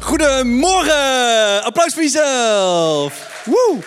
Goedemorgen! 0.00 1.64
Applaus 1.64 1.94
voor 1.94 2.02
jezelf! 2.02 3.42
Woe! 3.44 3.78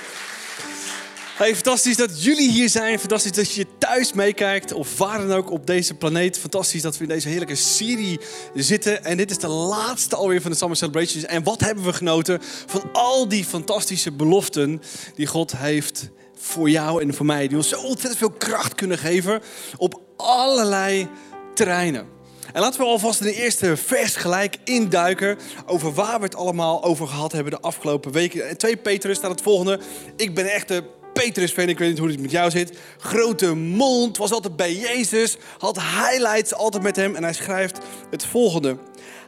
Hey, 1.38 1.54
fantastisch 1.54 1.98
dat 1.98 2.24
jullie 2.24 2.52
hier 2.52 2.70
zijn. 2.70 3.00
Fantastisch 3.00 3.32
dat 3.32 3.54
je 3.54 3.66
thuis 3.78 4.14
meekijkt 4.14 4.74
of 4.74 4.98
waar 4.98 5.18
dan 5.28 5.38
ook 5.38 5.52
op 5.52 5.68
deze 5.68 5.94
planeet. 5.94 6.38
Fantastisch 6.38 6.82
dat 6.82 6.98
we 6.98 7.04
in 7.04 7.10
deze 7.10 7.30
heerlijke 7.30 7.56
serie 7.56 8.20
zitten. 8.54 9.04
En 9.04 9.18
dit 9.18 9.32
is 9.32 9.38
de 9.38 9.48
laatste 9.48 10.16
alweer 10.16 10.42
van 10.42 10.52
de 10.52 10.58
Summer 10.58 10.78
Celebrations. 10.78 11.26
En 11.26 11.44
wat 11.44 11.60
hebben 11.62 11.84
we 11.84 11.94
genoten 11.94 12.40
van 12.66 12.90
al 12.94 13.28
die 13.28 13.46
fantastische 13.46 14.12
beloften 14.12 14.82
die 15.16 15.28
God 15.28 15.58
heeft 15.58 16.10
voor 16.38 16.70
jou 16.70 17.02
en 17.02 17.14
voor 17.14 17.26
mij. 17.26 17.48
Die 17.48 17.58
ons 17.58 17.70
zo 17.70 17.80
ontzettend 17.80 18.18
veel 18.18 18.32
kracht 18.32 18.76
kunnen 18.76 18.98
geven 18.98 19.42
op 19.78 20.02
allerlei 20.18 21.10
terreinen. 21.54 22.21
En 22.54 22.62
laten 22.62 22.80
we 22.80 22.86
alvast 22.86 23.20
in 23.20 23.26
de 23.26 23.42
eerste 23.42 23.78
vers 23.78 24.16
gelijk 24.16 24.58
induiken 24.64 25.38
over 25.66 25.94
waar 25.94 26.18
we 26.18 26.26
het 26.26 26.36
allemaal 26.36 26.84
over 26.84 27.08
gehad 27.08 27.32
hebben 27.32 27.52
de 27.52 27.60
afgelopen 27.60 28.12
weken. 28.12 28.50
En 28.50 28.58
2 28.58 28.78
Petrus 28.78 29.18
staat 29.18 29.32
het 29.32 29.42
volgende. 29.42 29.80
Ik 30.16 30.36
ben 30.36 30.52
echt 30.52 30.68
de 30.68 30.84
Petrus-fan, 31.14 31.70
ik 31.70 31.78
weet 31.78 31.90
niet 31.90 31.98
hoe 31.98 32.10
het 32.10 32.22
met 32.22 32.32
jou 32.32 32.52
zit. 32.52 32.78
Grote 32.98 33.56
mond, 33.56 34.18
was 34.18 34.32
altijd 34.32 34.56
bij 34.56 34.76
Jezus, 34.76 35.38
had 35.58 35.82
highlights 35.82 36.54
altijd 36.54 36.84
met 36.84 36.96
hem. 36.96 37.16
En 37.16 37.24
hij 37.24 37.34
schrijft 37.34 37.78
het 38.10 38.26
volgende. 38.26 38.78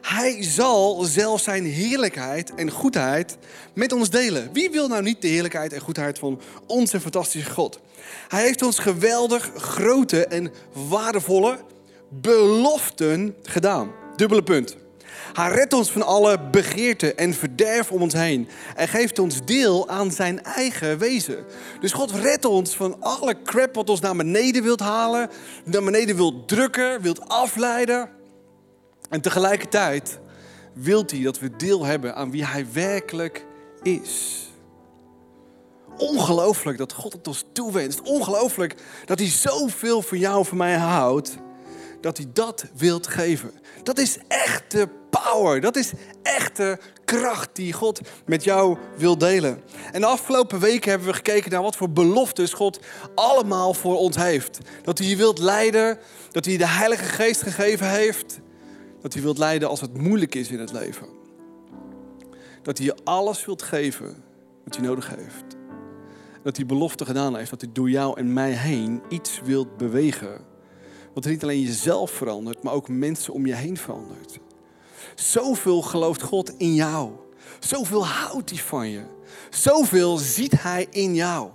Hij 0.00 0.42
zal 0.42 1.02
zelf 1.02 1.40
zijn 1.40 1.64
heerlijkheid 1.64 2.54
en 2.54 2.70
goedheid 2.70 3.36
met 3.74 3.92
ons 3.92 4.10
delen. 4.10 4.50
Wie 4.52 4.70
wil 4.70 4.88
nou 4.88 5.02
niet 5.02 5.22
de 5.22 5.28
heerlijkheid 5.28 5.72
en 5.72 5.80
goedheid 5.80 6.18
van 6.18 6.40
onze 6.66 7.00
fantastische 7.00 7.50
God? 7.50 7.80
Hij 8.28 8.42
heeft 8.42 8.62
ons 8.62 8.78
geweldig 8.78 9.50
grote 9.56 10.26
en 10.26 10.52
waardevolle 10.88 11.58
beloften 12.20 13.36
gedaan. 13.42 13.90
Dubbele 14.16 14.42
punt. 14.42 14.76
Hij 15.32 15.50
redt 15.50 15.72
ons 15.72 15.90
van 15.90 16.02
alle 16.02 16.40
begeerte 16.50 17.14
en 17.14 17.34
verderf 17.34 17.92
om 17.92 18.02
ons 18.02 18.12
heen. 18.12 18.48
En 18.76 18.88
geeft 18.88 19.18
ons 19.18 19.44
deel 19.44 19.88
aan 19.88 20.10
zijn 20.10 20.42
eigen 20.42 20.98
wezen. 20.98 21.44
Dus 21.80 21.92
God 21.92 22.10
redt 22.10 22.44
ons 22.44 22.76
van 22.76 23.02
alle 23.02 23.42
crap 23.42 23.74
wat 23.74 23.90
ons 23.90 24.00
naar 24.00 24.16
beneden 24.16 24.62
wilt 24.62 24.80
halen. 24.80 25.30
Naar 25.64 25.84
beneden 25.84 26.16
wilt 26.16 26.48
drukken, 26.48 27.00
wilt 27.00 27.28
afleiden. 27.28 28.08
En 29.08 29.20
tegelijkertijd 29.20 30.18
wilt 30.74 31.10
hij 31.10 31.22
dat 31.22 31.38
we 31.38 31.56
deel 31.56 31.84
hebben 31.84 32.14
aan 32.14 32.30
wie 32.30 32.44
hij 32.44 32.66
werkelijk 32.72 33.46
is. 33.82 34.42
Ongelooflijk 35.96 36.78
dat 36.78 36.92
God 36.92 37.12
het 37.12 37.28
ons 37.28 37.44
toewenst. 37.52 38.02
Ongelooflijk 38.02 38.74
dat 39.04 39.18
hij 39.18 39.28
zoveel 39.28 40.02
van 40.02 40.18
jou 40.18 40.38
en 40.38 40.44
van 40.44 40.56
mij 40.56 40.76
houdt 40.76 41.36
dat 42.04 42.16
hij 42.16 42.26
dat 42.32 42.64
wilt 42.76 43.06
geven. 43.06 43.50
Dat 43.82 43.98
is 43.98 44.18
echte 44.28 44.88
power. 45.10 45.60
Dat 45.60 45.76
is 45.76 45.92
echte 46.22 46.78
kracht 47.04 47.48
die 47.52 47.72
God 47.72 48.00
met 48.26 48.44
jou 48.44 48.78
wil 48.96 49.18
delen. 49.18 49.62
En 49.92 50.00
de 50.00 50.06
afgelopen 50.06 50.60
weken 50.60 50.90
hebben 50.90 51.08
we 51.08 51.14
gekeken 51.14 51.50
naar 51.50 51.62
wat 51.62 51.76
voor 51.76 51.90
beloftes 51.90 52.52
God 52.52 52.80
allemaal 53.14 53.74
voor 53.74 53.98
ons 53.98 54.16
heeft. 54.16 54.58
Dat 54.82 54.98
hij 54.98 55.06
je 55.06 55.16
wilt 55.16 55.38
leiden, 55.38 55.98
dat 56.30 56.44
hij 56.44 56.56
de 56.56 56.68
Heilige 56.68 57.04
Geest 57.04 57.42
gegeven 57.42 57.90
heeft. 57.90 58.40
Dat 59.00 59.12
hij 59.12 59.22
wilt 59.22 59.38
leiden 59.38 59.68
als 59.68 59.80
het 59.80 59.98
moeilijk 59.98 60.34
is 60.34 60.48
in 60.48 60.58
het 60.60 60.72
leven. 60.72 61.06
Dat 62.62 62.78
hij 62.78 62.86
je 62.86 62.96
alles 63.04 63.44
wilt 63.44 63.62
geven 63.62 64.24
wat 64.64 64.76
hij 64.76 64.86
nodig 64.86 65.08
heeft. 65.08 65.56
Dat 66.42 66.56
hij 66.56 66.66
belofte 66.66 67.04
gedaan 67.04 67.36
heeft 67.36 67.50
dat 67.50 67.60
hij 67.60 67.70
door 67.72 67.90
jou 67.90 68.18
en 68.18 68.32
mij 68.32 68.52
heen 68.52 69.02
iets 69.08 69.40
wilt 69.44 69.76
bewegen 69.76 70.52
wat 71.14 71.24
niet 71.24 71.42
alleen 71.42 71.60
jezelf 71.60 72.10
verandert, 72.10 72.62
maar 72.62 72.72
ook 72.72 72.88
mensen 72.88 73.32
om 73.32 73.46
je 73.46 73.54
heen 73.54 73.76
verandert. 73.76 74.38
Zoveel 75.14 75.82
gelooft 75.82 76.22
God 76.22 76.52
in 76.56 76.74
jou. 76.74 77.10
Zoveel 77.58 78.06
houdt 78.06 78.50
hij 78.50 78.58
van 78.58 78.88
je. 78.88 79.02
Zoveel 79.50 80.16
ziet 80.16 80.62
hij 80.62 80.86
in 80.90 81.14
jou. 81.14 81.48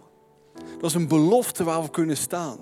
Dat 0.80 0.90
is 0.90 0.96
een 0.96 1.08
belofte 1.08 1.64
waar 1.64 1.82
we 1.82 1.90
kunnen 1.90 2.18
staan. 2.18 2.58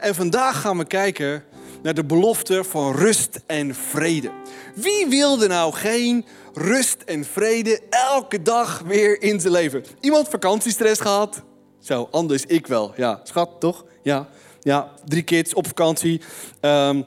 En 0.00 0.14
vandaag 0.14 0.60
gaan 0.60 0.78
we 0.78 0.84
kijken 0.84 1.44
naar 1.82 1.94
de 1.94 2.04
belofte 2.04 2.64
van 2.64 2.94
rust 2.94 3.40
en 3.46 3.74
vrede. 3.74 4.30
Wie 4.74 5.06
wilde 5.08 5.46
nou 5.46 5.72
geen 5.72 6.24
rust 6.52 7.02
en 7.04 7.24
vrede 7.24 7.80
elke 7.90 8.42
dag 8.42 8.82
weer 8.86 9.22
in 9.22 9.40
zijn 9.40 9.52
leven? 9.52 9.84
Iemand 10.00 10.28
vakantiestress 10.28 11.00
gehad? 11.00 11.42
Zo, 11.78 12.08
anders 12.10 12.44
ik 12.44 12.66
wel. 12.66 12.92
Ja, 12.96 13.20
schat, 13.22 13.50
toch? 13.58 13.84
Ja. 14.02 14.28
Ja, 14.64 14.90
drie 15.04 15.22
kids 15.22 15.54
op 15.54 15.66
vakantie. 15.66 16.20
Ehm, 16.60 17.02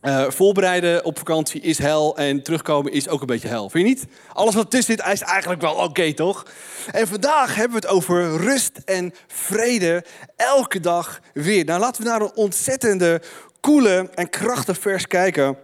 eh, 0.00 0.30
voorbereiden 0.30 1.04
op 1.04 1.18
vakantie 1.18 1.60
is 1.60 1.78
hel 1.78 2.16
en 2.16 2.42
terugkomen 2.42 2.92
is 2.92 3.08
ook 3.08 3.20
een 3.20 3.26
beetje 3.26 3.48
hel. 3.48 3.70
Vind 3.70 3.88
je 3.88 3.94
niet? 3.94 4.06
Alles 4.32 4.54
wat 4.54 4.70
tussen 4.70 4.96
zit 4.96 5.12
is 5.12 5.20
eigenlijk 5.20 5.60
wel 5.60 5.74
oké, 5.74 6.14
toch? 6.14 6.46
En 6.92 7.08
vandaag 7.08 7.54
hebben 7.54 7.80
we 7.80 7.86
het 7.86 7.96
over 7.96 8.36
rust 8.36 8.78
en 8.84 9.14
vrede 9.26 10.04
elke 10.36 10.80
dag 10.80 11.20
weer. 11.32 11.64
Nou, 11.64 11.80
laten 11.80 12.02
we 12.02 12.08
naar 12.08 12.20
een 12.20 12.34
ontzettende, 12.34 13.22
coole 13.60 14.10
en 14.14 14.30
krachtig 14.30 14.78
vers 14.78 15.06
kijken. 15.06 15.56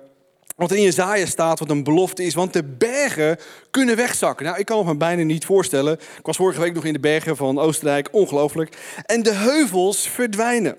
Wat 0.56 0.72
in 0.72 0.82
Jezaja 0.82 1.26
staat, 1.26 1.58
wat 1.58 1.70
een 1.70 1.84
belofte 1.84 2.24
is. 2.24 2.34
Want 2.34 2.52
de 2.52 2.64
bergen 2.64 3.38
kunnen 3.70 3.96
wegzakken. 3.96 4.46
Nou, 4.46 4.58
ik 4.58 4.66
kan 4.66 4.86
me 4.86 4.96
bijna 4.96 5.22
niet 5.22 5.44
voorstellen. 5.44 5.92
Ik 5.92 6.26
was 6.26 6.36
vorige 6.36 6.60
week 6.60 6.74
nog 6.74 6.84
in 6.84 6.92
de 6.92 7.00
bergen 7.00 7.36
van 7.36 7.58
Oostenrijk. 7.58 8.08
Ongelooflijk. 8.12 8.76
En 9.06 9.22
de 9.22 9.32
heuvels 9.32 10.08
verdwijnen. 10.08 10.76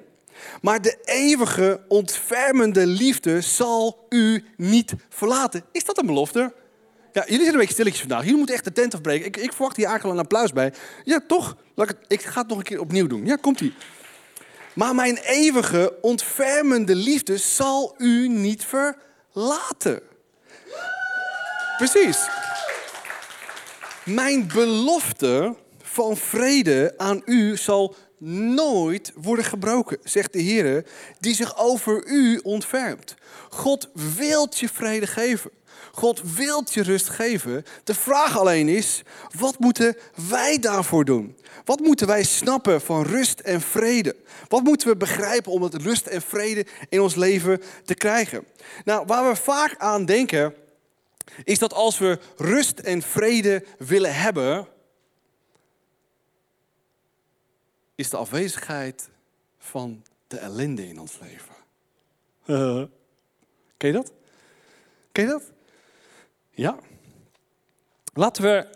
Maar 0.62 0.82
de 0.82 0.98
eeuwige, 1.04 1.82
ontfermende 1.88 2.88
liefde 2.88 3.42
zal 3.42 4.06
u 4.10 4.46
niet 4.58 4.94
verlaten. 5.10 5.64
Is 5.72 5.84
dat 5.84 5.98
een 5.98 6.06
belofte? 6.06 6.54
Ja, 7.14 7.24
jullie 7.26 7.42
zijn 7.42 7.54
een 7.54 7.60
beetje 7.60 7.74
stilletjes 7.74 8.00
vandaag. 8.00 8.22
Jullie 8.22 8.38
moeten 8.38 8.56
echt 8.56 8.64
de 8.64 8.72
tent 8.72 8.94
afbreken. 8.94 9.26
Ik, 9.26 9.38
ik 9.38 9.54
verwacht 9.54 9.76
hier 9.76 9.86
eigenlijk 9.86 10.18
een 10.18 10.24
applaus 10.24 10.54
bij. 10.54 10.74
Ja, 11.04 11.20
toch? 11.28 11.58
Ik, 11.76 11.94
ik 12.08 12.22
ga 12.22 12.40
het 12.40 12.50
nog 12.50 12.58
een 12.58 12.64
keer 12.64 12.80
opnieuw 12.80 13.08
doen. 13.08 13.26
Ja, 13.26 13.36
komt-ie. 13.36 13.74
Maar 14.74 14.96
mijn 14.96 15.18
eeuwige, 15.18 15.98
ontfermende 16.02 16.96
liefde 16.96 17.38
zal 17.38 17.96
u 17.98 18.28
niet 18.28 18.66
verlaten. 18.66 20.02
Precies. 21.78 22.18
Mijn 24.06 24.48
belofte 24.48 25.56
van 25.82 26.18
vrede 26.18 26.94
aan 26.98 27.22
u 27.26 27.58
zal 27.58 27.96
nooit 28.56 29.12
worden 29.16 29.46
gebroken, 29.46 29.98
zegt 30.04 30.34
de 30.34 30.40
Heer, 30.40 30.86
die 31.20 31.36
zich 31.36 31.58
over 31.58 32.04
u 32.06 32.40
ontfermt. 32.44 33.16
God 33.50 33.90
wilt 34.18 34.60
je 34.60 34.70
vrede 34.70 35.08
geven. 35.08 35.52
God 35.92 36.22
wilt 36.36 36.74
je 36.74 36.84
rust 36.84 37.10
geven. 37.10 37.66
De 37.84 37.94
vraag 37.94 38.38
alleen 38.38 38.68
is, 38.68 39.02
wat 39.40 39.60
moeten 39.60 39.98
wij 40.30 40.60
daarvoor 40.60 41.06
doen? 41.06 41.38
Wat 41.66 41.80
moeten 41.80 42.08
wij 42.08 42.24
snappen 42.24 42.82
van 42.82 43.04
rust 43.04 43.40
en 43.40 43.62
vrede? 43.62 44.16
Wat 44.48 44.64
moeten 44.64 44.88
we 44.88 44.96
begrijpen 44.96 45.52
om 45.52 45.62
het 45.62 45.74
rust 45.74 46.06
en 46.06 46.22
vrede 46.22 46.66
in 46.90 47.02
ons 47.02 47.16
leven 47.16 47.62
te 47.86 47.94
krijgen? 47.94 48.46
Nou, 48.86 49.04
waar 49.06 49.30
we 49.30 49.36
vaak 49.36 49.76
aan 49.78 50.06
denken, 50.06 50.54
is 51.44 51.60
dat 51.60 51.74
als 51.74 51.98
we 51.98 52.20
rust 52.38 52.80
en 52.80 53.02
vrede 53.02 53.66
willen 53.78 54.16
hebben, 54.16 54.68
is 57.96 58.10
de 58.10 58.18
afwezigheid 58.18 59.10
van 59.58 60.04
de 60.28 60.38
ellende 60.38 60.88
in 60.88 61.00
ons 61.00 61.20
leven. 61.20 61.56
Uh, 62.46 62.84
ken 63.78 63.90
je 63.90 63.96
dat? 63.96 64.14
Ken 65.12 65.24
je 65.24 65.30
dat? 65.30 65.52
Ja. 66.50 66.78
Laten 68.14 68.44
we 68.44 68.68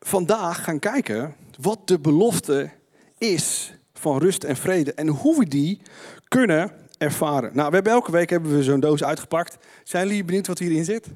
vandaag 0.00 0.64
gaan 0.64 0.78
kijken 0.78 1.36
wat 1.60 1.88
de 1.88 1.98
belofte 1.98 2.70
is 3.18 3.74
van 3.94 4.18
rust 4.18 4.44
en 4.44 4.56
vrede 4.56 4.94
en 4.94 5.08
hoe 5.08 5.38
we 5.38 5.48
die 5.48 5.80
kunnen 6.28 6.72
ervaren. 6.98 7.56
Nou, 7.56 7.68
we 7.68 7.74
hebben 7.74 7.92
elke 7.92 8.10
week 8.10 8.30
hebben 8.30 8.56
we 8.56 8.62
zo'n 8.62 8.80
doos 8.80 9.04
uitgepakt. 9.04 9.56
Zijn 9.84 10.06
jullie 10.06 10.24
benieuwd 10.24 10.46
wat 10.46 10.58
hierin 10.58 10.84
zit? 10.84 11.06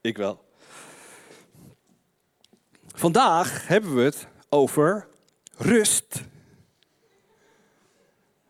Ik 0.00 0.16
wel. 0.16 0.44
Vandaag 2.94 3.68
hebben 3.68 3.94
we 3.94 4.02
het 4.02 4.26
over 4.48 5.07
rust 5.58 6.22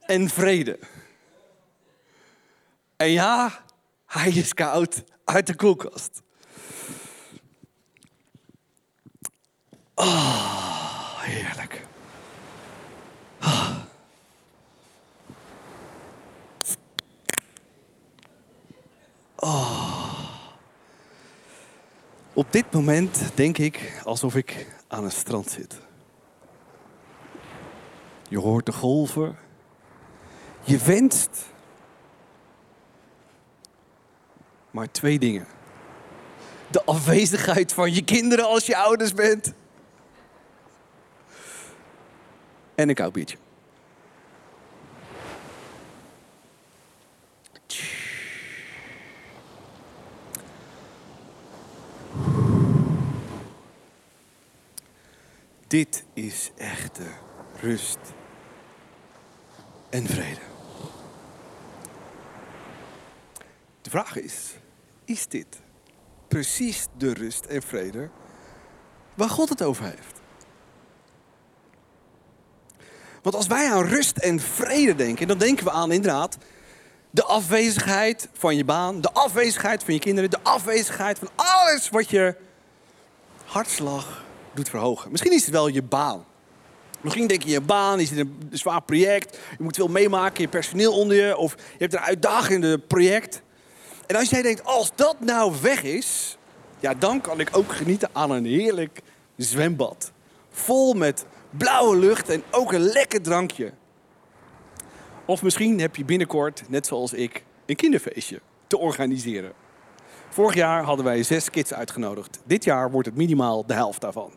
en 0.00 0.28
vrede. 0.28 0.78
En 2.96 3.10
ja, 3.10 3.64
hij 4.06 4.31
is 4.31 4.55
koud 4.55 5.05
uit 5.25 5.46
de 5.46 5.55
koelkast. 5.55 6.22
Oh, 9.94 11.20
heerlijk. 11.20 11.87
Oh. 19.40 19.78
Op 22.32 22.52
dit 22.52 22.72
moment 22.72 23.20
denk 23.34 23.58
ik 23.58 24.00
alsof 24.04 24.34
ik 24.34 24.66
aan 24.88 25.04
een 25.04 25.11
strand 25.11 25.50
zit. 25.50 25.88
Je 28.28 28.38
hoort 28.38 28.66
de 28.66 28.72
golven. 28.72 29.36
Je 30.62 30.78
wenst. 30.78 31.46
Maar 34.70 34.90
twee 34.90 35.19
dingen. 35.19 35.46
De 36.70 36.84
afwezigheid 36.84 37.72
van 37.72 37.94
je 37.94 38.04
kinderen 38.04 38.44
als 38.46 38.66
je 38.66 38.76
ouders 38.76 39.14
bent. 39.14 39.52
En 42.75 42.88
een 42.88 42.94
koud 42.94 43.12
biertje. 43.12 43.36
Dit 55.66 56.04
is 56.14 56.50
echte 56.56 57.04
rust 57.60 57.99
en 59.90 60.06
vrede. 60.06 60.40
De 63.82 63.90
vraag 63.90 64.16
is, 64.16 64.55
is 65.05 65.26
dit 65.26 65.46
precies 66.28 66.87
de 66.96 67.12
rust 67.12 67.44
en 67.44 67.62
vrede 67.62 68.08
waar 69.14 69.31
God 69.31 69.49
het 69.49 69.62
over 69.62 69.84
heeft? 69.84 70.20
Want 73.22 73.34
als 73.34 73.46
wij 73.46 73.70
aan 73.70 73.84
rust 73.84 74.16
en 74.16 74.40
vrede 74.40 74.94
denken, 74.94 75.28
dan 75.28 75.38
denken 75.38 75.64
we 75.64 75.70
aan 75.70 75.93
inderdaad 75.93 76.38
de 77.11 77.25
afwezigheid 77.25 78.28
van 78.32 78.56
je 78.56 78.64
baan, 78.64 79.00
de 79.00 79.12
afwezigheid 79.12 79.84
van 79.84 79.94
je 79.94 80.00
kinderen, 80.00 80.31
de 80.31 80.43
afwezigheid 80.43 81.19
van 81.19 81.28
alles 81.34 81.88
wat 81.88 82.11
je 82.11 82.37
hartslag 83.44 84.25
doet 84.54 84.69
verhogen. 84.69 85.11
Misschien 85.11 85.32
is 85.32 85.43
het 85.43 85.50
wel 85.50 85.69
je 85.69 85.82
baan. 85.82 86.25
Misschien 87.00 87.27
denk 87.27 87.43
je 87.43 87.50
je 87.50 87.61
baan, 87.61 88.00
is 88.00 88.11
het 88.11 88.19
een 88.19 88.49
zwaar 88.50 88.83
project, 88.83 89.39
je 89.59 89.62
moet 89.62 89.77
veel 89.77 89.89
meemaken, 89.89 90.43
je 90.43 90.49
personeel 90.49 90.93
onder 90.93 91.17
je, 91.17 91.37
of 91.37 91.55
je 91.55 91.79
hebt 91.79 91.93
een 91.93 92.00
uitdagende 92.00 92.79
project. 92.79 93.43
En 94.06 94.17
als 94.17 94.31
jij 94.31 94.43
denkt, 94.43 94.65
als 94.65 94.91
dat 94.95 95.21
nou 95.21 95.55
weg 95.62 95.83
is, 95.83 96.39
ja, 96.81 96.95
dan 96.95 97.21
kan 97.21 97.41
ik 97.41 97.49
ook 97.53 97.73
genieten 97.73 98.09
aan 98.12 98.31
een 98.31 98.45
heerlijk 98.45 99.00
zwembad. 99.37 100.12
Vol 100.50 100.95
met 100.95 101.25
blauwe 101.50 101.97
lucht 101.97 102.29
en 102.29 102.43
ook 102.50 102.73
een 102.73 102.81
lekker 102.81 103.23
drankje. 103.23 103.73
Of 105.25 105.43
misschien 105.43 105.81
heb 105.81 105.97
je 105.97 106.05
binnenkort, 106.05 106.62
net 106.69 106.87
zoals 106.87 107.12
ik, 107.12 107.45
een 107.67 107.77
kinderfeestje 107.77 108.41
te 108.67 108.79
organiseren. 108.79 109.53
Vorig 110.29 110.55
jaar 110.55 110.83
hadden 110.83 111.05
wij 111.05 111.23
zes 111.23 111.50
kids 111.50 111.75
uitgenodigd. 111.75 112.41
Dit 112.45 112.65
jaar 112.65 112.91
wordt 112.91 113.09
het 113.09 113.17
minimaal 113.17 113.67
de 113.67 113.75
helft 113.75 114.00
daarvan. 114.00 114.33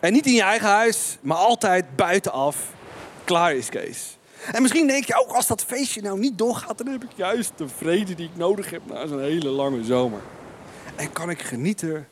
En 0.00 0.12
niet 0.12 0.26
in 0.26 0.32
je 0.32 0.42
eigen 0.42 0.68
huis, 0.68 1.18
maar 1.20 1.36
altijd 1.36 1.96
buitenaf. 1.96 2.72
Klaar 3.24 3.54
is 3.54 3.68
Kees. 3.68 4.16
En 4.52 4.62
misschien 4.62 4.86
denk 4.86 5.04
je 5.04 5.20
ook, 5.20 5.32
als 5.32 5.46
dat 5.46 5.64
feestje 5.64 6.02
nou 6.02 6.18
niet 6.18 6.38
doorgaat, 6.38 6.78
dan 6.78 6.86
heb 6.86 7.04
ik 7.04 7.10
juist 7.14 7.52
de 7.56 7.68
vrede 7.68 8.14
die 8.14 8.28
ik 8.28 8.36
nodig 8.36 8.70
heb 8.70 8.82
na 8.86 9.06
zo'n 9.06 9.20
hele 9.20 9.48
lange 9.48 9.84
zomer. 9.84 10.20
En 10.96 11.12
kan 11.12 11.30
ik 11.30 11.42
genieten 11.42 12.08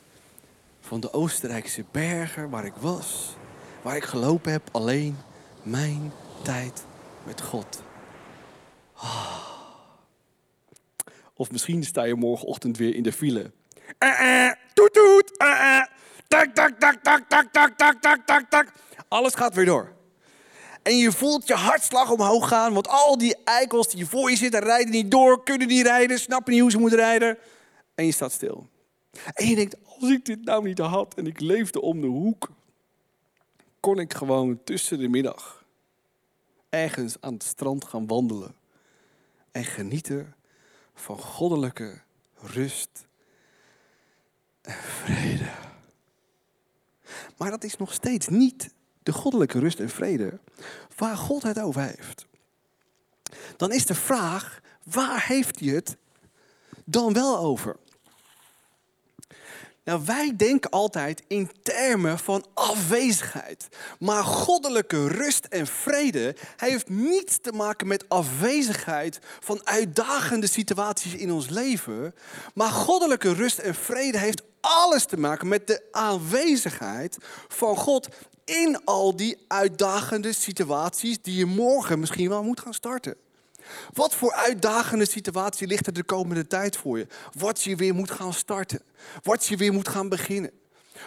van 0.81 0.99
de 0.99 1.13
Oostenrijkse 1.13 1.83
bergen 1.91 2.49
waar 2.49 2.65
ik 2.65 2.73
was, 2.79 3.35
waar 3.81 3.95
ik 3.95 4.03
gelopen 4.03 4.51
heb 4.51 4.69
alleen 4.71 5.17
mijn 5.63 6.11
tijd 6.41 6.83
met 7.23 7.41
God. 7.41 7.81
Ah. 8.93 9.37
Of 11.33 11.51
misschien 11.51 11.83
sta 11.83 12.03
je 12.03 12.15
morgenochtend 12.15 12.77
weer 12.77 12.95
in 12.95 13.03
de 13.03 13.11
file. 13.11 13.51
Eh, 13.97 14.45
eh, 14.45 14.53
toet 14.73 15.37
eh, 15.37 15.77
eh. 15.77 15.85
Tak, 16.27 16.55
tak, 16.55 16.79
tak, 16.79 17.03
tak, 17.03 17.29
tak, 17.29 17.51
tak, 17.51 17.77
tak, 17.77 18.01
tak, 18.01 18.25
tak, 18.25 18.49
tak. 18.49 18.73
Alles 19.07 19.33
gaat 19.33 19.53
weer 19.53 19.65
door. 19.65 19.95
En 20.83 20.97
je 20.97 21.11
voelt 21.11 21.47
je 21.47 21.53
hartslag 21.53 22.11
omhoog 22.11 22.47
gaan, 22.47 22.73
want 22.73 22.87
al 22.87 23.17
die 23.17 23.35
eikels 23.43 23.87
die 23.87 24.05
voor 24.05 24.29
je 24.29 24.35
zitten 24.35 24.59
rijden 24.59 24.91
niet 24.91 25.11
door, 25.11 25.43
kunnen 25.43 25.67
niet 25.67 25.85
rijden, 25.85 26.19
snappen 26.19 26.53
niet 26.53 26.61
hoe 26.61 26.71
ze 26.71 26.77
moeten 26.77 26.99
rijden. 26.99 27.37
En 27.95 28.05
je 28.05 28.11
staat 28.11 28.31
stil. 28.31 28.67
En 29.33 29.47
je 29.47 29.55
denkt, 29.55 29.75
als 29.99 30.09
ik 30.09 30.25
dit 30.25 30.45
nou 30.45 30.63
niet 30.63 30.79
had 30.79 31.13
en 31.13 31.27
ik 31.27 31.39
leefde 31.39 31.81
om 31.81 32.01
de 32.01 32.07
hoek, 32.07 32.49
kon 33.79 33.99
ik 33.99 34.13
gewoon 34.13 34.63
tussen 34.63 34.99
de 34.99 35.07
middag 35.07 35.65
ergens 36.69 37.15
aan 37.19 37.33
het 37.33 37.43
strand 37.43 37.85
gaan 37.85 38.07
wandelen 38.07 38.55
en 39.51 39.63
genieten 39.63 40.35
van 40.95 41.19
goddelijke 41.19 42.01
rust 42.41 43.07
en 44.61 44.73
vrede. 44.73 45.49
Maar 47.37 47.49
dat 47.49 47.63
is 47.63 47.77
nog 47.77 47.93
steeds 47.93 48.27
niet 48.27 48.69
de 49.03 49.11
goddelijke 49.11 49.59
rust 49.59 49.79
en 49.79 49.89
vrede 49.89 50.39
waar 50.95 51.17
God 51.17 51.43
het 51.43 51.59
over 51.59 51.81
heeft. 51.81 52.25
Dan 53.57 53.71
is 53.71 53.85
de 53.85 53.95
vraag, 53.95 54.61
waar 54.83 55.25
heeft 55.27 55.59
hij 55.59 55.69
het 55.69 55.97
dan 56.85 57.13
wel 57.13 57.37
over? 57.37 57.75
Nou, 59.87 60.01
wij 60.05 60.33
denken 60.35 60.69
altijd 60.69 61.23
in 61.27 61.49
termen 61.63 62.19
van 62.19 62.45
afwezigheid. 62.53 63.67
Maar 63.99 64.23
goddelijke 64.23 65.07
rust 65.07 65.45
en 65.45 65.67
vrede 65.67 66.35
heeft 66.57 66.89
niets 66.89 67.37
te 67.41 67.51
maken 67.51 67.87
met 67.87 68.09
afwezigheid 68.09 69.19
van 69.39 69.61
uitdagende 69.63 70.47
situaties 70.47 71.13
in 71.13 71.31
ons 71.31 71.49
leven. 71.49 72.15
Maar 72.53 72.69
goddelijke 72.69 73.33
rust 73.33 73.57
en 73.57 73.75
vrede 73.75 74.17
heeft 74.17 74.41
alles 74.61 75.05
te 75.05 75.17
maken 75.17 75.47
met 75.47 75.67
de 75.67 75.87
aanwezigheid 75.91 77.17
van 77.47 77.75
God 77.75 78.07
in 78.45 78.85
al 78.85 79.15
die 79.15 79.37
uitdagende 79.47 80.33
situaties 80.33 81.21
die 81.21 81.35
je 81.35 81.45
morgen 81.45 81.99
misschien 81.99 82.29
wel 82.29 82.43
moet 82.43 82.59
gaan 82.59 82.73
starten. 82.73 83.15
Wat 83.93 84.15
voor 84.15 84.33
uitdagende 84.33 85.05
situatie 85.05 85.67
ligt 85.67 85.87
er 85.87 85.93
de 85.93 86.03
komende 86.03 86.47
tijd 86.47 86.77
voor 86.77 86.97
je? 86.97 87.07
Wat 87.33 87.63
je 87.63 87.75
weer 87.75 87.95
moet 87.95 88.11
gaan 88.11 88.33
starten. 88.33 88.81
Wat 89.23 89.45
je 89.45 89.57
weer 89.57 89.73
moet 89.73 89.87
gaan 89.87 90.09
beginnen. 90.09 90.51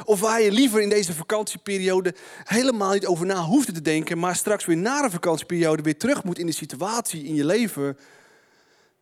Of 0.04 0.20
waar 0.20 0.40
je 0.40 0.52
liever 0.52 0.80
in 0.80 0.88
deze 0.88 1.14
vakantieperiode 1.14 2.14
helemaal 2.44 2.92
niet 2.92 3.06
over 3.06 3.26
na 3.26 3.42
hoeft 3.42 3.74
te 3.74 3.82
denken, 3.82 4.18
maar 4.18 4.36
straks 4.36 4.64
weer 4.64 4.76
na 4.76 5.02
de 5.02 5.10
vakantieperiode 5.10 5.82
weer 5.82 5.98
terug 5.98 6.24
moet 6.24 6.38
in 6.38 6.46
de 6.46 6.52
situatie 6.52 7.24
in 7.24 7.34
je 7.34 7.44
leven. 7.44 7.98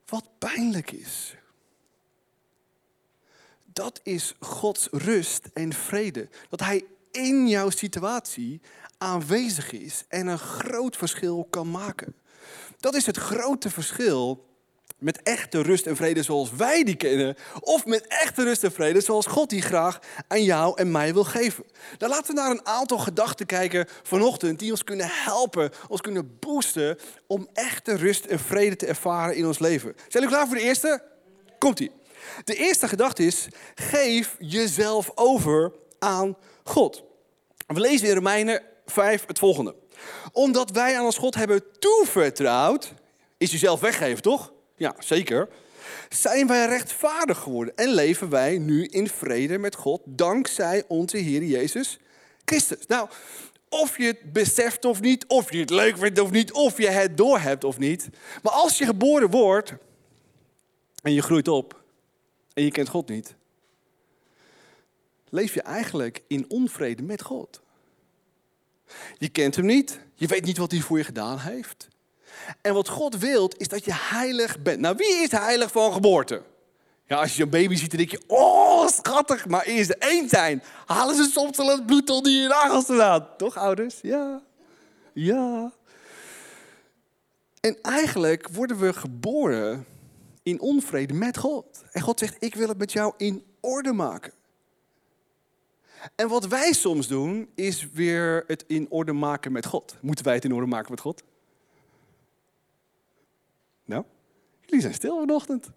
Wat 0.07 0.25
pijnlijk 0.39 0.91
is. 0.91 1.37
Dat 3.65 4.01
is 4.03 4.35
Gods 4.41 4.89
rust 4.91 5.49
en 5.53 5.73
vrede. 5.73 6.29
Dat 6.49 6.61
Hij 6.61 6.85
in 7.11 7.49
jouw 7.49 7.71
situatie 7.71 8.61
aanwezig 8.99 9.73
is 9.73 10.05
en 10.09 10.27
een 10.27 10.39
groot 10.39 10.97
verschil 10.97 11.47
kan 11.51 11.71
maken. 11.71 12.15
Dat 12.81 12.95
is 12.95 13.07
het 13.07 13.17
grote 13.17 13.71
verschil 13.71 14.47
met 14.99 15.23
echte 15.23 15.63
rust 15.63 15.87
en 15.87 15.97
vrede 15.97 16.23
zoals 16.23 16.51
wij 16.51 16.85
die 16.85 16.97
kennen, 16.97 17.37
of 17.61 17.87
met 17.87 18.07
echte 18.07 18.43
rust 18.43 18.65
en 18.65 18.73
vrede 18.73 19.01
zoals 19.01 19.27
God 19.27 19.51
die 19.51 19.63
graag 19.63 19.99
aan 20.29 20.43
jou 20.43 20.79
en 20.79 20.91
mij 20.91 21.13
wil 21.13 21.25
geven. 21.25 21.65
Dan 21.99 22.09
laten 22.09 22.35
we 22.35 22.41
naar 22.41 22.51
een 22.51 22.67
aantal 22.67 22.99
gedachten 22.99 23.47
kijken 23.47 23.87
vanochtend 24.03 24.59
die 24.59 24.71
ons 24.71 24.85
kunnen 24.85 25.09
helpen, 25.11 25.71
ons 25.89 26.01
kunnen 26.01 26.39
boosten 26.39 26.99
om 27.27 27.49
echte 27.53 27.95
rust 27.95 28.25
en 28.25 28.39
vrede 28.39 28.77
te 28.77 28.87
ervaren 28.87 29.37
in 29.37 29.47
ons 29.47 29.59
leven. 29.59 29.93
Zijn 29.97 30.09
jullie 30.11 30.29
klaar 30.29 30.47
voor 30.47 30.57
de 30.57 30.63
eerste? 30.63 31.03
Komt-ie. 31.59 31.91
De 32.45 32.55
eerste 32.55 32.89
gedachte 32.89 33.27
is, 33.27 33.49
geef 33.75 34.37
jezelf 34.39 35.11
over 35.15 35.73
aan 35.99 36.37
God. 36.65 37.03
We 37.67 37.81
lezen 37.81 38.09
in 38.09 38.15
Romeinen 38.15 38.63
5 38.87 39.27
het 39.27 39.39
volgende. 39.39 39.75
Omdat 40.33 40.71
wij 40.71 40.99
aan 40.99 41.05
ons 41.05 41.19
God 41.19 41.35
hebben 41.35 41.63
toevertrouwd, 41.79 42.93
is 43.37 43.51
jezelf 43.51 43.81
weggeven, 43.81 44.23
toch? 44.23 44.53
Ja, 44.77 44.95
zeker. 44.99 45.49
Zijn 46.09 46.47
wij 46.47 46.67
rechtvaardig 46.67 47.39
geworden 47.39 47.77
en 47.77 47.89
leven 47.89 48.29
wij 48.29 48.59
nu 48.59 48.85
in 48.85 49.09
vrede 49.09 49.59
met 49.59 49.75
God 49.75 50.01
dankzij 50.05 50.85
onze 50.89 51.17
Heer 51.17 51.43
Jezus 51.43 51.99
Christus. 52.45 52.87
Nou, 52.87 53.09
of 53.69 53.97
je 53.99 54.05
het 54.05 54.33
beseft 54.33 54.85
of 54.85 55.01
niet, 55.01 55.27
of 55.27 55.53
je 55.53 55.59
het 55.59 55.71
leuk 55.71 55.99
vindt 55.99 56.21
of 56.21 56.31
niet, 56.31 56.53
of 56.53 56.79
je 56.79 56.89
het 56.89 57.17
doorhebt 57.17 57.65
of 57.65 57.79
niet. 57.79 58.09
Maar 58.43 58.53
als 58.53 58.79
je 58.79 58.85
geboren 58.85 59.31
wordt 59.31 59.75
en 61.03 61.13
je 61.13 61.23
groeit 61.23 61.49
op 61.49 61.83
en 62.55 62.65
je 62.65 62.71
kent 62.71 62.89
God 62.89 63.09
niet, 63.09 63.35
leef 65.29 65.55
je 65.55 65.63
eigenlijk 65.63 66.23
in 66.27 66.45
onvrede 66.49 67.03
met 67.03 67.23
God. 67.23 67.61
Je 69.19 69.29
kent 69.29 69.57
hem 69.57 69.67
niet, 69.67 70.01
je 70.15 70.27
weet 70.27 70.45
niet 70.45 70.59
wat 70.59 70.71
hij 70.71 70.81
voor 70.81 70.99
je 70.99 71.05
gedaan 71.05 71.39
heeft. 71.39 71.89
En 72.61 72.75
wat 72.75 72.89
God 72.89 73.19
wil, 73.19 73.51
is 73.57 73.69
dat 73.69 73.85
je 73.85 73.93
heilig 73.95 74.63
bent. 74.63 74.81
Nou, 74.81 74.97
wie 74.97 75.23
is 75.23 75.31
heilig 75.31 75.71
van 75.71 75.93
geboorte? 75.93 76.43
Ja, 77.07 77.17
als 77.17 77.37
je 77.37 77.43
een 77.43 77.51
baby 77.51 77.75
ziet, 77.75 77.91
dan 77.91 77.99
denk 77.99 78.11
je, 78.11 78.23
oh, 78.27 78.89
schattig. 78.89 79.47
Maar 79.47 79.65
eerst 79.65 79.89
de 79.89 80.25
zijn. 80.29 80.63
Halen 80.87 81.15
ze 81.15 81.31
soms 81.33 81.59
al 81.59 81.69
het 81.69 81.87
bloed 81.87 82.11
onder 82.11 82.33
je 82.33 82.49
nagels 82.49 82.85
vandaan. 82.85 83.29
Toch, 83.37 83.57
ouders? 83.57 83.99
Ja. 84.03 84.43
Ja. 85.13 85.73
En 87.61 87.79
eigenlijk 87.83 88.49
worden 88.49 88.79
we 88.79 88.93
geboren 88.93 89.87
in 90.43 90.61
onvrede 90.61 91.15
met 91.15 91.39
God. 91.39 91.65
En 91.93 92.03
God 92.03 92.19
zegt, 92.19 92.37
ik 92.39 92.55
wil 92.55 92.69
het 92.69 92.79
met 92.79 92.93
jou 92.93 93.13
in 93.17 93.45
orde 93.61 93.93
maken. 93.93 94.33
En 96.15 96.29
wat 96.29 96.47
wij 96.47 96.73
soms 96.73 97.07
doen, 97.07 97.51
is 97.55 97.89
weer 97.93 98.45
het 98.47 98.65
in 98.67 98.87
orde 98.91 99.13
maken 99.13 99.53
met 99.53 99.67
God. 99.67 99.97
Moeten 100.01 100.25
wij 100.25 100.35
het 100.35 100.45
in 100.45 100.53
orde 100.53 100.67
maken 100.67 100.91
met 100.91 101.01
God? 101.01 101.23
Nou, 103.85 104.05
jullie 104.61 104.81
zijn 104.81 104.95
stil 104.95 105.19
vanochtend. 105.19 105.71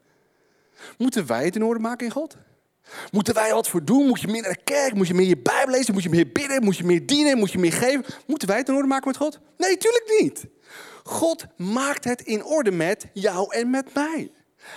Moeten 0.97 1.25
wij 1.25 1.45
het 1.45 1.55
in 1.55 1.63
orde 1.63 1.79
maken 1.79 2.05
in 2.05 2.11
God? 2.11 2.37
Moeten 3.11 3.33
wij 3.33 3.53
wat 3.53 3.67
voor 3.67 3.85
doen? 3.85 4.07
Moet 4.07 4.21
je 4.21 4.27
meer 4.27 4.41
naar 4.41 4.53
de 4.53 4.63
kerk? 4.63 4.93
Moet 4.93 5.07
je 5.07 5.13
meer 5.13 5.27
je 5.27 5.37
Bijbel 5.37 5.75
lezen? 5.75 5.93
Moet 5.93 6.03
je 6.03 6.09
meer 6.09 6.31
bidden? 6.31 6.63
Moet 6.63 6.77
je 6.77 6.83
meer 6.83 7.05
dienen? 7.05 7.37
Moet 7.37 7.51
je 7.51 7.57
meer 7.57 7.73
geven? 7.73 8.05
Moeten 8.27 8.47
wij 8.47 8.57
het 8.57 8.67
in 8.67 8.75
orde 8.75 8.87
maken 8.87 9.07
met 9.07 9.17
God? 9.17 9.39
Nee, 9.57 9.77
tuurlijk 9.77 10.17
niet. 10.19 10.45
God 11.03 11.45
maakt 11.57 12.03
het 12.03 12.21
in 12.21 12.43
orde 12.43 12.71
met 12.71 13.05
jou 13.13 13.55
en 13.55 13.69
met 13.69 13.93
mij. 13.93 14.31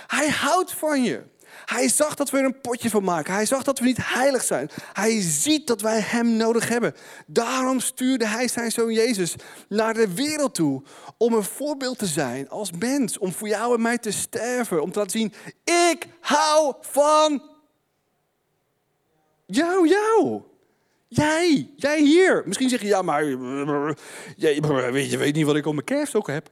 Hij 0.07 0.29
houdt 0.29 0.73
van 0.73 1.03
je. 1.03 1.23
Hij 1.65 1.89
zag 1.89 2.15
dat 2.15 2.29
we 2.29 2.37
er 2.37 2.45
een 2.45 2.61
potje 2.61 2.89
van 2.89 3.03
maken. 3.03 3.33
Hij 3.33 3.45
zag 3.45 3.63
dat 3.63 3.79
we 3.79 3.85
niet 3.85 3.97
heilig 4.01 4.43
zijn. 4.43 4.69
Hij 4.93 5.21
ziet 5.21 5.67
dat 5.67 5.81
wij 5.81 5.99
Hem 5.99 6.35
nodig 6.35 6.67
hebben. 6.67 6.93
Daarom 7.27 7.79
stuurde 7.79 8.27
Hij 8.27 8.47
zijn 8.47 8.71
zoon 8.71 8.93
Jezus 8.93 9.35
naar 9.69 9.93
de 9.93 10.13
wereld 10.13 10.55
toe. 10.55 10.83
Om 11.17 11.33
een 11.33 11.43
voorbeeld 11.43 11.97
te 11.97 12.05
zijn 12.05 12.49
als 12.49 12.71
mens. 12.71 13.17
Om 13.17 13.33
voor 13.33 13.47
jou 13.47 13.75
en 13.75 13.81
mij 13.81 13.97
te 13.97 14.11
sterven. 14.11 14.81
Om 14.81 14.91
te 14.91 14.99
laten 14.99 15.19
zien, 15.19 15.33
ik 15.63 16.07
hou 16.19 16.75
van 16.81 17.43
jou, 19.45 19.87
jou. 19.87 20.41
Jij, 21.07 21.69
jij 21.75 22.01
hier. 22.01 22.43
Misschien 22.45 22.69
zeg 22.69 22.81
je, 22.81 22.87
ja, 22.87 23.01
maar 23.01 23.23
je 23.25 25.17
weet, 25.17 25.35
niet 25.35 25.45
wat 25.45 25.55
ik 25.55 25.65
op 25.65 25.73
mijn 25.73 25.85
kerststok 25.85 26.27
heb. 26.27 26.49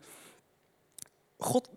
God, 1.37 1.69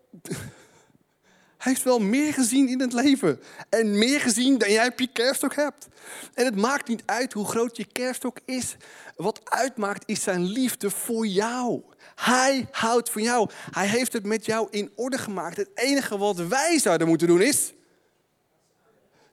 hij 1.67 1.75
heeft 1.75 1.87
wel 1.87 1.99
meer 1.99 2.33
gezien 2.33 2.69
in 2.69 2.81
het 2.81 2.93
leven. 2.93 3.41
En 3.69 3.99
meer 3.99 4.21
gezien 4.21 4.59
dan 4.59 4.71
jij 4.71 4.87
op 4.89 5.01
je 5.01 5.07
kerststok 5.13 5.55
hebt. 5.55 5.87
En 6.35 6.45
het 6.45 6.57
maakt 6.57 6.89
niet 6.89 7.03
uit 7.07 7.33
hoe 7.33 7.47
groot 7.47 7.77
je 7.77 7.85
kerststok 7.85 8.39
is. 8.45 8.77
Wat 9.17 9.41
uitmaakt 9.45 10.03
is 10.07 10.23
zijn 10.23 10.45
liefde 10.45 10.91
voor 10.91 11.27
jou. 11.27 11.83
Hij 12.15 12.69
houdt 12.71 13.11
van 13.11 13.23
jou. 13.23 13.51
Hij 13.71 13.87
heeft 13.87 14.13
het 14.13 14.27
met 14.27 14.47
jou 14.47 14.69
in 14.71 14.93
orde 14.95 15.19
gemaakt. 15.19 15.57
Het 15.57 15.71
enige 15.75 16.19
wat 16.19 16.37
wij 16.37 16.79
zouden 16.79 17.09
moeten 17.09 17.27
doen 17.27 17.43
is... 17.43 17.73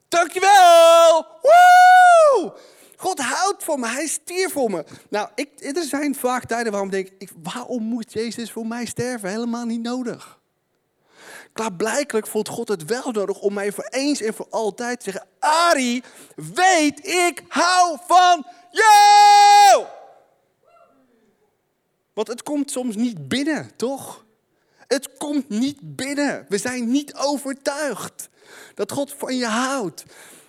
Dankjewel! 0.08 1.26
Woe! 1.42 2.54
God 2.96 3.18
houdt 3.20 3.64
van 3.64 3.80
me, 3.80 3.88
hij 3.88 4.06
stierf 4.06 4.52
voor 4.52 4.70
me. 4.70 4.84
Nou, 5.08 5.28
ik, 5.34 5.76
er 5.76 5.82
zijn 5.82 6.14
vaak 6.14 6.44
tijden 6.44 6.72
waarom 6.72 6.92
ik 6.92 7.18
denk, 7.18 7.30
waarom 7.42 7.82
moet 7.82 8.12
Jezus 8.12 8.52
voor 8.52 8.66
mij 8.66 8.84
sterven? 8.84 9.28
Helemaal 9.28 9.64
niet 9.64 9.82
nodig. 9.82 10.42
Klaarblijkelijk 11.54 12.26
vond 12.26 12.48
God 12.48 12.68
het 12.68 12.84
wel 12.84 13.10
nodig 13.12 13.40
om 13.40 13.52
mij 13.52 13.72
voor 13.72 13.84
eens 13.90 14.20
en 14.20 14.34
voor 14.34 14.46
altijd 14.50 15.00
te 15.00 15.10
zeggen: 15.10 15.28
Ari, 15.38 16.02
weet 16.36 17.06
ik 17.06 17.42
hou 17.48 17.98
van 18.06 18.46
jou! 18.70 19.86
Want 22.12 22.28
het 22.28 22.42
komt 22.42 22.70
soms 22.70 22.96
niet 22.96 23.28
binnen, 23.28 23.70
toch? 23.76 24.24
Het 24.86 25.16
komt 25.18 25.48
niet 25.48 25.78
binnen. 25.80 26.46
We 26.48 26.58
zijn 26.58 26.90
niet 26.90 27.14
overtuigd 27.14 28.28
dat 28.74 28.92
God 28.92 29.12
van 29.12 29.36
je 29.36 29.46
houdt. 29.46 30.04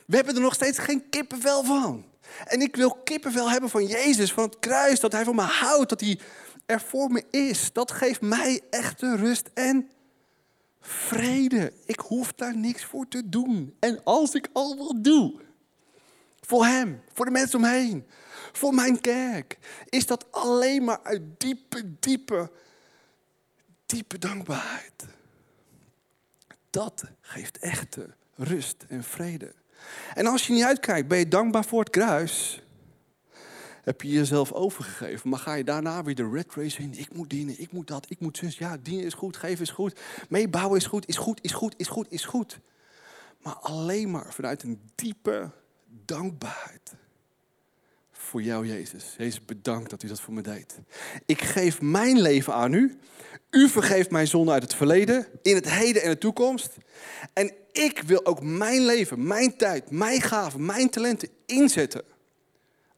We 0.06 0.16
hebben 0.16 0.36
er 0.36 0.42
nog 0.42 0.54
steeds 0.54 0.78
geen 0.78 1.10
kippenvel 1.10 1.64
van. 1.64 2.06
En 2.46 2.62
ik 2.62 2.76
wil 2.76 2.98
kippenvel 3.04 3.50
hebben 3.50 3.70
van 3.70 3.86
Jezus, 3.86 4.34
van 4.34 4.44
het 4.44 4.60
kruis, 4.60 5.00
dat 5.00 5.12
Hij 5.12 5.24
van 5.24 5.36
me 5.36 5.42
houdt, 5.42 5.90
dat 5.90 6.00
Hij 6.00 6.20
er 6.66 6.82
voor 6.82 7.12
me 7.12 7.24
is. 7.30 7.74
Dat 7.74 7.92
geeft 7.92 8.22
mij 8.22 8.62
echte 8.70 9.16
rust 9.16 9.50
en 9.54 9.90
vrede. 10.88 11.74
Ik 11.86 12.00
hoef 12.00 12.34
daar 12.34 12.58
niks 12.58 12.84
voor 12.84 13.08
te 13.08 13.30
doen. 13.30 13.76
En 13.80 14.04
als 14.04 14.34
ik 14.34 14.50
al 14.54 14.78
wat 14.78 15.04
doe, 15.04 15.42
voor 16.42 16.66
Hem, 16.66 17.02
voor 17.14 17.26
de 17.26 17.32
mensen 17.32 17.60
omheen, 17.60 18.06
voor 18.52 18.74
mijn 18.74 19.02
kerk, 19.02 19.58
is 19.90 20.06
dat 20.06 20.32
alleen 20.32 20.84
maar 20.84 21.00
uit 21.04 21.22
diepe, 21.38 22.00
diepe, 22.00 22.52
diepe 23.86 24.18
dankbaarheid. 24.18 25.06
Dat 26.70 27.04
geeft 27.22 27.58
echte 27.58 28.10
rust 28.36 28.86
en 28.88 29.04
vrede. 29.04 29.54
En 30.14 30.26
als 30.26 30.48
je 30.48 30.54
niet 30.54 30.64
uitkijkt, 30.64 31.08
ben 31.08 31.18
je 31.18 31.28
dankbaar 31.28 31.66
voor 31.66 31.80
het 31.80 31.90
kruis. 31.90 32.64
Heb 33.86 34.02
je 34.02 34.10
jezelf 34.10 34.52
overgegeven, 34.52 35.30
maar 35.30 35.40
ga 35.40 35.54
je 35.54 35.64
daarna 35.64 36.04
weer 36.04 36.16
de 36.16 36.30
red 36.30 36.54
race 36.54 36.82
in. 36.82 36.94
Ik 36.98 37.14
moet 37.14 37.30
dienen, 37.30 37.60
ik 37.60 37.72
moet 37.72 37.88
dat, 37.88 38.06
ik 38.10 38.20
moet 38.20 38.38
zus. 38.38 38.58
Ja, 38.58 38.78
dienen 38.82 39.06
is 39.06 39.14
goed, 39.14 39.38
geven 39.38 39.64
is 39.64 39.70
goed. 39.70 40.00
Meebouwen 40.30 40.78
is 40.78 40.86
goed, 40.86 41.08
is 41.08 41.18
goed, 41.18 41.40
is 41.44 41.52
goed, 41.52 41.74
is 41.78 41.88
goed, 41.88 42.08
is 42.10 42.26
goed. 42.26 42.60
Maar 43.42 43.54
alleen 43.54 44.12
maar 44.12 44.34
vanuit 44.34 44.64
een 44.64 44.82
diepe 44.96 45.50
dankbaarheid 46.06 46.94
voor 48.12 48.42
jou, 48.42 48.68
Jezus. 48.68 49.16
Jezus, 49.18 49.46
bedankt 49.46 49.90
dat 49.90 50.04
u 50.04 50.08
dat 50.08 50.22
voor 50.22 50.34
me 50.34 50.42
deed. 50.42 50.80
Ik 51.26 51.42
geef 51.42 51.82
mijn 51.82 52.22
leven 52.22 52.54
aan 52.54 52.74
u. 52.74 52.98
U 53.50 53.70
vergeeft 53.70 54.12
mijn 54.12 54.28
zonde 54.28 54.52
uit 54.52 54.64
het 54.64 54.76
verleden, 54.76 55.28
in 55.42 55.56
het 55.56 55.70
heden 55.70 56.02
en 56.02 56.10
de 56.10 56.18
toekomst. 56.18 56.78
En 57.34 57.54
ik 57.72 58.02
wil 58.06 58.26
ook 58.26 58.42
mijn 58.42 58.86
leven, 58.86 59.28
mijn 59.28 59.58
tijd, 59.58 59.92
mijn 59.92 60.22
gaven, 60.22 60.66
mijn 60.66 60.90
talenten 60.90 61.30
inzetten 61.46 62.04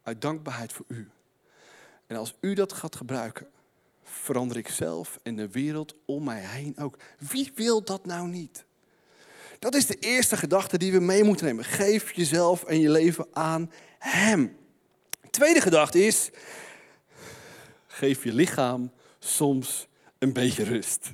uit 0.08 0.22
dankbaarheid 0.22 0.74
voor 0.74 0.86
u. 0.88 1.10
En 2.08 2.16
als 2.16 2.34
u 2.40 2.54
dat 2.54 2.74
gaat 2.74 2.96
gebruiken, 2.96 3.48
verander 4.04 4.58
ik 4.58 4.68
zelf 4.68 5.20
en 5.24 5.36
de 5.36 5.50
wereld 5.50 5.96
om 6.06 6.24
mij 6.24 6.42
heen 6.42 6.78
ook. 6.78 6.98
Wie 7.18 7.52
wil 7.56 7.84
dat 7.84 8.06
nou 8.06 8.28
niet? 8.28 8.66
Dat 9.60 9.76
is 9.76 9.86
de 9.86 9.96
eerste 9.96 10.38
gedachte 10.38 10.78
die 10.78 10.92
we 10.92 11.00
mee 11.00 11.24
moeten 11.24 11.46
nemen. 11.46 11.66
Geef 11.66 12.12
jezelf 12.12 12.64
en 12.64 12.80
je 12.80 12.90
leven 12.90 13.28
aan 13.32 13.72
Hem. 14.00 14.58
tweede 15.30 15.62
gedachte 15.62 16.06
is, 16.06 16.30
geef 17.88 18.24
je 18.24 18.34
lichaam 18.34 18.92
soms 19.20 19.88
een 20.18 20.34
beetje 20.34 20.64
rust. 20.64 21.12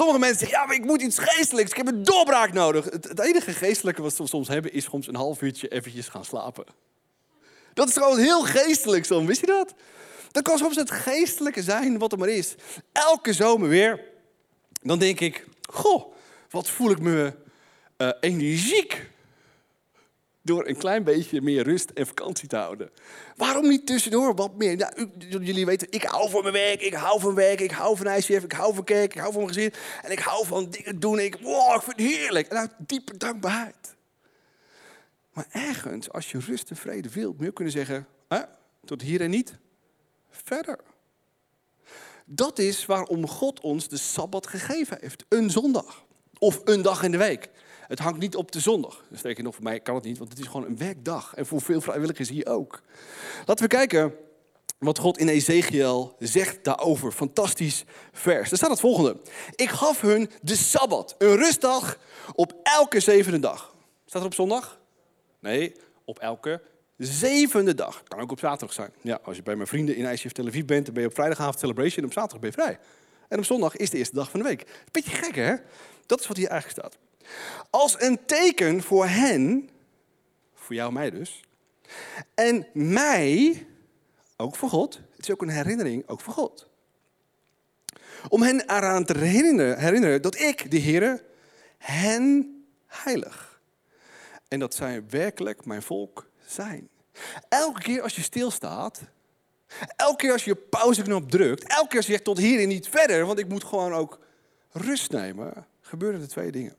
Sommige 0.00 0.20
mensen 0.20 0.38
zeggen, 0.38 0.58
ja, 0.58 0.66
maar 0.66 0.76
ik 0.76 0.84
moet 0.84 1.02
iets 1.02 1.18
geestelijks. 1.18 1.70
Ik 1.70 1.76
heb 1.76 1.86
een 1.86 2.02
doorbraak 2.02 2.52
nodig. 2.52 2.84
Het, 2.84 3.20
enige 3.20 3.52
geestelijke 3.52 4.02
wat 4.02 4.16
we 4.16 4.26
soms 4.26 4.48
hebben, 4.48 4.72
is 4.72 4.84
soms 4.84 5.06
een 5.06 5.14
half 5.14 5.42
uurtje 5.42 5.68
eventjes 5.68 6.08
gaan 6.08 6.24
slapen. 6.24 6.64
Dat 7.74 7.88
is 7.88 7.94
gewoon 7.94 8.18
heel 8.18 8.42
geestelijk 8.42 9.04
soms, 9.04 9.26
wist 9.26 9.40
je 9.40 9.46
dat? 9.46 9.74
Dat 10.30 10.42
kan 10.42 10.58
soms 10.58 10.76
het 10.76 10.90
geestelijke 10.90 11.62
zijn 11.62 11.98
wat 11.98 12.12
er 12.12 12.18
maar 12.18 12.28
is. 12.28 12.54
Elke 12.92 13.32
zomer 13.32 13.68
weer, 13.68 14.00
dan 14.82 14.98
denk 14.98 15.20
ik, 15.20 15.46
goh, 15.70 16.14
wat 16.50 16.68
voel 16.68 16.90
ik 16.90 17.00
me 17.00 17.32
uh, 17.98 18.10
energiek 18.20 19.10
door 20.42 20.66
een 20.66 20.76
klein 20.76 21.04
beetje 21.04 21.40
meer 21.40 21.62
rust 21.62 21.90
en 21.90 22.06
vakantie 22.06 22.48
te 22.48 22.56
houden. 22.56 22.90
Waarom 23.36 23.68
niet 23.68 23.86
tussendoor 23.86 24.34
wat 24.34 24.56
meer? 24.56 24.76
Nou, 24.76 25.10
jullie 25.18 25.66
weten, 25.66 25.86
ik 25.90 26.02
hou 26.02 26.30
van 26.30 26.42
mijn 26.42 26.54
werk, 26.54 26.80
ik 26.80 26.94
hou 26.94 27.20
van 27.20 27.34
werk, 27.34 27.60
ik 27.60 27.70
hou 27.70 27.96
van 27.96 28.06
ICF, 28.06 28.44
ik 28.44 28.52
hou 28.52 28.74
van 28.74 28.84
kerk, 28.84 29.14
ik 29.14 29.20
hou 29.20 29.32
van 29.32 29.42
mijn 29.42 29.54
gezin. 29.54 29.72
En 30.02 30.10
ik 30.10 30.18
hou 30.18 30.46
van 30.46 30.70
dingen 30.70 31.00
doen. 31.00 31.18
Ik, 31.18 31.36
wow, 31.40 31.74
ik 31.74 31.82
vind 31.82 31.96
het 31.96 32.06
heerlijk. 32.06 32.48
En 32.48 32.56
uit 32.56 32.72
diepe 32.78 33.16
dankbaarheid. 33.16 33.96
Maar 35.32 35.46
ergens, 35.50 36.10
als 36.10 36.30
je 36.30 36.38
rust 36.38 36.70
en 36.70 36.76
vrede 36.76 37.08
wilt, 37.08 37.36
moet 37.36 37.46
je 37.46 37.52
kunnen 37.52 37.72
zeggen, 37.72 38.06
tot 38.84 39.02
hier 39.02 39.20
en 39.20 39.30
niet 39.30 39.58
verder. 40.30 40.78
Dat 42.24 42.58
is 42.58 42.86
waarom 42.86 43.28
God 43.28 43.60
ons 43.60 43.88
de 43.88 43.96
Sabbat 43.96 44.46
gegeven 44.46 44.98
heeft. 45.00 45.24
Een 45.28 45.50
zondag. 45.50 46.04
Of 46.38 46.60
een 46.64 46.82
dag 46.82 47.02
in 47.02 47.10
de 47.10 47.16
week. 47.16 47.50
Het 47.90 47.98
hangt 47.98 48.18
niet 48.18 48.36
op 48.36 48.52
de 48.52 48.60
zondag. 48.60 49.04
Sterker 49.12 49.44
nog, 49.44 49.54
voor 49.54 49.64
mij 49.64 49.80
kan 49.80 49.94
het 49.94 50.04
niet, 50.04 50.18
want 50.18 50.30
het 50.30 50.38
is 50.38 50.46
gewoon 50.46 50.66
een 50.66 50.78
werkdag. 50.78 51.34
En 51.34 51.46
voor 51.46 51.60
veel 51.60 51.80
vrijwilligers 51.80 52.28
hier 52.28 52.46
ook. 52.46 52.82
Laten 53.46 53.64
we 53.64 53.76
kijken 53.76 54.14
wat 54.78 54.98
God 54.98 55.18
in 55.18 55.28
Ezekiel 55.28 56.16
zegt 56.18 56.64
daarover. 56.64 57.12
Fantastisch 57.12 57.84
vers. 58.12 58.50
Er 58.50 58.56
staat 58.56 58.70
het 58.70 58.80
volgende. 58.80 59.16
Ik 59.54 59.68
gaf 59.68 60.00
hun 60.00 60.30
de 60.42 60.56
Sabbat, 60.56 61.14
een 61.18 61.36
rustdag 61.36 61.98
op 62.34 62.54
elke 62.62 63.00
zevende 63.00 63.38
dag. 63.38 63.74
Staat 64.04 64.20
er 64.20 64.26
op 64.26 64.34
zondag? 64.34 64.80
Nee, 65.38 65.72
op 66.04 66.18
elke 66.18 66.62
zevende 66.96 67.74
dag. 67.74 68.02
Kan 68.02 68.20
ook 68.20 68.30
op 68.30 68.38
zaterdag 68.38 68.72
zijn. 68.72 68.92
Ja, 69.00 69.18
als 69.22 69.36
je 69.36 69.42
bij 69.42 69.56
mijn 69.56 69.68
vrienden 69.68 69.96
in 69.96 70.12
ICF 70.12 70.32
Tel 70.32 70.44
bent, 70.44 70.84
dan 70.84 70.94
ben 70.94 71.02
je 71.02 71.08
op 71.08 71.14
vrijdagavond 71.14 71.58
celebration 71.58 71.98
en 71.98 72.04
op 72.04 72.12
zaterdag 72.12 72.40
ben 72.40 72.50
je 72.50 72.62
vrij. 72.62 72.78
En 73.28 73.38
op 73.38 73.44
zondag 73.44 73.76
is 73.76 73.90
de 73.90 73.98
eerste 73.98 74.14
dag 74.14 74.30
van 74.30 74.40
de 74.40 74.46
week. 74.46 74.66
Beetje 74.90 75.10
gek 75.10 75.34
hè? 75.34 75.54
Dat 76.06 76.20
is 76.20 76.26
wat 76.26 76.36
hier 76.36 76.48
eigenlijk 76.48 76.80
staat. 76.80 77.09
Als 77.70 78.00
een 78.00 78.24
teken 78.26 78.82
voor 78.82 79.06
hen, 79.06 79.70
voor 80.54 80.74
jou 80.74 80.88
en 80.88 80.94
mij 80.94 81.10
dus, 81.10 81.40
en 82.34 82.66
mij, 82.72 83.66
ook 84.36 84.56
voor 84.56 84.68
God. 84.68 85.00
Het 85.16 85.28
is 85.28 85.30
ook 85.30 85.42
een 85.42 85.48
herinnering, 85.48 86.08
ook 86.08 86.20
voor 86.20 86.32
God. 86.32 86.68
Om 88.28 88.42
hen 88.42 88.60
eraan 88.60 89.04
te 89.04 89.18
herinneren, 89.18 90.22
dat 90.22 90.38
ik, 90.38 90.70
de 90.70 90.76
Heer, 90.76 91.24
hen 91.78 92.54
heilig. 92.86 93.60
En 94.48 94.58
dat 94.58 94.74
zij 94.74 95.02
werkelijk 95.08 95.64
mijn 95.64 95.82
volk 95.82 96.30
zijn. 96.46 96.88
Elke 97.48 97.80
keer 97.80 98.02
als 98.02 98.16
je 98.16 98.22
stilstaat, 98.22 99.00
elke 99.96 100.16
keer 100.16 100.32
als 100.32 100.44
je 100.44 100.50
je 100.50 100.56
pauzeknop 100.56 101.30
drukt, 101.30 101.64
elke 101.64 101.88
keer 101.88 101.96
als 101.96 102.06
je 102.06 102.22
tot 102.22 102.38
hier 102.38 102.60
en 102.60 102.68
niet 102.68 102.88
verder, 102.88 103.26
want 103.26 103.38
ik 103.38 103.48
moet 103.48 103.64
gewoon 103.64 103.92
ook 103.92 104.18
rust 104.70 105.10
nemen, 105.10 105.66
gebeuren 105.80 106.20
er 106.20 106.28
twee 106.28 106.50
dingen. 106.50 106.76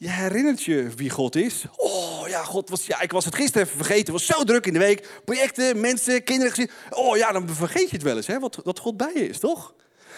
Je 0.00 0.08
herinnert 0.08 0.62
je 0.62 0.88
wie 0.96 1.10
God 1.10 1.36
is. 1.36 1.64
Oh 1.76 2.28
ja, 2.28 2.44
God 2.44 2.68
was, 2.68 2.86
ja, 2.86 3.00
ik 3.00 3.12
was 3.12 3.24
het 3.24 3.34
gisteren 3.34 3.66
even 3.66 3.76
vergeten. 3.76 4.12
Het 4.12 4.26
was 4.26 4.36
zo 4.36 4.44
druk 4.44 4.66
in 4.66 4.72
de 4.72 4.78
week. 4.78 5.08
Projecten, 5.24 5.80
mensen, 5.80 6.24
kinderen 6.24 6.52
gezien. 6.52 6.70
Oh 6.90 7.16
ja, 7.16 7.32
dan 7.32 7.48
vergeet 7.48 7.90
je 7.90 7.96
het 7.96 8.02
wel 8.02 8.16
eens, 8.16 8.26
hè, 8.26 8.38
wat, 8.38 8.56
wat 8.64 8.78
God 8.78 8.96
bij 8.96 9.12
je 9.14 9.28
is, 9.28 9.38
toch? 9.38 9.74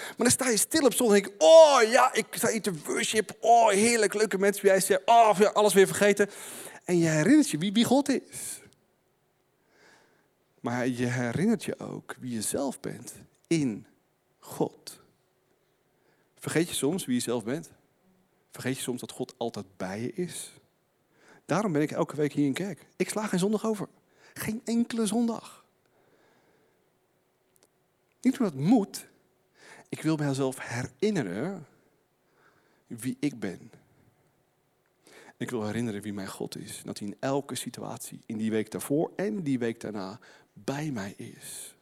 Maar 0.06 0.14
dan 0.16 0.30
sta 0.30 0.48
je 0.48 0.56
stil 0.56 0.84
op 0.84 0.94
zondag 0.94 1.16
en 1.16 1.22
denk 1.22 1.34
ik, 1.34 1.42
oh 1.42 1.78
ja, 1.90 2.14
ik 2.14 2.26
sta 2.30 2.48
hier 2.48 2.62
te 2.62 2.72
worship. 2.84 3.36
Oh, 3.40 3.70
heerlijk, 3.70 4.14
leuke 4.14 4.38
mensen. 4.38 4.68
Jij 4.68 4.80
zegt, 4.80 5.00
oh, 5.04 5.40
alles 5.52 5.74
weer 5.74 5.86
vergeten. 5.86 6.30
En 6.84 6.98
je 6.98 7.08
herinnert 7.08 7.50
je 7.50 7.58
wie, 7.58 7.72
wie 7.72 7.84
God 7.84 8.08
is. 8.08 8.60
Maar 10.60 10.88
je 10.88 11.06
herinnert 11.06 11.64
je 11.64 11.78
ook 11.78 12.14
wie 12.20 12.34
je 12.34 12.42
zelf 12.42 12.80
bent 12.80 13.12
in 13.46 13.86
God. 14.38 15.00
Vergeet 16.38 16.68
je 16.68 16.74
soms 16.74 17.04
wie 17.04 17.14
je 17.14 17.20
zelf 17.20 17.44
bent? 17.44 17.70
Vergeet 18.52 18.76
je 18.76 18.82
soms 18.82 19.00
dat 19.00 19.10
God 19.10 19.34
altijd 19.36 19.66
bij 19.76 20.00
je 20.00 20.12
is? 20.12 20.52
Daarom 21.44 21.72
ben 21.72 21.82
ik 21.82 21.90
elke 21.90 22.16
week 22.16 22.32
hier 22.32 22.46
in 22.46 22.52
kerk. 22.52 22.86
Ik 22.96 23.08
sla 23.08 23.26
geen 23.26 23.38
zondag 23.38 23.66
over. 23.66 23.88
Geen 24.34 24.60
enkele 24.64 25.06
zondag. 25.06 25.64
Niet 28.20 28.38
omdat 28.38 28.52
het 28.52 28.62
moet. 28.62 29.06
Ik 29.88 30.02
wil 30.02 30.16
mijzelf 30.16 30.58
herinneren 30.60 31.66
wie 32.86 33.16
ik 33.20 33.40
ben. 33.40 33.70
Ik 35.36 35.50
wil 35.50 35.66
herinneren 35.66 36.02
wie 36.02 36.12
mijn 36.12 36.28
God 36.28 36.56
is. 36.56 36.82
Dat 36.84 36.98
hij 36.98 37.08
in 37.08 37.16
elke 37.20 37.54
situatie, 37.54 38.20
in 38.26 38.36
die 38.36 38.50
week 38.50 38.70
daarvoor 38.70 39.10
en 39.16 39.42
die 39.42 39.58
week 39.58 39.80
daarna, 39.80 40.18
bij 40.52 40.90
mij 40.90 41.14
is. 41.16 41.74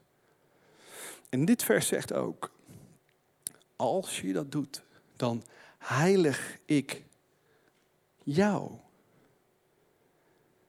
En 1.29 1.45
dit 1.45 1.63
vers 1.63 1.87
zegt 1.87 2.13
ook, 2.13 2.51
als 3.77 4.21
je 4.21 4.33
dat 4.33 4.53
doet, 4.53 4.83
dan 5.17 5.43
heilig 5.81 6.59
ik 6.65 7.05
jou. 8.23 8.71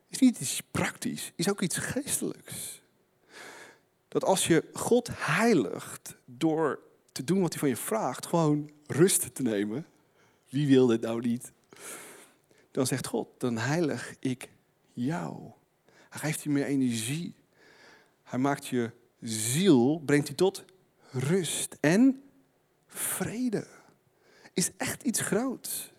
Is 0.07 0.19
niet 0.19 0.39
iets 0.39 0.61
praktisch, 0.71 1.31
is 1.35 1.49
ook 1.49 1.61
iets 1.61 1.77
geestelijks. 1.77 2.81
Dat 4.07 4.23
als 4.23 4.47
je 4.47 4.69
God 4.73 5.09
heiligt 5.13 6.15
door 6.25 6.79
te 7.11 7.23
doen 7.23 7.41
wat 7.41 7.51
hij 7.51 7.59
van 7.59 7.69
je 7.69 7.75
vraagt, 7.75 8.25
gewoon 8.25 8.71
rust 8.85 9.35
te 9.35 9.41
nemen. 9.41 9.85
Wie 10.49 10.67
wil 10.67 10.87
dit 10.87 11.01
nou 11.01 11.21
niet? 11.21 11.51
Dan 12.71 12.87
zegt 12.87 13.07
God, 13.07 13.27
dan 13.37 13.57
heilig 13.57 14.15
ik 14.19 14.49
jou. 14.93 15.51
Hij 16.09 16.19
geeft 16.19 16.41
je 16.41 16.49
meer 16.49 16.65
energie. 16.65 17.35
Hij 18.23 18.39
maakt 18.39 18.67
je 18.67 18.91
ziel, 19.21 20.01
brengt 20.05 20.27
hij 20.27 20.35
tot 20.35 20.65
rust 21.11 21.77
en 21.79 22.23
vrede. 22.87 23.67
Is 24.53 24.72
echt 24.77 25.03
iets 25.03 25.20
groots. 25.20 25.91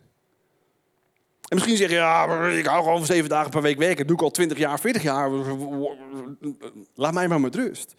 En 1.52 1.58
misschien 1.58 1.76
zeg 1.76 1.88
je, 1.88 1.94
ja, 1.94 2.48
ik 2.48 2.66
hou 2.66 2.82
gewoon 2.82 3.04
zeven 3.04 3.28
dagen 3.28 3.50
per 3.50 3.62
week 3.62 3.78
werken. 3.78 3.96
Dat 3.96 4.06
doe 4.06 4.16
ik 4.16 4.22
al 4.22 4.30
twintig 4.30 4.58
jaar, 4.58 4.80
veertig 4.80 5.02
jaar. 5.02 5.30
Laat 6.94 7.14
mij 7.14 7.28
maar 7.28 7.40
met 7.40 7.54
rust. 7.54 7.94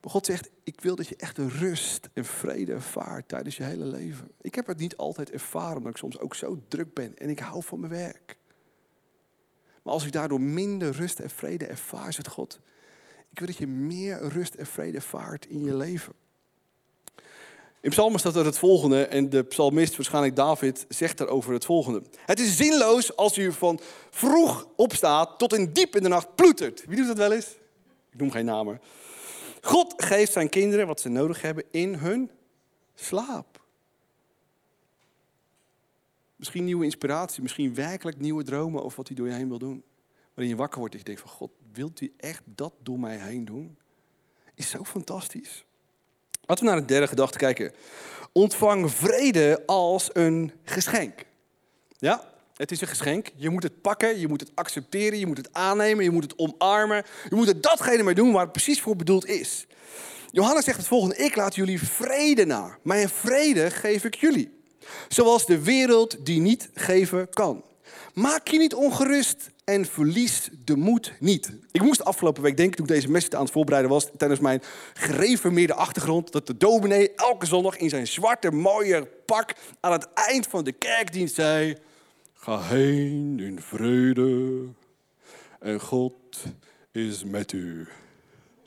Maar 0.00 0.10
God 0.10 0.26
zegt, 0.26 0.50
ik 0.64 0.80
wil 0.80 0.96
dat 0.96 1.08
je 1.08 1.16
echt 1.16 1.38
rust 1.38 2.08
en 2.12 2.24
vrede 2.24 2.72
ervaart 2.72 3.28
tijdens 3.28 3.56
je 3.56 3.62
hele 3.62 3.84
leven. 3.84 4.30
Ik 4.40 4.54
heb 4.54 4.66
het 4.66 4.78
niet 4.78 4.96
altijd 4.96 5.30
ervaren, 5.30 5.76
omdat 5.76 5.92
ik 5.92 5.98
soms 5.98 6.18
ook 6.18 6.34
zo 6.34 6.62
druk 6.68 6.94
ben. 6.94 7.18
En 7.18 7.30
ik 7.30 7.38
hou 7.38 7.62
van 7.62 7.80
mijn 7.80 7.92
werk. 7.92 8.36
Maar 9.82 9.92
als 9.92 10.06
ik 10.06 10.12
daardoor 10.12 10.40
minder 10.40 10.92
rust 10.92 11.18
en 11.18 11.30
vrede 11.30 11.66
ervaar, 11.66 12.12
zegt 12.12 12.28
God, 12.28 12.60
ik 13.30 13.38
wil 13.38 13.46
dat 13.46 13.56
je 13.56 13.66
meer 13.66 14.28
rust 14.28 14.54
en 14.54 14.66
vrede 14.66 14.96
ervaart 14.96 15.46
in 15.46 15.64
je 15.64 15.74
leven. 15.76 16.12
In 17.82 17.90
Psalmen 17.90 18.18
staat 18.18 18.36
er 18.36 18.44
het 18.44 18.58
volgende, 18.58 19.06
en 19.06 19.30
de 19.30 19.42
psalmist, 19.42 19.96
waarschijnlijk 19.96 20.36
David, 20.36 20.86
zegt 20.88 21.18
daarover 21.18 21.52
het 21.52 21.64
volgende. 21.64 22.02
Het 22.26 22.40
is 22.40 22.56
zinloos 22.56 23.16
als 23.16 23.38
u 23.38 23.52
van 23.52 23.80
vroeg 24.10 24.68
opstaat 24.76 25.38
tot 25.38 25.54
in 25.54 25.72
diep 25.72 25.96
in 25.96 26.02
de 26.02 26.08
nacht 26.08 26.34
ploetert. 26.34 26.84
Wie 26.86 26.96
doet 26.96 27.06
dat 27.06 27.16
wel 27.16 27.32
eens? 27.32 27.56
Ik 28.10 28.18
noem 28.18 28.30
geen 28.30 28.44
namen. 28.44 28.80
God 29.60 29.94
geeft 29.96 30.32
zijn 30.32 30.48
kinderen 30.48 30.86
wat 30.86 31.00
ze 31.00 31.08
nodig 31.08 31.42
hebben 31.42 31.64
in 31.70 31.94
hun 31.94 32.30
slaap. 32.94 33.60
Misschien 36.36 36.64
nieuwe 36.64 36.84
inspiratie, 36.84 37.42
misschien 37.42 37.74
werkelijk 37.74 38.18
nieuwe 38.18 38.42
dromen 38.42 38.82
over 38.82 38.96
wat 38.96 39.06
hij 39.06 39.16
door 39.16 39.28
je 39.28 39.34
heen 39.34 39.48
wil 39.48 39.58
doen. 39.58 39.84
Waarin 40.34 40.48
je 40.48 40.56
wakker 40.56 40.78
wordt 40.78 40.94
en 40.94 41.00
je 41.00 41.06
denkt 41.06 41.20
van 41.20 41.30
God, 41.30 41.50
wilt 41.72 42.00
u 42.00 42.12
echt 42.16 42.42
dat 42.44 42.72
door 42.82 42.98
mij 42.98 43.16
heen 43.16 43.44
doen? 43.44 43.78
Is 44.54 44.70
zo 44.70 44.84
fantastisch. 44.84 45.64
Laten 46.52 46.66
we 46.66 46.72
naar 46.72 46.82
de 46.86 46.92
derde 46.92 47.08
gedachte 47.08 47.38
kijken. 47.38 47.72
Ontvang 48.32 48.90
vrede 48.90 49.62
als 49.66 50.10
een 50.12 50.52
geschenk. 50.64 51.24
Ja, 51.98 52.24
het 52.56 52.70
is 52.70 52.80
een 52.80 52.88
geschenk. 52.88 53.28
Je 53.36 53.50
moet 53.50 53.62
het 53.62 53.80
pakken, 53.80 54.20
je 54.20 54.28
moet 54.28 54.40
het 54.40 54.50
accepteren, 54.54 55.18
je 55.18 55.26
moet 55.26 55.36
het 55.36 55.48
aannemen, 55.52 56.04
je 56.04 56.10
moet 56.10 56.22
het 56.22 56.38
omarmen. 56.38 57.04
Je 57.28 57.34
moet 57.34 57.48
er 57.48 57.60
datgene 57.60 58.02
mee 58.02 58.14
doen 58.14 58.32
waar 58.32 58.42
het 58.42 58.52
precies 58.52 58.80
voor 58.80 58.96
bedoeld 58.96 59.26
is. 59.26 59.66
Johannes 60.30 60.64
zegt 60.64 60.76
het 60.76 60.86
volgende: 60.86 61.16
Ik 61.16 61.36
laat 61.36 61.54
jullie 61.54 61.82
vrede 61.82 62.44
na. 62.44 62.78
Mijn 62.82 63.08
vrede 63.08 63.70
geef 63.70 64.04
ik 64.04 64.14
jullie. 64.14 64.52
Zoals 65.08 65.46
de 65.46 65.62
wereld 65.62 66.26
die 66.26 66.40
niet 66.40 66.70
geven 66.74 67.28
kan. 67.28 67.64
Maak 68.12 68.48
je 68.48 68.58
niet 68.58 68.74
ongerust 68.74 69.50
en 69.64 69.86
verlies 69.86 70.48
de 70.64 70.76
moed 70.76 71.12
niet. 71.20 71.52
Ik 71.70 71.82
moest 71.82 72.04
afgelopen 72.04 72.42
week 72.42 72.56
denken, 72.56 72.76
toen 72.76 72.86
ik 72.86 72.92
deze 72.92 73.10
message 73.10 73.36
aan 73.36 73.42
het 73.42 73.52
voorbereiden 73.52 73.90
was, 73.90 74.08
tijdens 74.16 74.40
mijn 74.40 74.62
gereformeerde 74.94 75.74
achtergrond, 75.74 76.32
dat 76.32 76.46
de 76.46 76.56
dominee 76.56 77.14
elke 77.14 77.46
zondag 77.46 77.76
in 77.76 77.88
zijn 77.88 78.06
zwarte 78.06 78.50
mooie 78.50 79.08
pak 79.26 79.54
aan 79.80 79.92
het 79.92 80.08
eind 80.12 80.46
van 80.46 80.64
de 80.64 80.72
kerkdienst 80.72 81.34
zei, 81.34 81.76
ga 82.34 82.62
heen 82.62 83.40
in 83.40 83.60
vrede 83.60 84.66
en 85.60 85.80
God 85.80 86.14
is 86.92 87.24
met 87.24 87.52
u. 87.52 87.88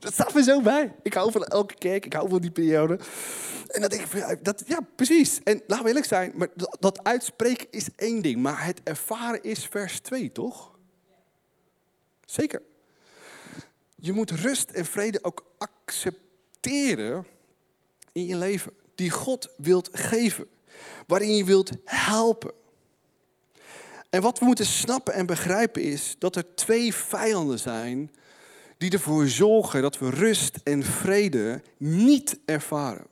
Dat 0.06 0.14
staat 0.14 0.34
me 0.34 0.44
zo 0.44 0.62
bij. 0.62 0.96
Ik 1.02 1.14
hou 1.14 1.32
van 1.32 1.44
elke 1.44 1.76
kerk, 1.78 2.06
ik 2.06 2.14
hou 2.14 2.30
van 2.30 2.42
die 2.42 2.52
periode. 2.52 3.00
En 3.68 3.82
dat 3.82 3.94
ik, 3.94 4.40
dat, 4.42 4.64
ja, 4.68 4.80
precies. 4.96 5.40
En 5.44 5.62
laten 5.68 5.84
we 5.84 5.88
eerlijk 5.88 6.06
zijn, 6.06 6.32
maar 6.36 6.48
dat, 6.56 6.78
dat 6.80 7.04
uitspreken 7.04 7.68
is 7.70 7.88
één 7.96 8.22
ding, 8.22 8.42
maar 8.42 8.66
het 8.66 8.82
ervaren 8.84 9.44
is 9.44 9.66
vers 9.66 10.00
2, 10.00 10.32
toch? 10.32 10.78
Zeker. 12.26 12.62
Je 13.96 14.14
moet 14.14 14.32
rust 14.32 14.70
en 14.70 14.86
vrede 14.86 15.24
ook 15.24 15.46
accepteren 15.58 17.26
in 18.12 18.26
je 18.26 18.36
leven. 18.36 18.72
Die 18.96 19.12
God 19.12 19.50
wilt 19.58 19.90
geven. 19.92 20.48
Waarin 21.08 21.36
je 21.36 21.44
wilt 21.44 21.72
helpen. 21.86 22.52
En 24.10 24.22
wat 24.22 24.40
we 24.40 24.46
moeten 24.46 24.66
snappen 24.66 25.14
en 25.14 25.26
begrijpen 25.26 25.82
is 25.82 26.16
dat 26.20 26.36
er 26.36 26.56
twee 26.56 26.94
vijanden 26.94 27.60
zijn 27.60 28.12
die 28.78 28.92
ervoor 28.92 29.28
zorgen 29.28 29.82
dat 29.82 29.98
we 29.98 30.10
rust 30.10 30.58
en 30.64 30.84
vrede 30.84 31.62
niet 31.78 32.40
ervaren. 32.46 33.08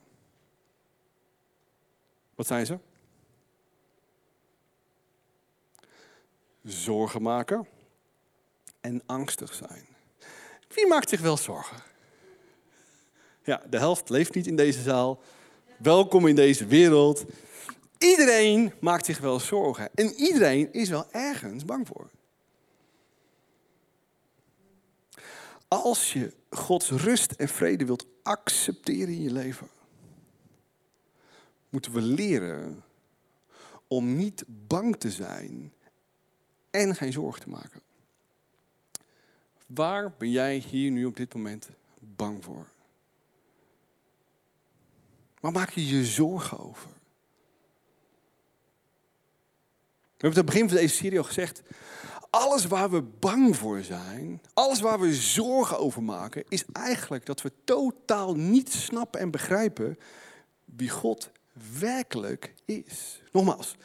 Wat 2.35 2.47
zijn 2.47 2.65
ze? 2.65 2.77
Zorgen 6.63 7.21
maken 7.21 7.67
en 8.81 9.01
angstig 9.05 9.53
zijn. 9.53 9.85
Wie 10.67 10.87
maakt 10.87 11.09
zich 11.09 11.21
wel 11.21 11.37
zorgen? 11.37 11.77
Ja, 13.43 13.61
de 13.69 13.77
helft 13.77 14.09
leeft 14.09 14.35
niet 14.35 14.47
in 14.47 14.55
deze 14.55 14.81
zaal. 14.81 15.21
Welkom 15.77 16.27
in 16.27 16.35
deze 16.35 16.65
wereld. 16.65 17.25
Iedereen 17.97 18.73
maakt 18.79 19.05
zich 19.05 19.19
wel 19.19 19.39
zorgen. 19.39 19.89
En 19.95 20.13
iedereen 20.13 20.73
is 20.73 20.89
wel 20.89 21.11
ergens 21.11 21.65
bang 21.65 21.87
voor. 21.87 22.09
Als 25.73 26.13
je 26.13 26.33
Gods 26.49 26.89
rust 26.89 27.31
en 27.31 27.47
vrede 27.47 27.85
wilt 27.85 28.05
accepteren 28.23 29.13
in 29.13 29.21
je 29.21 29.31
leven, 29.31 29.69
moeten 31.69 31.91
we 31.91 32.01
leren 32.01 32.83
om 33.87 34.15
niet 34.15 34.43
bang 34.47 34.97
te 34.97 35.11
zijn 35.11 35.73
en 36.69 36.95
geen 36.95 37.11
zorgen 37.11 37.41
te 37.41 37.49
maken. 37.49 37.81
Waar 39.65 40.13
ben 40.17 40.31
jij 40.31 40.57
hier 40.57 40.91
nu 40.91 41.05
op 41.05 41.15
dit 41.15 41.33
moment 41.33 41.69
bang 41.99 42.43
voor? 42.43 42.67
Waar 45.39 45.51
maak 45.51 45.69
je 45.69 45.87
je 45.87 46.05
zorgen 46.05 46.59
over? 46.59 46.89
We 50.03 50.29
hebben 50.29 50.39
het 50.39 50.45
begin 50.45 50.69
van 50.69 50.77
deze 50.77 50.95
serie 50.95 51.17
al 51.17 51.23
gezegd. 51.23 51.61
Alles 52.35 52.65
waar 52.65 52.89
we 52.89 53.01
bang 53.01 53.55
voor 53.55 53.81
zijn, 53.81 54.41
alles 54.53 54.79
waar 54.79 54.99
we 54.99 55.13
zorgen 55.13 55.79
over 55.79 56.03
maken, 56.03 56.43
is 56.49 56.63
eigenlijk 56.71 57.25
dat 57.25 57.41
we 57.41 57.51
totaal 57.63 58.35
niet 58.35 58.73
snappen 58.73 59.19
en 59.19 59.31
begrijpen 59.31 59.97
wie 60.65 60.89
God 60.89 61.29
werkelijk 61.79 62.53
is. 62.65 63.21
Nogmaals, 63.31 63.75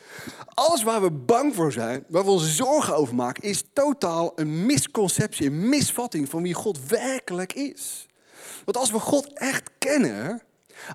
alles 0.54 0.82
waar 0.82 1.02
we 1.02 1.10
bang 1.10 1.54
voor 1.54 1.72
zijn, 1.72 2.04
waar 2.08 2.24
we 2.24 2.30
ons 2.30 2.56
zorgen 2.56 2.96
over 2.96 3.14
maken, 3.14 3.42
is 3.42 3.64
totaal 3.72 4.32
een 4.34 4.66
misconceptie, 4.66 5.46
een 5.46 5.68
misvatting 5.68 6.28
van 6.28 6.42
wie 6.42 6.54
God 6.54 6.86
werkelijk 6.86 7.52
is. 7.52 8.06
Want 8.64 8.76
als 8.76 8.90
we 8.90 8.98
God 9.00 9.32
echt 9.32 9.70
kennen, 9.78 10.42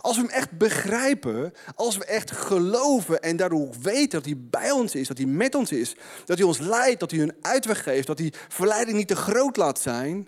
als 0.01 0.15
we 0.15 0.21
hem 0.21 0.31
echt 0.31 0.57
begrijpen, 0.57 1.53
als 1.75 1.97
we 1.97 2.05
echt 2.05 2.31
geloven 2.31 3.21
en 3.21 3.37
daardoor 3.37 3.69
weten 3.81 4.09
dat 4.09 4.25
hij 4.25 4.37
bij 4.37 4.71
ons 4.71 4.95
is, 4.95 5.07
dat 5.07 5.17
hij 5.17 5.27
met 5.27 5.55
ons 5.55 5.71
is, 5.71 5.95
dat 6.25 6.37
hij 6.37 6.47
ons 6.47 6.59
leidt, 6.59 6.99
dat 6.99 7.11
hij 7.11 7.19
een 7.19 7.35
uitweg 7.41 7.83
geeft, 7.83 8.07
dat 8.07 8.19
hij 8.19 8.33
verleiding 8.47 8.97
niet 8.97 9.07
te 9.07 9.15
groot 9.15 9.57
laat 9.57 9.79
zijn, 9.79 10.27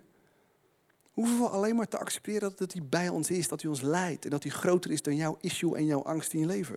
hoeven 1.16 1.40
we 1.40 1.48
alleen 1.48 1.76
maar 1.76 1.88
te 1.88 1.98
accepteren 1.98 2.54
dat 2.56 2.74
hij 2.74 2.82
bij 2.90 3.10
ons 3.10 3.30
is, 3.30 3.48
dat 3.48 3.62
hij 3.62 3.70
ons 3.70 3.82
leidt 3.82 4.24
en 4.24 4.30
dat 4.30 4.44
hij 4.44 4.52
groter 4.52 4.92
is 4.92 5.02
dan 5.02 5.16
jouw 5.16 5.38
issue 5.42 5.76
en 5.76 5.86
jouw 5.86 6.04
angst 6.04 6.34
in 6.34 6.40
je 6.40 6.46
leven. 6.46 6.76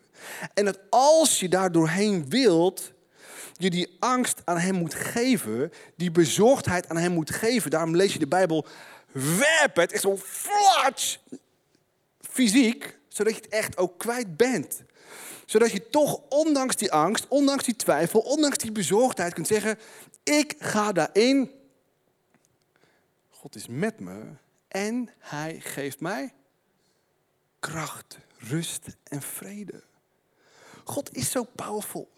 En 0.54 0.64
dat 0.64 0.78
als 0.90 1.40
je 1.40 1.48
daar 1.48 1.72
doorheen 1.72 2.28
wilt, 2.28 2.92
je 3.56 3.70
die 3.70 3.96
angst 3.98 4.42
aan 4.44 4.58
hem 4.58 4.74
moet 4.74 4.94
geven, 4.94 5.72
die 5.96 6.10
bezorgdheid 6.10 6.88
aan 6.88 6.96
hem 6.96 7.12
moet 7.12 7.30
geven. 7.30 7.70
Daarom 7.70 7.96
lees 7.96 8.12
je 8.12 8.18
de 8.18 8.26
Bijbel, 8.26 8.66
werp 9.12 9.76
het, 9.76 9.92
is 9.92 10.00
zo'n 10.00 10.18
flats, 10.18 11.20
fysiek, 12.38 12.98
zodat 13.09 13.35
je 13.35 13.40
het 13.40 13.51
echt 13.51 13.77
ook 13.77 13.98
kwijt 13.98 14.37
bent. 14.37 14.83
Zodat 15.46 15.70
je 15.70 15.90
toch, 15.90 16.20
ondanks 16.29 16.77
die 16.77 16.92
angst, 16.92 17.27
ondanks 17.29 17.64
die 17.64 17.77
twijfel, 17.77 18.20
ondanks 18.20 18.59
die 18.59 18.72
bezorgdheid 18.72 19.35
kunt 19.35 19.46
zeggen, 19.46 19.79
ik 20.22 20.55
ga 20.59 20.92
daarin 20.92 21.51
God 23.40 23.55
is 23.55 23.66
met 23.68 24.01
me 24.01 24.20
en 24.68 25.09
hij 25.18 25.61
geeft 25.61 26.01
mij 26.01 26.33
kracht, 27.59 28.18
rust 28.38 28.87
en 29.05 29.22
vrede. 29.22 29.83
God 30.85 31.16
is 31.16 31.31
zo 31.31 31.46
powerful. 31.55 32.09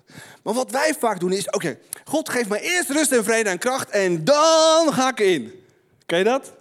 Maar 0.43 0.55
wat 0.55 0.71
wij 0.71 0.95
vaak 0.99 1.21
doen 1.21 1.33
is, 1.33 1.51
oké, 1.51 1.79
God 2.05 2.29
geeft 2.29 2.49
mij 2.49 2.61
eerst 2.61 2.91
rust 2.91 3.13
en 3.13 3.25
vrede 3.25 3.51
en 3.51 3.59
kracht 3.59 3.91
en 3.91 4.25
dan 4.25 4.93
ga 4.93 5.09
ik 5.09 5.21
in. 5.21 5.65
Ken 6.07 6.19
je 6.19 6.25
dat? 6.25 6.53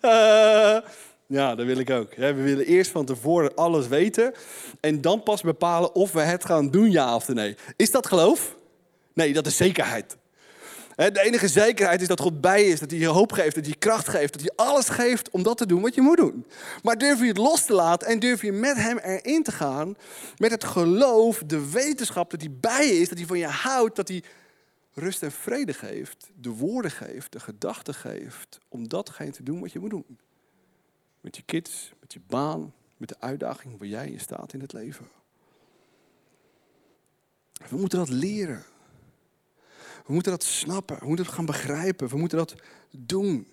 ja, 1.28 1.54
dat 1.54 1.66
wil 1.66 1.78
ik 1.78 1.90
ook. 1.90 2.14
we 2.14 2.32
willen 2.32 2.66
eerst 2.66 2.90
van 2.90 3.04
tevoren 3.04 3.54
alles 3.54 3.88
weten 3.88 4.34
en 4.80 5.00
dan 5.00 5.22
pas 5.22 5.42
bepalen 5.42 5.94
of 5.94 6.12
we 6.12 6.20
het 6.20 6.44
gaan 6.44 6.70
doen, 6.70 6.90
ja 6.90 7.14
of 7.14 7.28
nee. 7.28 7.56
Is 7.76 7.90
dat 7.90 8.06
geloof? 8.06 8.56
Nee, 9.12 9.32
dat 9.32 9.46
is 9.46 9.56
zekerheid. 9.56 10.16
De 10.96 11.20
enige 11.20 11.48
zekerheid 11.48 12.00
is 12.00 12.08
dat 12.08 12.20
God 12.20 12.40
bij 12.40 12.64
is, 12.64 12.80
dat 12.80 12.90
hij 12.90 13.00
je 13.00 13.06
hoop 13.06 13.32
geeft, 13.32 13.54
dat 13.54 13.64
hij 13.64 13.72
je 13.72 13.78
kracht 13.78 14.08
geeft, 14.08 14.32
dat 14.32 14.42
hij 14.42 14.66
alles 14.66 14.88
geeft 14.88 15.30
om 15.30 15.42
dat 15.42 15.56
te 15.56 15.66
doen 15.66 15.82
wat 15.82 15.94
je 15.94 16.00
moet 16.00 16.16
doen. 16.16 16.46
Maar 16.82 16.98
durf 16.98 17.20
je 17.20 17.26
het 17.26 17.36
los 17.36 17.64
te 17.64 17.72
laten 17.72 18.08
en 18.08 18.18
durf 18.18 18.42
je 18.42 18.52
met 18.52 18.76
hem 18.76 18.98
erin 18.98 19.42
te 19.42 19.52
gaan, 19.52 19.96
met 20.36 20.50
het 20.50 20.64
geloof, 20.64 21.42
de 21.46 21.70
wetenschap 21.70 22.30
dat 22.30 22.40
hij 22.40 22.50
bij 22.60 22.86
je 22.86 23.00
is, 23.00 23.08
dat 23.08 23.18
hij 23.18 23.26
van 23.26 23.38
je 23.38 23.46
houdt, 23.46 23.96
dat 23.96 24.08
hij 24.08 24.22
rust 24.94 25.22
en 25.22 25.32
vrede 25.32 25.72
geeft, 25.72 26.30
de 26.34 26.50
woorden 26.50 26.90
geeft, 26.90 27.32
de 27.32 27.40
gedachten 27.40 27.94
geeft, 27.94 28.58
om 28.68 28.88
datgene 28.88 29.30
te 29.30 29.42
doen 29.42 29.60
wat 29.60 29.72
je 29.72 29.78
moet 29.78 29.90
doen. 29.90 30.18
Met 31.28 31.36
je 31.36 31.42
kids, 31.42 31.92
met 32.00 32.12
je 32.12 32.20
baan, 32.26 32.74
met 32.96 33.08
de 33.08 33.16
uitdaging 33.18 33.78
waar 33.78 33.88
jij 33.88 34.08
in 34.08 34.20
staat 34.20 34.52
in 34.52 34.60
het 34.60 34.72
leven. 34.72 35.08
We 37.68 37.76
moeten 37.76 37.98
dat 37.98 38.08
leren. 38.08 38.64
We 40.06 40.12
moeten 40.12 40.32
dat 40.32 40.44
snappen. 40.44 40.98
We 40.98 41.06
moeten 41.06 41.24
het 41.24 41.34
gaan 41.34 41.46
begrijpen. 41.46 42.08
We 42.08 42.16
moeten 42.16 42.38
dat 42.38 42.54
doen. 42.90 43.46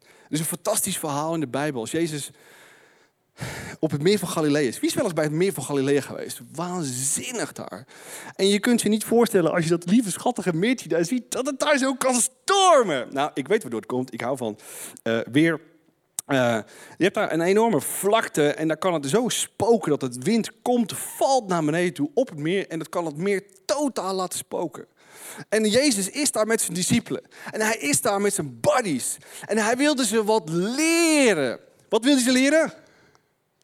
Er 0.00 0.08
is 0.28 0.38
een 0.38 0.44
fantastisch 0.44 0.98
verhaal 0.98 1.34
in 1.34 1.40
de 1.40 1.48
Bijbel. 1.48 1.80
Als 1.80 1.90
Jezus 1.90 2.30
op 3.78 3.90
het 3.90 4.02
meer 4.02 4.18
van 4.18 4.28
Galilea 4.28 4.68
is. 4.68 4.80
Wie 4.80 4.88
is 4.88 4.94
wel 4.94 5.04
eens 5.04 5.14
bij 5.14 5.24
het 5.24 5.32
meer 5.32 5.52
van 5.52 5.64
Galilea 5.64 6.00
geweest? 6.00 6.40
Waanzinnig 6.52 7.52
daar. 7.52 7.86
En 8.34 8.48
je 8.48 8.60
kunt 8.60 8.82
je 8.82 8.88
niet 8.88 9.04
voorstellen 9.04 9.52
als 9.52 9.64
je 9.64 9.70
dat 9.70 9.90
lieve 9.90 10.10
schattige 10.10 10.54
meertje 10.54 10.88
daar 10.88 11.04
ziet, 11.04 11.30
dat 11.30 11.46
het 11.46 11.58
daar 11.58 11.78
zo 11.78 11.94
kan 11.94 12.14
stormen. 12.14 13.08
Nou, 13.12 13.30
ik 13.34 13.48
weet 13.48 13.62
waardoor 13.62 13.80
het 13.80 13.88
komt. 13.88 14.12
Ik 14.12 14.20
hou 14.20 14.36
van 14.36 14.58
uh, 15.02 15.20
weer. 15.30 15.60
Uh, 16.26 16.58
je 16.96 17.04
hebt 17.04 17.14
daar 17.14 17.32
een 17.32 17.40
enorme 17.40 17.80
vlakte 17.80 18.52
en 18.52 18.68
daar 18.68 18.76
kan 18.76 18.94
het 18.94 19.06
zo 19.06 19.28
spoken 19.28 19.90
dat 19.90 20.00
het 20.02 20.22
wind 20.22 20.62
komt, 20.62 20.92
valt 20.92 21.48
naar 21.48 21.64
beneden 21.64 21.94
toe 21.94 22.10
op 22.14 22.28
het 22.28 22.38
meer 22.38 22.68
en 22.68 22.78
dat 22.78 22.88
kan 22.88 23.06
het 23.06 23.16
meer 23.16 23.42
totaal 23.64 24.14
laten 24.14 24.38
spoken. 24.38 24.86
En 25.48 25.68
Jezus 25.68 26.10
is 26.10 26.32
daar 26.32 26.46
met 26.46 26.60
zijn 26.60 26.74
discipelen. 26.74 27.22
En 27.50 27.60
hij 27.60 27.76
is 27.76 28.00
daar 28.00 28.20
met 28.20 28.34
zijn 28.34 28.60
buddies. 28.60 29.16
En 29.44 29.58
hij 29.58 29.76
wilde 29.76 30.06
ze 30.06 30.24
wat 30.24 30.48
leren. 30.48 31.60
Wat 31.88 32.04
wilde 32.04 32.20
ze 32.20 32.32
leren? 32.32 32.72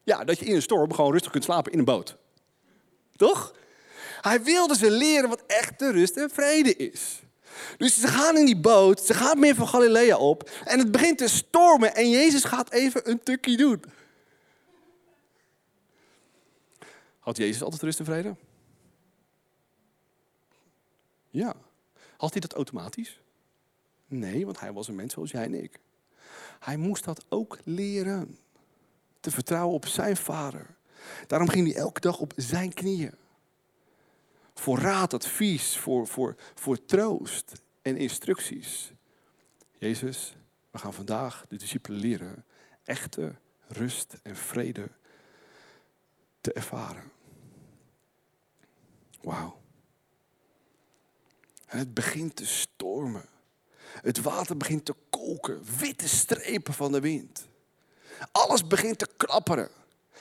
Ja, 0.03 0.23
dat 0.23 0.39
je 0.39 0.45
in 0.45 0.55
een 0.55 0.61
storm 0.61 0.93
gewoon 0.93 1.11
rustig 1.11 1.31
kunt 1.31 1.43
slapen 1.43 1.71
in 1.71 1.79
een 1.79 1.85
boot. 1.85 2.17
Toch? 3.15 3.55
Hij 4.21 4.43
wilde 4.43 4.75
ze 4.75 4.91
leren 4.91 5.29
wat 5.29 5.43
echte 5.47 5.91
rust 5.91 6.17
en 6.17 6.29
vrede 6.29 6.75
is. 6.75 7.21
Dus 7.77 7.99
ze 7.99 8.07
gaan 8.07 8.37
in 8.37 8.45
die 8.45 8.59
boot, 8.59 9.01
ze 9.01 9.13
gaan 9.13 9.39
meer 9.39 9.55
van 9.55 9.67
Galilea 9.67 10.17
op. 10.17 10.49
En 10.63 10.79
het 10.79 10.91
begint 10.91 11.17
te 11.17 11.27
stormen 11.27 11.95
en 11.95 12.09
Jezus 12.09 12.43
gaat 12.43 12.71
even 12.71 13.09
een 13.09 13.23
tukje 13.23 13.57
doen. 13.57 13.83
Had 17.19 17.37
Jezus 17.37 17.61
altijd 17.61 17.81
rust 17.81 17.99
en 17.99 18.05
vrede? 18.05 18.35
Ja. 21.29 21.55
Had 22.17 22.31
hij 22.31 22.41
dat 22.41 22.53
automatisch? 22.53 23.19
Nee, 24.07 24.45
want 24.45 24.59
hij 24.59 24.73
was 24.73 24.87
een 24.87 24.95
mens 24.95 25.13
zoals 25.13 25.31
jij 25.31 25.43
en 25.43 25.63
ik. 25.63 25.79
Hij 26.59 26.77
moest 26.77 27.03
dat 27.03 27.25
ook 27.29 27.59
leren. 27.63 28.37
Te 29.19 29.31
vertrouwen 29.31 29.75
op 29.75 29.85
zijn 29.85 30.17
vader. 30.17 30.75
Daarom 31.27 31.49
ging 31.49 31.67
hij 31.67 31.75
elke 31.75 31.99
dag 31.99 32.19
op 32.19 32.33
zijn 32.35 32.73
knieën. 32.73 33.13
Voor 34.53 34.79
raad, 34.79 35.13
advies, 35.13 35.77
voor, 35.77 36.07
voor, 36.07 36.35
voor 36.55 36.85
troost 36.85 37.51
en 37.81 37.97
instructies. 37.97 38.91
Jezus, 39.77 40.35
we 40.71 40.77
gaan 40.77 40.93
vandaag 40.93 41.45
de 41.49 41.55
discipelen 41.55 41.99
leren 41.99 42.45
echte 42.83 43.35
rust 43.67 44.15
en 44.23 44.35
vrede 44.35 44.89
te 46.41 46.53
ervaren. 46.53 47.11
Wauw. 49.21 49.61
Het 51.65 51.93
begint 51.93 52.35
te 52.35 52.45
stormen. 52.45 53.25
Het 54.01 54.21
water 54.21 54.57
begint 54.57 54.85
te 54.85 54.95
koken. 55.09 55.63
Witte 55.77 56.07
strepen 56.07 56.73
van 56.73 56.91
de 56.91 56.99
wind. 56.99 57.47
Alles 58.31 58.67
begint 58.67 58.97
te 58.97 59.09
klapperen. 59.17 59.69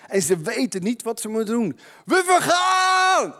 En 0.09 0.23
ze 0.23 0.38
weten 0.38 0.83
niet 0.83 1.03
wat 1.03 1.21
ze 1.21 1.29
moeten 1.29 1.55
doen. 1.55 1.79
We 2.05 2.23
vergaan! 2.25 3.35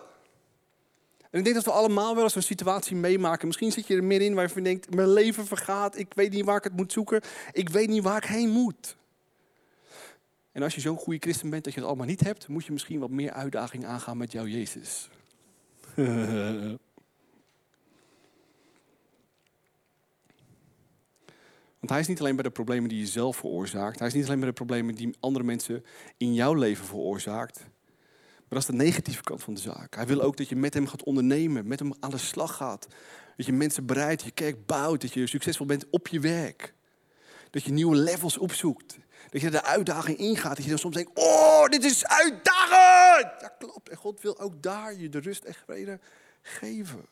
En 1.33 1.39
ik 1.39 1.45
denk 1.45 1.57
dat 1.57 1.65
we 1.65 1.71
allemaal 1.71 2.15
wel 2.15 2.25
eens 2.25 2.35
een 2.35 2.43
situatie 2.43 2.97
meemaken. 2.97 3.47
Misschien 3.47 3.73
zit 3.73 3.87
je 3.87 3.97
er 3.97 4.05
meer 4.05 4.21
in 4.21 4.35
waar 4.35 4.53
je 4.55 4.63
denkt: 4.63 4.95
mijn 4.95 5.13
leven 5.13 5.47
vergaat. 5.47 5.99
Ik 5.99 6.15
weet 6.15 6.33
niet 6.33 6.45
waar 6.45 6.57
ik 6.57 6.65
het 6.65 6.77
moet 6.77 6.93
zoeken. 6.93 7.21
Ik 7.53 7.69
weet 7.69 7.89
niet 7.89 8.03
waar 8.03 8.17
ik 8.17 8.25
heen 8.25 8.51
moet. 8.51 8.97
En 10.53 10.63
als 10.63 10.75
je 10.75 10.81
zo'n 10.81 10.97
goede 10.97 11.19
christen 11.19 11.51
bent 11.51 11.65
dat 11.65 11.73
je 11.73 11.79
het 11.79 11.89
allemaal 11.89 12.07
niet 12.07 12.21
hebt, 12.21 12.49
moet 12.49 12.65
je 12.65 12.73
misschien 12.73 13.01
wat 13.01 13.11
meer 13.11 13.31
uitdaging 13.31 13.85
aangaan 13.85 14.17
met 14.17 14.33
jouw 14.33 14.47
Jezus. 14.47 15.09
Want 21.79 21.95
hij 21.95 22.01
is 22.01 22.09
niet 22.09 22.21
alleen 22.21 22.35
bij 22.35 22.45
de 22.45 22.51
problemen 22.51 22.89
die 22.89 22.99
je 22.99 23.07
zelf 23.07 23.37
veroorzaakt. 23.37 23.99
Hij 23.99 24.09
is 24.09 24.15
niet 24.15 24.27
alleen 24.27 24.39
bij 24.39 24.49
de 24.49 24.55
problemen 24.55 24.95
die 24.95 25.17
andere 25.21 25.45
mensen 25.45 25.85
in 26.17 26.35
jouw 26.35 26.55
leven 26.55 26.85
veroorzaakt. 26.85 27.67
Dat 28.53 28.61
is 28.63 28.79
de 28.79 28.85
negatieve 28.85 29.23
kant 29.23 29.43
van 29.43 29.55
de 29.55 29.61
zaak. 29.61 29.95
Hij 29.95 30.07
wil 30.07 30.21
ook 30.21 30.37
dat 30.37 30.49
je 30.49 30.57
met 30.57 30.75
hem 30.75 30.87
gaat 30.87 31.03
ondernemen, 31.03 31.67
met 31.67 31.79
hem 31.79 31.93
aan 32.01 32.11
de 32.11 32.19
slag 32.19 32.57
gaat. 32.57 32.87
Dat 33.37 33.47
je 33.47 33.53
mensen 33.53 33.87
bereidt, 33.87 34.23
je 34.23 34.31
kerk 34.31 34.67
bouwt, 34.67 35.01
dat 35.01 35.13
je 35.13 35.27
succesvol 35.27 35.67
bent 35.67 35.85
op 35.91 36.09
je 36.09 36.21
werk. 36.21 36.75
Dat 37.51 37.63
je 37.63 37.73
nieuwe 37.73 37.97
levels 37.97 38.39
opzoekt. 38.39 38.99
Dat 39.31 39.41
je 39.41 39.51
de 39.51 39.65
uitdaging 39.65 40.19
ingaat. 40.19 40.55
Dat 40.55 40.65
je 40.65 40.71
dan 40.71 40.79
soms 40.79 40.95
denkt, 40.95 41.11
oh, 41.15 41.67
dit 41.67 41.85
is 41.85 42.07
uitdagend. 42.07 43.41
Ja, 43.41 43.53
klopt. 43.59 43.89
En 43.89 43.97
God 43.97 44.21
wil 44.21 44.41
ook 44.41 44.63
daar 44.63 44.95
je 44.99 45.09
de 45.09 45.19
rust 45.19 45.45
en 45.45 45.55
vrede 45.55 45.99
geven. 46.43 47.07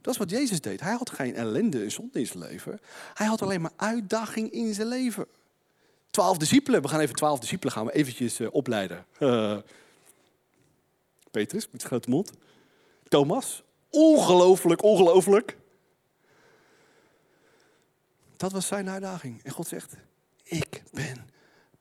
Dat 0.00 0.12
is 0.12 0.20
wat 0.20 0.30
Jezus 0.30 0.60
deed. 0.60 0.80
Hij 0.80 0.94
had 0.94 1.10
geen 1.10 1.34
ellende 1.34 1.82
en 1.82 1.90
zonde 1.90 2.18
in 2.18 2.26
zijn 2.26 2.38
leven. 2.38 2.80
Hij 3.14 3.26
had 3.26 3.42
alleen 3.42 3.60
maar 3.60 3.72
uitdaging 3.76 4.50
in 4.50 4.74
zijn 4.74 4.88
leven. 4.88 5.26
Twaalf 6.10 6.38
discipelen. 6.38 6.82
We 6.82 6.88
gaan 6.88 7.00
even 7.00 7.14
twaalf 7.14 7.38
discipelen 7.38 7.72
gaan 7.72 7.86
we 7.86 7.92
eventjes 7.92 8.40
uh, 8.40 8.48
opleiden. 8.50 9.06
Petrus 11.36 11.68
met 11.70 11.82
grote 11.82 12.10
mond. 12.10 12.30
Thomas. 13.08 13.62
Ongelooflijk, 13.90 14.82
ongelooflijk. 14.82 15.56
Dat 18.36 18.52
was 18.52 18.66
zijn 18.66 18.88
uitdaging. 18.88 19.42
En 19.42 19.52
God 19.52 19.68
zegt, 19.68 19.96
ik 20.42 20.82
ben 20.92 21.28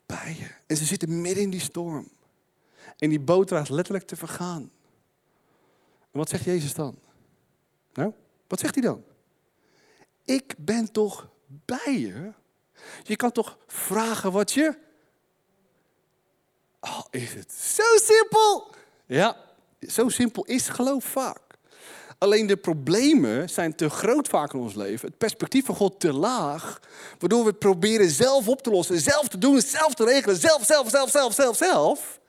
bij 0.05 0.35
je. 0.39 0.47
En 0.67 0.77
ze 0.77 0.85
zitten 0.85 1.21
midden 1.21 1.43
in 1.43 1.49
die 1.49 1.59
storm. 1.59 2.09
En 2.97 3.09
die 3.09 3.19
boot 3.19 3.49
raakt 3.49 3.69
letterlijk 3.69 4.07
te 4.07 4.15
vergaan. 4.15 4.71
En 6.11 6.19
wat 6.19 6.29
zegt 6.29 6.43
Jezus 6.43 6.73
dan? 6.73 6.99
Nou, 7.93 8.13
wat 8.47 8.59
zegt 8.59 8.75
hij 8.75 8.83
dan? 8.83 9.03
Ik 10.25 10.55
ben 10.57 10.91
toch 10.91 11.29
bij 11.45 11.99
je? 11.99 12.31
Je 13.03 13.15
kan 13.15 13.31
toch 13.31 13.57
vragen 13.67 14.31
wat 14.31 14.51
je. 14.51 14.77
Oh, 16.79 17.05
is 17.09 17.33
het 17.33 17.51
zo 17.53 17.83
simpel? 17.95 18.73
Ja, 19.05 19.44
zo 19.89 20.09
simpel 20.09 20.45
is 20.45 20.67
geloof 20.69 21.03
vaak. 21.03 21.45
Alleen 22.17 22.47
de 22.47 22.57
problemen 22.57 23.49
zijn 23.49 23.75
te 23.75 23.89
groot 23.89 24.27
vaak 24.27 24.53
in 24.53 24.59
ons 24.59 24.73
leven. 24.73 25.07
Het 25.07 25.17
perspectief 25.17 25.65
van 25.65 25.75
God 25.75 25.99
te 25.99 26.13
laag. 26.13 26.79
Waardoor 27.19 27.45
we 27.45 27.53
proberen 27.53 28.09
zelf 28.09 28.47
op 28.47 28.61
te 28.61 28.69
lossen, 28.69 28.99
zelf 28.99 29.27
te 29.27 29.37
doen, 29.37 29.61
zelf 29.61 29.93
te 29.93 30.05
regelen. 30.05 30.35
Zelf, 30.35 30.65
zelf, 30.65 30.89
zelf, 30.89 31.09
zelf, 31.09 31.33
zelf, 31.33 31.55
zelf. 31.57 32.19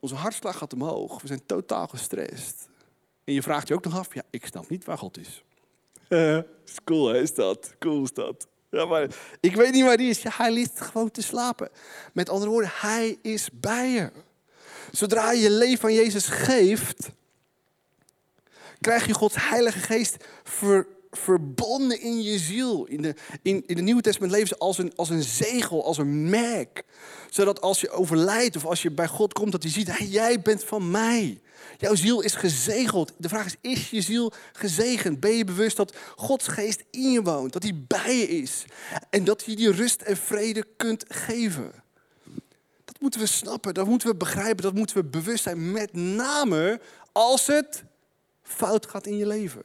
Onze 0.00 0.14
hartslag 0.14 0.58
gaat 0.58 0.72
omhoog. 0.72 1.20
We 1.20 1.26
zijn 1.26 1.46
totaal 1.46 1.86
gestrest. 1.86 2.68
En 3.24 3.34
je 3.34 3.42
vraagt 3.42 3.68
je 3.68 3.74
ook 3.74 3.84
nog 3.84 3.98
af, 3.98 4.14
ja, 4.14 4.22
ik 4.30 4.46
snap 4.46 4.68
niet 4.68 4.84
waar 4.84 4.98
God 4.98 5.18
is. 5.18 5.42
Uh, 6.08 6.38
cool 6.84 7.08
hè, 7.08 7.20
is 7.20 7.34
dat? 7.34 7.74
Cool 7.78 8.02
is 8.02 8.12
dat. 8.12 8.46
Ja, 8.70 8.84
maar 8.84 9.08
ik 9.40 9.56
weet 9.56 9.72
niet 9.72 9.84
waar 9.84 9.96
die 9.96 10.08
is. 10.08 10.22
Hij 10.22 10.52
ligt 10.52 10.80
gewoon 10.80 11.10
te 11.10 11.22
slapen. 11.22 11.68
Met 12.12 12.28
andere 12.28 12.50
woorden, 12.50 12.70
hij 12.74 13.18
is 13.22 13.48
bij 13.52 13.88
je. 13.88 14.10
Zodra 14.92 15.32
je 15.32 15.40
je 15.40 15.50
leven 15.50 15.88
aan 15.88 15.94
Jezus 15.94 16.26
geeft, 16.26 17.10
krijg 18.80 19.06
je 19.06 19.14
Gods 19.14 19.34
Heilige 19.38 19.78
Geest 19.78 20.16
ver, 20.42 20.86
verbonden 21.10 22.00
in 22.00 22.22
je 22.22 22.38
ziel. 22.38 22.84
In 22.84 23.02
de, 23.02 23.14
in, 23.42 23.62
in 23.66 23.76
de 23.76 23.82
Nieuwe 23.82 24.02
Testament 24.02 24.32
leven 24.32 24.48
ze 24.48 24.58
als 24.58 24.78
een, 24.78 24.92
als 24.96 25.10
een 25.10 25.22
zegel, 25.22 25.84
als 25.84 25.98
een 25.98 26.30
merk. 26.30 26.84
Zodat 27.30 27.60
als 27.60 27.80
je 27.80 27.90
overlijdt 27.90 28.56
of 28.56 28.64
als 28.64 28.82
je 28.82 28.90
bij 28.90 29.08
God 29.08 29.32
komt, 29.32 29.52
dat 29.52 29.62
hij 29.62 29.72
ziet, 29.72 29.98
hey, 29.98 30.06
jij 30.06 30.40
bent 30.40 30.64
van 30.64 30.90
mij. 30.90 31.40
Jouw 31.78 31.94
ziel 31.94 32.20
is 32.20 32.34
gezegeld. 32.34 33.12
De 33.16 33.28
vraag 33.28 33.46
is, 33.46 33.56
is 33.60 33.90
je 33.90 34.00
ziel 34.00 34.32
gezegend? 34.52 35.20
Ben 35.20 35.36
je 35.36 35.44
bewust 35.44 35.76
dat 35.76 35.96
Gods 36.16 36.48
geest 36.48 36.82
in 36.90 37.12
je 37.12 37.22
woont? 37.22 37.52
Dat 37.52 37.62
hij 37.62 37.84
bij 37.86 38.16
je 38.16 38.28
is? 38.28 38.64
En 39.10 39.24
dat 39.24 39.44
hij 39.44 39.54
die 39.54 39.70
rust 39.70 40.00
en 40.00 40.16
vrede 40.16 40.64
kunt 40.76 41.04
geven? 41.08 41.81
Moeten 43.02 43.20
we 43.20 43.26
snappen, 43.26 43.74
dat 43.74 43.86
moeten 43.86 44.08
we 44.08 44.14
begrijpen, 44.14 44.62
dat 44.62 44.74
moeten 44.74 44.96
we 44.96 45.04
bewust 45.04 45.42
zijn. 45.42 45.72
Met 45.72 45.92
name 45.92 46.80
als 47.12 47.46
het 47.46 47.84
fout 48.42 48.86
gaat 48.86 49.06
in 49.06 49.16
je 49.16 49.26
leven. 49.26 49.62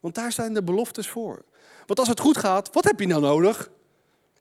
Want 0.00 0.14
daar 0.14 0.32
zijn 0.32 0.54
de 0.54 0.62
beloftes 0.62 1.08
voor. 1.08 1.44
Want 1.86 1.98
als 1.98 2.08
het 2.08 2.20
goed 2.20 2.38
gaat, 2.38 2.72
wat 2.72 2.84
heb 2.84 3.00
je 3.00 3.06
nou 3.06 3.20
nodig? 3.20 3.70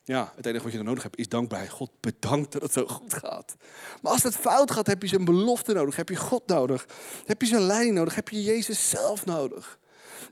Ja, 0.03 0.33
het 0.35 0.45
enige 0.45 0.63
wat 0.63 0.71
je 0.71 0.77
dan 0.77 0.87
nodig 0.87 1.03
hebt 1.03 1.17
is 1.17 1.29
dankbaar. 1.29 1.69
God 1.69 1.91
bedankt 1.99 2.51
dat 2.51 2.61
het 2.61 2.71
zo 2.71 2.87
goed 2.87 3.13
gaat. 3.13 3.55
Maar 4.01 4.11
als 4.11 4.23
het 4.23 4.35
fout 4.35 4.71
gaat, 4.71 4.87
heb 4.87 5.01
je 5.01 5.07
zijn 5.07 5.25
belofte 5.25 5.73
nodig. 5.73 5.95
Heb 5.95 6.09
je 6.09 6.15
God 6.15 6.47
nodig. 6.47 6.87
Heb 7.25 7.41
je 7.41 7.47
zijn 7.47 7.61
leiding 7.61 7.95
nodig. 7.95 8.15
Heb 8.15 8.29
je 8.29 8.43
Jezus 8.43 8.89
zelf 8.89 9.25
nodig. 9.25 9.79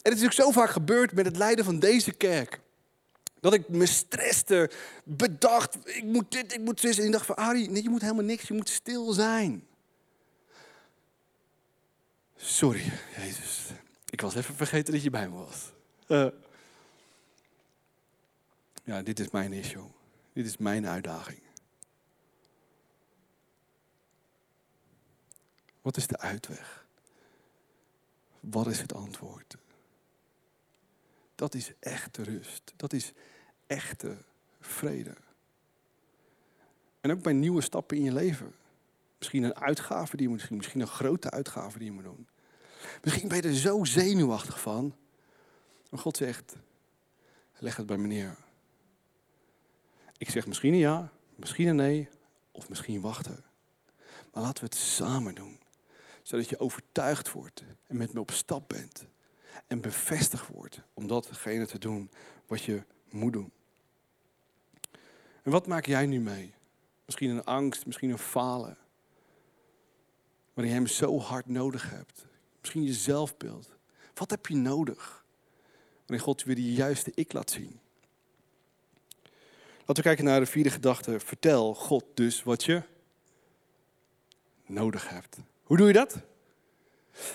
En 0.01 0.11
het 0.11 0.19
is 0.19 0.25
ook 0.25 0.33
zo 0.33 0.51
vaak 0.51 0.69
gebeurd 0.69 1.13
met 1.13 1.25
het 1.25 1.37
leiden 1.37 1.65
van 1.65 1.79
deze 1.79 2.11
kerk. 2.11 2.59
Dat 3.41 3.53
ik 3.53 3.69
me 3.69 3.85
stresste, 3.85 4.71
bedacht, 5.03 5.87
ik 5.87 6.03
moet 6.03 6.31
dit, 6.31 6.53
ik 6.53 6.59
moet 6.59 6.81
dit. 6.81 6.99
En 6.99 7.05
ik 7.05 7.11
dacht 7.11 7.25
van, 7.25 7.35
Arie, 7.35 7.69
nee, 7.69 7.83
je 7.83 7.89
moet 7.89 8.01
helemaal 8.01 8.23
niks, 8.23 8.47
je 8.47 8.53
moet 8.53 8.69
stil 8.69 9.11
zijn. 9.13 9.67
Sorry, 12.35 12.91
Jezus. 13.17 13.69
Ik 14.09 14.21
was 14.21 14.35
even 14.35 14.55
vergeten 14.55 14.93
dat 14.93 15.03
je 15.03 15.09
bij 15.09 15.29
me 15.29 15.35
was. 15.35 15.71
Uh. 16.07 16.27
Ja, 18.83 19.01
dit 19.01 19.19
is 19.19 19.29
mijn 19.29 19.53
issue. 19.53 19.91
Dit 20.33 20.45
is 20.45 20.57
mijn 20.57 20.87
uitdaging. 20.87 21.41
Wat 25.81 25.97
is 25.97 26.07
de 26.07 26.17
uitweg? 26.17 26.85
Wat 28.39 28.67
is 28.67 28.79
het 28.79 28.93
antwoord? 28.93 29.57
Dat 31.35 31.53
is 31.53 31.71
echte 31.79 32.23
rust. 32.23 32.73
Dat 32.75 32.93
is 32.93 33.11
echte 33.71 34.17
vrede. 34.59 35.15
En 37.01 37.11
ook 37.11 37.21
bij 37.21 37.33
nieuwe 37.33 37.61
stappen 37.61 37.97
in 37.97 38.03
je 38.03 38.13
leven. 38.13 38.53
Misschien 39.17 39.43
een 39.43 39.55
uitgave 39.55 40.17
die 40.17 40.25
je 40.25 40.31
moet 40.31 40.47
doen. 40.47 40.57
Misschien 40.57 40.81
een 40.81 40.87
grote 40.87 41.29
uitgave 41.29 41.77
die 41.77 41.87
je 41.87 41.93
moet 41.93 42.03
doen. 42.03 42.27
Misschien 43.03 43.27
ben 43.27 43.37
je 43.37 43.47
er 43.47 43.55
zo 43.55 43.83
zenuwachtig 43.83 44.61
van. 44.61 44.95
Maar 45.89 45.99
God 45.99 46.17
zegt, 46.17 46.55
leg 47.57 47.75
het 47.75 47.85
bij 47.85 47.97
meneer. 47.97 48.37
Ik 50.17 50.29
zeg 50.29 50.47
misschien 50.47 50.73
een 50.73 50.79
ja, 50.79 51.11
misschien 51.35 51.67
een 51.67 51.75
nee, 51.75 52.09
of 52.51 52.69
misschien 52.69 53.01
wachten. 53.01 53.43
Maar 54.33 54.43
laten 54.43 54.63
we 54.63 54.69
het 54.69 54.79
samen 54.79 55.35
doen. 55.35 55.59
Zodat 56.23 56.49
je 56.49 56.59
overtuigd 56.59 57.31
wordt 57.31 57.63
en 57.87 57.97
met 57.97 58.13
me 58.13 58.19
op 58.19 58.31
stap 58.31 58.69
bent. 58.69 59.05
En 59.67 59.81
bevestigd 59.81 60.47
wordt 60.47 60.81
om 60.93 61.07
datgene 61.07 61.67
te 61.67 61.79
doen 61.79 62.09
wat 62.47 62.63
je 62.63 62.83
moet 63.09 63.33
doen. 63.33 63.51
En 65.41 65.51
wat 65.51 65.67
maak 65.67 65.85
jij 65.85 66.05
nu 66.05 66.19
mee? 66.19 66.53
Misschien 67.05 67.29
een 67.29 67.43
angst, 67.43 67.85
misschien 67.85 68.09
een 68.09 68.17
falen. 68.17 68.77
Waarin 70.53 70.73
je 70.73 70.79
hem 70.79 70.87
zo 70.87 71.19
hard 71.19 71.45
nodig 71.45 71.89
hebt. 71.89 72.25
Misschien 72.59 72.83
je 72.83 72.93
zelfbeeld. 72.93 73.69
Wat 74.13 74.29
heb 74.29 74.47
je 74.47 74.55
nodig? 74.55 75.25
Wanneer 76.05 76.25
God 76.25 76.43
weer 76.43 76.55
die 76.55 76.73
juiste 76.73 77.11
ik 77.15 77.33
laat 77.33 77.51
zien. 77.51 77.79
Laten 79.77 79.95
we 79.95 80.01
kijken 80.01 80.25
naar 80.25 80.39
de 80.39 80.45
vierde 80.45 80.69
gedachte. 80.69 81.19
Vertel 81.19 81.75
God 81.75 82.03
dus 82.13 82.43
wat 82.43 82.63
je 82.63 82.81
nodig 84.65 85.09
hebt. 85.09 85.37
Hoe 85.63 85.77
doe 85.77 85.87
je 85.87 85.93
dat? 85.93 86.17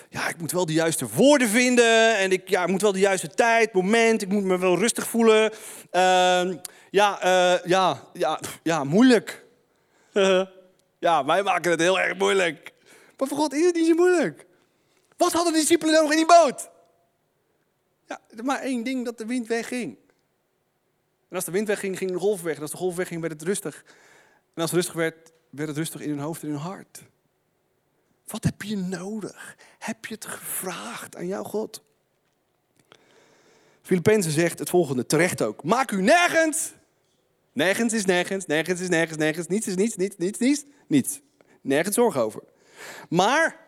Ja, 0.09 0.29
ik 0.29 0.37
moet 0.37 0.51
wel 0.51 0.65
de 0.65 0.73
juiste 0.73 1.07
woorden 1.13 1.47
vinden. 1.47 2.17
En 2.17 2.31
ik, 2.31 2.49
ja, 2.49 2.63
ik 2.63 2.69
moet 2.69 2.81
wel 2.81 2.91
de 2.91 2.99
juiste 2.99 3.27
tijd, 3.27 3.73
moment. 3.73 4.21
Ik 4.21 4.27
moet 4.27 4.43
me 4.43 4.57
wel 4.57 4.77
rustig 4.77 5.07
voelen. 5.07 5.51
Uh, 5.91 6.53
ja, 6.89 7.25
uh, 7.25 7.65
ja, 7.65 8.03
ja, 8.13 8.39
ja, 8.63 8.83
moeilijk. 8.83 9.45
ja, 10.99 11.25
wij 11.25 11.43
maken 11.43 11.71
het 11.71 11.79
heel 11.79 11.99
erg 11.99 12.17
moeilijk. 12.17 12.73
Maar 13.17 13.27
voor 13.27 13.37
God 13.37 13.53
is 13.53 13.65
het 13.65 13.75
niet 13.75 13.87
zo 13.87 13.95
moeilijk. 13.95 14.45
Wat 15.17 15.31
hadden 15.31 15.53
de 15.53 15.59
discipelen 15.59 15.93
nodig 15.93 16.11
in 16.11 16.17
die 16.17 16.25
boot? 16.25 16.69
Ja, 18.07 18.19
maar 18.43 18.59
één 18.59 18.83
ding, 18.83 19.05
dat 19.05 19.17
de 19.17 19.25
wind 19.25 19.47
wegging. 19.47 19.97
En 21.29 21.35
als 21.35 21.45
de 21.45 21.51
wind 21.51 21.67
wegging, 21.67 21.97
ging 21.97 22.11
de 22.11 22.19
golf 22.19 22.41
weg. 22.41 22.55
En 22.55 22.61
als 22.61 22.71
de 22.71 22.77
golf 22.77 22.95
wegging, 22.95 23.21
werd 23.21 23.33
het 23.33 23.41
rustig. 23.41 23.83
En 24.53 24.61
als 24.61 24.71
het 24.71 24.79
rustig 24.79 24.93
werd, 24.93 25.31
werd 25.49 25.67
het 25.67 25.77
rustig 25.77 26.01
in 26.01 26.09
hun 26.09 26.19
hoofd 26.19 26.41
en 26.41 26.47
in 26.47 26.53
hun 26.53 26.63
hart. 26.63 27.03
Wat 28.27 28.43
heb 28.43 28.61
je 28.61 28.77
nodig? 28.77 29.55
Heb 29.79 30.05
je 30.05 30.13
het 30.13 30.25
gevraagd 30.25 31.15
aan 31.15 31.27
jouw 31.27 31.43
God? 31.43 31.81
Filippenzen 33.81 34.31
zegt 34.31 34.59
het 34.59 34.69
volgende, 34.69 35.05
terecht 35.05 35.41
ook. 35.41 35.63
Maak 35.63 35.91
u 35.91 36.01
nergens. 36.01 36.73
Nergens 37.53 37.93
is 37.93 38.05
nergens, 38.05 38.45
nergens 38.45 38.81
is 38.81 38.89
nergens, 38.89 39.17
nergens. 39.17 39.47
Niets 39.47 39.67
is 39.67 39.75
niets, 39.75 39.95
niets, 39.95 40.17
niets, 40.17 40.39
niets, 40.39 40.63
niets. 40.87 41.19
Nergens 41.61 41.95
zorgen 41.95 42.21
over. 42.21 42.41
Maar 43.09 43.59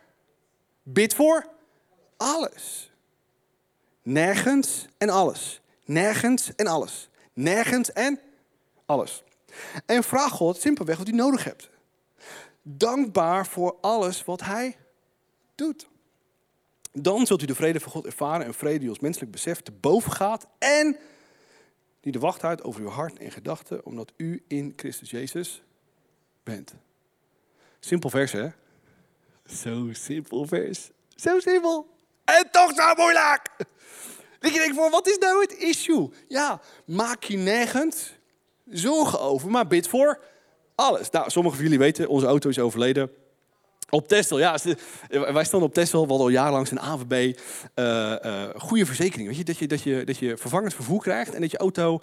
bid 0.83 1.13
voor 1.13 1.49
alles. 2.17 2.91
Nergens 4.01 4.85
en 4.97 5.09
alles. 5.09 5.61
Nergens 5.85 6.51
en 6.55 6.67
alles. 6.67 7.09
Nergens 7.33 7.91
en 7.91 8.19
alles. 8.85 9.23
En 9.85 10.03
vraag 10.03 10.31
God 10.31 10.61
simpelweg 10.61 10.97
wat 10.97 11.07
u 11.07 11.11
nodig 11.11 11.43
hebt. 11.43 11.69
Dankbaar 12.71 13.47
voor 13.47 13.77
alles 13.81 14.25
wat 14.25 14.41
Hij 14.41 14.77
doet. 15.55 15.87
Dan 16.91 17.25
zult 17.25 17.41
u 17.41 17.45
de 17.45 17.55
vrede 17.55 17.79
van 17.79 17.91
God 17.91 18.05
ervaren, 18.05 18.47
een 18.47 18.53
vrede 18.53 18.79
die 18.79 18.89
ons 18.89 18.99
menselijk 18.99 19.31
besef 19.31 19.61
te 19.61 19.71
boven 19.71 20.11
gaat 20.11 20.47
en 20.57 20.97
die 22.01 22.11
de 22.11 22.19
wacht 22.19 22.41
houdt 22.41 22.63
over 22.63 22.81
uw 22.81 22.89
hart 22.89 23.19
en 23.19 23.31
gedachten, 23.31 23.85
omdat 23.85 24.11
u 24.17 24.43
in 24.47 24.73
Christus 24.75 25.09
Jezus 25.09 25.61
bent. 26.43 26.73
Simpel 27.79 28.09
vers, 28.09 28.31
hè? 28.31 28.49
Zo 29.45 29.89
simpel 29.91 30.45
vers. 30.45 30.89
Zo 31.15 31.39
simpel. 31.39 31.87
En 32.25 32.51
toch 32.51 32.73
zo 32.75 32.93
moeilijk. 32.95 33.49
Dat 34.39 34.53
je 34.53 34.59
denkt 34.59 34.75
voor, 34.75 34.89
wat 34.89 35.07
is 35.07 35.17
nou 35.17 35.41
het 35.41 35.53
issue? 35.53 36.09
Ja, 36.27 36.61
maak 36.85 37.23
je 37.23 37.37
nergens 37.37 38.13
zorgen 38.65 39.19
over, 39.19 39.49
maar 39.49 39.67
bid 39.67 39.87
voor 39.87 40.23
alles. 40.79 41.09
Nou, 41.09 41.29
sommigen 41.29 41.57
van 41.57 41.67
jullie 41.67 41.83
weten, 41.83 42.07
onze 42.07 42.25
auto 42.25 42.49
is 42.49 42.59
overleden. 42.59 43.09
Op 43.89 44.07
Tesla, 44.07 44.37
ja. 44.37 44.57
Wij 45.33 45.43
staan 45.43 45.61
op 45.61 45.73
Tesla, 45.73 45.99
we 45.99 46.07
hadden 46.07 46.25
al 46.25 46.31
jarenlang 46.31 46.69
een 46.69 46.79
AVB. 46.79 47.37
Uh, 47.75 47.85
uh, 47.85 48.43
goede 48.55 48.85
verzekering, 48.85 49.27
weet 49.27 49.37
je? 49.37 49.43
Dat, 49.43 49.57
je, 49.57 49.67
dat, 49.67 49.81
je, 49.81 50.03
dat 50.05 50.17
je 50.17 50.37
vervangend 50.37 50.73
vervoer 50.73 51.01
krijgt 51.01 51.33
en 51.33 51.41
dat 51.41 51.51
je 51.51 51.57
auto 51.57 51.93
uh, 51.93 52.01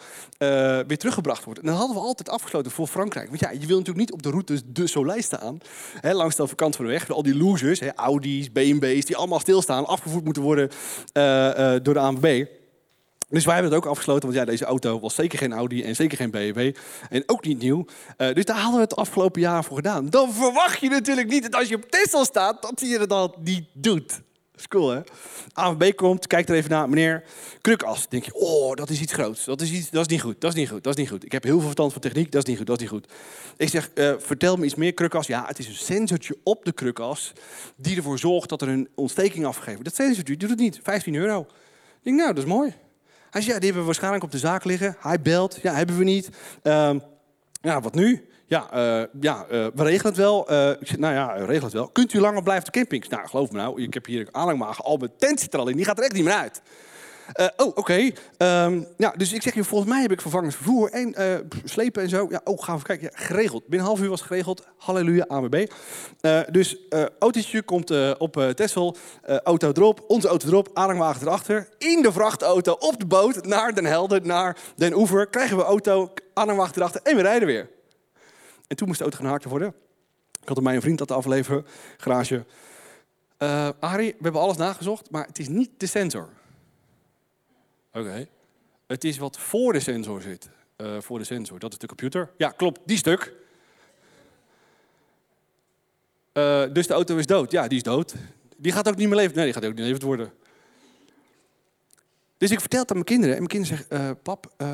weer 0.87 0.99
teruggebracht 0.99 1.45
wordt. 1.45 1.61
En 1.61 1.67
dat 1.67 1.77
hadden 1.77 1.97
we 1.97 2.03
altijd 2.03 2.29
afgesloten 2.29 2.71
voor 2.71 2.87
Frankrijk. 2.87 3.29
Want 3.29 3.41
ja, 3.41 3.51
je 3.51 3.67
wil 3.67 3.79
natuurlijk 3.79 3.99
niet 3.99 4.13
op 4.13 4.23
de 4.23 4.31
route 4.31 4.73
de 4.73 4.87
Soleil 4.87 5.23
staan. 5.23 5.59
Hè, 6.01 6.13
langs 6.13 6.37
de 6.37 6.43
overkant 6.43 6.77
van 6.77 6.85
de 6.85 6.91
weg. 6.91 7.11
Al 7.11 7.23
die 7.23 7.37
losers, 7.37 7.81
hè, 7.81 7.95
Audi's, 7.95 8.53
BMW's, 8.53 9.05
die 9.05 9.17
allemaal 9.17 9.41
stilstaan, 9.41 9.87
afgevoerd 9.87 10.25
moeten 10.25 10.43
worden 10.43 10.71
door 11.83 11.95
de 11.95 12.01
ANWB. 12.01 12.45
Dus 13.29 13.45
wij 13.45 13.55
hebben 13.55 13.73
het 13.73 13.83
ook 13.83 13.91
afgesloten, 13.91 14.23
want 14.23 14.35
ja, 14.35 14.45
deze 14.45 14.65
auto 14.65 15.01
was 15.01 15.15
zeker 15.15 15.39
geen 15.39 15.53
Audi 15.53 15.83
en 15.83 15.95
zeker 15.95 16.17
geen 16.17 16.31
BMW. 16.31 16.75
En 17.11 17.23
ook 17.27 17.45
niet 17.45 17.59
nieuw. 17.59 17.85
Uh, 18.19 18.33
dus 18.33 18.45
daar 18.45 18.57
hadden 18.57 18.75
we 18.75 18.81
het 18.81 18.97
afgelopen 18.97 19.41
jaar 19.41 19.65
voor 19.65 19.77
gedaan. 19.77 20.11
Dan 20.11 20.33
verwacht 20.33 20.81
je 20.81 20.89
natuurlijk 20.89 21.29
niet 21.29 21.43
dat 21.43 21.55
als 21.55 21.69
je 21.69 21.75
op 21.75 21.91
Tesla 21.91 22.25
staat, 22.25 22.63
dat 22.63 22.81
hij 22.81 22.89
het 22.89 23.09
dan 23.09 23.35
niet 23.39 23.65
doet. 23.73 24.09
Dat 24.09 24.61
is 24.61 24.69
cool, 24.69 24.91
hè? 24.91 25.01
ANWB 25.53 25.95
komt, 25.95 26.27
kijkt 26.27 26.49
er 26.49 26.57
even 26.57 26.71
naar. 26.71 26.89
Meneer, 26.89 27.25
krukas. 27.61 28.09
Denk 28.09 28.25
je, 28.25 28.35
oh, 28.35 28.75
dat 28.75 28.91
is 28.91 29.01
iets 29.01 29.13
groots. 29.13 29.45
Dat 29.45 29.61
is, 29.61 29.71
iets, 29.71 29.91
dat 29.91 30.01
is 30.01 30.13
niet 30.13 30.23
goed, 30.23 30.41
dat 30.41 30.51
is 30.51 30.57
niet 30.57 30.69
goed, 30.69 30.85
dat 30.85 30.93
is 30.93 30.99
niet 30.99 31.11
goed. 31.11 31.25
Ik 31.25 31.33
heb 31.33 31.43
heel 31.43 31.55
veel 31.55 31.63
verstand 31.63 31.93
van 31.93 32.01
techniek, 32.01 32.33
dat 32.33 32.43
is 32.43 32.49
niet 32.49 32.59
goed, 32.59 32.67
dat 32.67 32.77
is 32.77 32.83
niet 32.83 32.93
goed. 32.93 33.13
Ik 33.57 33.69
zeg, 33.69 33.91
uh, 33.95 34.15
vertel 34.19 34.57
me 34.57 34.65
iets 34.65 34.75
meer 34.75 34.95
krukas. 34.95 35.27
Ja, 35.27 35.45
het 35.47 35.59
is 35.59 35.67
een 35.67 35.75
sensortje 35.75 36.37
op 36.43 36.65
de 36.65 36.73
krukas 36.73 37.33
die 37.77 37.97
ervoor 37.97 38.19
zorgt 38.19 38.49
dat 38.49 38.63
er 38.63 38.69
een 38.69 38.89
ontsteking 38.95 39.47
afgegeven 39.47 39.85
Dat 39.85 39.95
sensortje 39.95 40.37
doet 40.37 40.51
het 40.51 40.59
niet, 40.59 40.81
15 40.83 41.15
euro. 41.15 41.41
Ik 41.41 41.47
denk, 42.03 42.17
nou, 42.17 42.35
dat 42.35 42.45
is 42.45 42.51
mooi. 42.51 42.75
Ja, 43.45 43.55
die 43.55 43.65
hebben 43.65 43.81
we 43.81 43.87
waarschijnlijk 43.87 44.25
op 44.25 44.31
de 44.31 44.39
zaak 44.39 44.65
liggen. 44.65 44.97
Hij 44.99 45.21
belt, 45.21 45.59
ja, 45.63 45.75
hebben 45.75 45.99
we 45.99 46.05
niet. 46.05 46.29
Uh, 46.63 46.91
ja, 47.61 47.81
wat 47.81 47.95
nu? 47.95 48.29
Ja, 48.47 48.69
uh, 48.75 49.05
ja 49.21 49.47
uh, 49.51 49.67
we 49.75 49.83
regelen 49.83 50.13
het 50.13 50.17
wel. 50.17 50.53
Uh, 50.53 50.57
nou 50.99 51.15
ja, 51.15 51.33
regel 51.33 51.65
het 51.65 51.73
wel. 51.73 51.89
Kunt 51.89 52.13
u 52.13 52.21
langer 52.21 52.43
blijven 52.43 52.67
op 52.67 52.73
de 52.73 52.79
campings? 52.79 53.09
Nou, 53.09 53.29
geloof 53.29 53.51
me 53.51 53.59
nou, 53.59 53.83
ik 53.83 53.95
heb 53.95 54.07
hier 54.07 54.29
aanhangwagen. 54.31 54.85
Al 54.85 54.97
mijn 54.97 55.11
tent 55.19 55.53
er 55.53 55.59
al 55.59 55.69
in, 55.69 55.77
die 55.77 55.85
gaat 55.85 55.99
er 55.99 56.05
echt 56.05 56.13
niet 56.13 56.25
meer 56.25 56.33
uit. 56.33 56.63
Eh, 57.33 57.47
oh, 57.57 57.67
oké. 57.75 58.11
Ehm, 58.37 58.83
ja, 58.97 59.11
dus 59.17 59.33
ik 59.33 59.43
zeg 59.43 59.55
je, 59.55 59.65
volgens 59.65 59.91
mij 59.91 60.03
heb 60.03 60.13
ik 60.13 60.21
vervangend 60.21 60.55
vervoer 60.55 60.91
en 60.91 61.15
eh, 61.15 61.35
slepen 61.65 62.03
en 62.03 62.09
zo. 62.09 62.27
Ja, 62.31 62.41
oh, 62.45 62.63
gaan 62.63 62.79
we 62.79 62.85
kijken. 62.85 63.09
Ja, 63.13 63.25
geregeld. 63.25 63.67
Binnen 63.67 63.89
half 63.89 64.01
uur 64.01 64.09
was 64.09 64.21
geregeld. 64.21 64.67
Halleluja, 64.77 65.25
AWB. 65.29 65.67
Uh, 66.21 66.41
dus 66.51 66.77
autootje 67.19 67.63
komt 67.63 68.19
op 68.19 68.37
uh, 68.37 68.51
auto 69.45 69.73
erop, 69.73 70.05
onze 70.09 70.29
auto 70.29 70.49
erop, 70.49 70.71
aanhangwagen 70.75 71.27
erachter. 71.27 71.69
In 71.79 72.03
de 72.03 72.13
vrachtauto 72.13 72.73
op 72.73 72.99
de 72.99 73.07
boot 73.07 73.47
naar 73.47 73.75
Den 73.75 73.85
Helder, 73.85 74.27
naar 74.27 74.57
Den 74.77 74.95
Oever. 74.95 75.27
Krijgen 75.27 75.57
we 75.57 75.63
auto, 75.63 76.13
aanhangwagen 76.35 76.77
erachter 76.77 77.01
en 77.03 77.17
we 77.17 77.23
rijden 77.23 77.49
weer. 77.49 77.69
En 78.67 78.77
toen 78.77 78.87
moest 78.87 78.99
de 78.99 79.05
auto 79.05 79.19
gaan 79.19 79.31
haken 79.31 79.51
worden. 79.51 79.75
Ik 80.43 80.49
had 80.49 80.57
er 80.57 80.63
mijn 80.63 80.81
vriend 80.81 81.01
laten 81.01 81.17
afleveren, 81.17 81.67
garage. 81.97 82.45
Uh, 83.39 83.69
Arie, 83.81 84.15
we 84.19 84.23
hebben 84.23 84.41
alles 84.41 84.57
nagezocht, 84.57 85.11
maar 85.11 85.27
het 85.27 85.39
is 85.39 85.49
niet 85.49 85.71
de 85.77 85.87
sensor. 85.87 86.29
Oké. 87.97 88.29
Het 88.87 89.05
is 89.05 89.19
wat 89.19 89.39
voor 89.39 89.73
de 89.73 89.81
sensor 89.81 90.23
zit. 90.23 90.49
Uh, 90.77 91.01
voor 91.01 91.19
de 91.19 91.25
sensor, 91.25 91.59
dat 91.59 91.73
is 91.73 91.79
de 91.79 91.87
computer. 91.87 92.31
Ja, 92.37 92.49
klopt, 92.49 92.81
die 92.85 92.97
stuk. 92.97 93.33
Uh, 96.33 96.65
dus 96.73 96.87
de 96.87 96.95
auto 96.95 97.17
is 97.17 97.27
dood. 97.27 97.51
Ja, 97.51 97.69
die 97.69 97.77
is 97.77 97.83
dood. 97.83 98.15
Die 98.57 98.73
gaat 98.73 98.89
ook 98.89 98.97
niet 98.97 99.09
meer 99.09 99.17
leven. 99.17 99.35
Nee, 99.35 99.45
die 99.45 99.55
gaat 99.55 99.65
ook 99.65 99.75
niet 99.75 99.81
levend 99.81 100.03
worden. 100.03 100.33
Dus 102.39 102.51
ik 102.51 102.61
vertel 102.61 102.81
het 102.81 102.89
aan 102.89 102.97
mijn 102.97 103.09
kinderen. 103.09 103.37
En 103.37 103.43
mijn 103.43 103.51
kinderen 103.51 103.87
zeggen, 103.89 104.23
pap, 104.23 104.55
we 104.57 104.65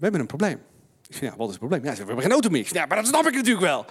hebben 0.00 0.20
een 0.20 0.26
probleem. 0.26 0.62
Ik 1.08 1.14
zeg, 1.14 1.30
ja, 1.30 1.36
wat 1.36 1.46
is 1.46 1.54
het 1.54 1.58
probleem? 1.58 1.84
Ja, 1.84 1.90
ze 1.90 2.00
we 2.00 2.06
hebben 2.06 2.22
geen 2.22 2.32
auto 2.32 2.50
meer. 2.50 2.68
ja, 2.72 2.86
maar 2.86 2.96
dat 2.96 3.06
snap 3.06 3.26
ik 3.26 3.34
natuurlijk 3.34 3.64
wel. 3.64 3.86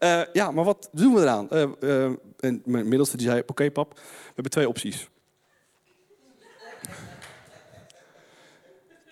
Uh, 0.00 0.22
ja, 0.32 0.50
maar 0.50 0.64
wat 0.64 0.88
doen 0.92 1.14
we 1.14 1.20
eraan? 1.20 1.48
Uh, 1.50 1.68
uh, 1.80 2.04
en 2.38 2.62
mijn 2.64 2.88
middelste 2.88 3.16
die 3.16 3.26
zei, 3.26 3.42
oké 3.46 3.70
pap, 3.70 3.94
we 3.94 4.32
hebben 4.34 4.50
twee 4.50 4.68
opties. 4.68 5.08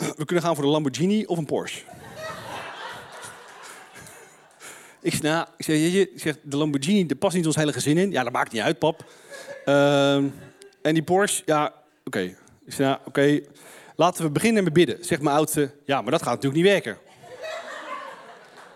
we 0.16 0.24
kunnen 0.24 0.44
gaan 0.44 0.54
voor 0.54 0.64
een 0.64 0.70
Lamborghini 0.70 1.24
of 1.24 1.38
een 1.38 1.44
Porsche. 1.44 1.80
ik 5.00 5.22
nou, 5.22 5.46
ik 5.56 5.64
zeg, 5.64 5.76
je, 5.76 6.00
ik 6.00 6.20
zeg, 6.20 6.36
de 6.42 6.56
Lamborghini, 6.56 7.06
daar 7.06 7.16
past 7.16 7.36
niet 7.36 7.46
ons 7.46 7.56
hele 7.56 7.72
gezin 7.72 7.98
in. 7.98 8.10
Ja, 8.10 8.22
dat 8.22 8.32
maakt 8.32 8.52
niet 8.52 8.62
uit, 8.62 8.78
pap. 8.78 9.04
Ehm, 9.64 10.28
en 10.82 10.94
die 10.94 11.02
Porsche, 11.02 11.42
ja, 11.46 11.74
oké. 12.04 12.20
Ik 12.66 12.72
zeg, 12.72 12.86
nou, 12.86 12.98
oké, 13.04 13.40
laten 13.96 14.24
we 14.24 14.30
beginnen 14.30 14.64
met 14.64 14.72
bidden. 14.72 15.04
Zeg 15.04 15.20
mijn 15.20 15.36
oudste, 15.36 15.74
ja, 15.84 16.02
maar 16.02 16.10
dat 16.10 16.22
gaat 16.22 16.34
natuurlijk 16.34 16.62
niet 16.62 16.72
werken. 16.72 16.98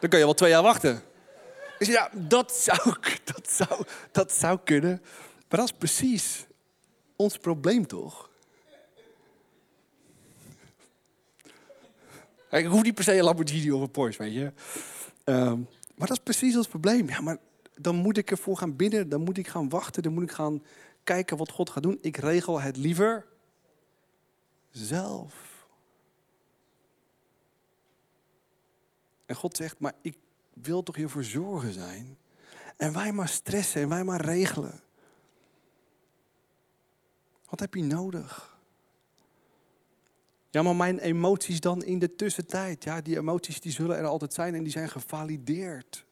Dan 0.01 0.11
kun 0.11 0.19
je 0.19 0.25
wel 0.25 0.35
twee 0.35 0.51
jaar 0.51 0.63
wachten. 0.63 1.03
Ik 1.79 1.87
zeg, 1.87 1.95
ja, 1.95 2.11
dat 2.13 2.53
zou, 2.53 2.95
dat, 3.35 3.51
zou, 3.51 3.85
dat 4.13 4.33
zou 4.33 4.59
kunnen. 4.65 5.01
Maar 5.49 5.61
dat 5.61 5.69
is 5.69 5.75
precies 5.79 6.47
ons 7.17 7.39
probleem 7.39 7.87
toch? 7.87 8.28
Ik 12.51 12.67
hoef 12.67 12.83
niet 12.83 12.95
per 12.95 13.05
se 13.05 13.17
een 13.17 13.25
Lamborghini 13.25 13.71
of 13.71 13.81
een 13.81 13.91
Porsche, 13.91 14.23
weet 14.23 14.33
je. 14.33 14.53
Um, 15.25 15.69
maar 15.95 16.07
dat 16.07 16.17
is 16.17 16.23
precies 16.23 16.57
ons 16.57 16.69
probleem. 16.69 17.09
Ja, 17.09 17.21
maar 17.21 17.39
dan 17.75 17.97
moet 17.97 18.17
ik 18.17 18.31
ervoor 18.31 18.57
gaan 18.57 18.77
bidden, 18.77 19.09
dan 19.09 19.21
moet 19.21 19.39
ik 19.39 19.49
gaan 19.49 19.69
wachten, 19.69 20.03
dan 20.03 20.13
moet 20.13 20.23
ik 20.23 20.33
gaan 20.33 20.63
kijken 21.05 21.37
wat 21.37 21.51
God 21.51 21.71
gaat 21.71 21.83
doen. 21.83 21.99
Ik 22.01 22.17
regel 22.17 22.61
het 22.61 22.77
liever 22.77 23.27
zelf. 24.71 25.67
En 29.27 29.35
God 29.35 29.57
zegt, 29.57 29.79
maar 29.79 29.93
ik 30.01 30.17
wil 30.55 30.83
toch 30.83 30.97
hiervoor 30.97 31.25
zorgen 31.25 31.73
zijn? 31.73 32.19
En 32.77 32.93
wij 32.93 33.13
maar 33.13 33.29
stressen 33.29 33.83
en 33.83 33.89
wij 33.89 34.05
maar 34.05 34.21
regelen. 34.21 34.81
Wat 37.49 37.61
heb 37.61 37.75
je 37.75 37.83
nodig? 37.83 38.58
Ja, 40.51 40.63
maar 40.63 40.77
mijn 40.77 40.99
emoties 40.99 41.61
dan 41.61 41.85
in 41.85 41.99
de 41.99 42.15
tussentijd. 42.15 42.85
Ja, 42.85 43.01
die 43.01 43.17
emoties 43.17 43.61
die 43.61 43.73
zullen 43.73 43.97
er 43.97 44.05
altijd 44.05 44.35
zijn 44.35 44.55
en 44.55 44.63
die 44.63 44.73
zijn 44.73 44.89
gevalideerd. 44.89 46.05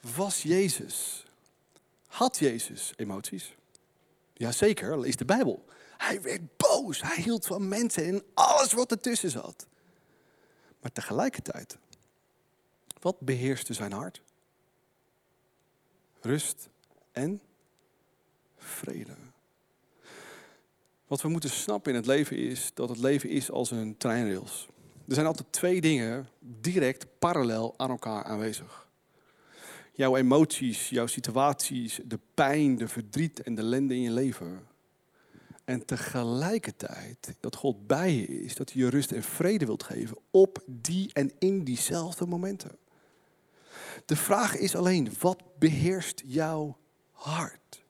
Was 0.00 0.42
Jezus, 0.42 1.24
had 2.06 2.38
Jezus 2.38 2.92
emoties? 2.96 3.54
Jazeker, 4.32 5.00
lees 5.00 5.16
de 5.16 5.24
Bijbel. 5.24 5.64
Hij 5.96 6.22
werd 6.22 6.56
boos, 6.56 7.02
hij 7.02 7.22
hield 7.22 7.46
van 7.46 7.68
mensen 7.68 8.04
en 8.04 8.24
alles 8.34 8.72
wat 8.72 8.90
ertussen 8.90 9.30
zat. 9.30 9.66
Maar 10.80 10.92
tegelijkertijd, 10.92 11.78
wat 13.00 13.20
beheerste 13.20 13.74
zijn 13.74 13.92
hart? 13.92 14.22
Rust 16.20 16.68
en 17.12 17.40
vrede. 18.56 19.14
Wat 21.06 21.22
we 21.22 21.28
moeten 21.28 21.50
snappen 21.50 21.92
in 21.92 21.98
het 21.98 22.06
leven 22.06 22.36
is 22.36 22.70
dat 22.74 22.88
het 22.88 22.98
leven 22.98 23.28
is 23.28 23.50
als 23.50 23.70
een 23.70 23.96
treinrails. 23.96 24.68
Er 25.08 25.14
zijn 25.14 25.26
altijd 25.26 25.52
twee 25.52 25.80
dingen 25.80 26.28
direct 26.38 27.06
parallel 27.18 27.74
aan 27.76 27.90
elkaar 27.90 28.24
aanwezig. 28.24 28.88
Jouw 29.92 30.16
emoties, 30.16 30.88
jouw 30.88 31.06
situaties, 31.06 32.00
de 32.04 32.18
pijn, 32.34 32.76
de 32.76 32.88
verdriet 32.88 33.42
en 33.42 33.54
de 33.54 33.62
ellende 33.62 33.94
in 33.94 34.00
je 34.00 34.10
leven. 34.10 34.66
En 35.64 35.84
tegelijkertijd 35.84 37.34
dat 37.40 37.56
God 37.56 37.86
bij 37.86 38.14
je 38.14 38.26
is, 38.26 38.54
dat 38.54 38.72
hij 38.72 38.82
je 38.82 38.90
rust 38.90 39.12
en 39.12 39.22
vrede 39.22 39.66
wilt 39.66 39.82
geven 39.82 40.16
op 40.30 40.62
die 40.66 41.10
en 41.12 41.32
in 41.38 41.64
diezelfde 41.64 42.26
momenten. 42.26 42.78
De 44.06 44.16
vraag 44.16 44.56
is 44.56 44.76
alleen, 44.76 45.12
wat 45.20 45.42
beheerst 45.58 46.22
jouw 46.26 46.76
hart? 47.10 47.83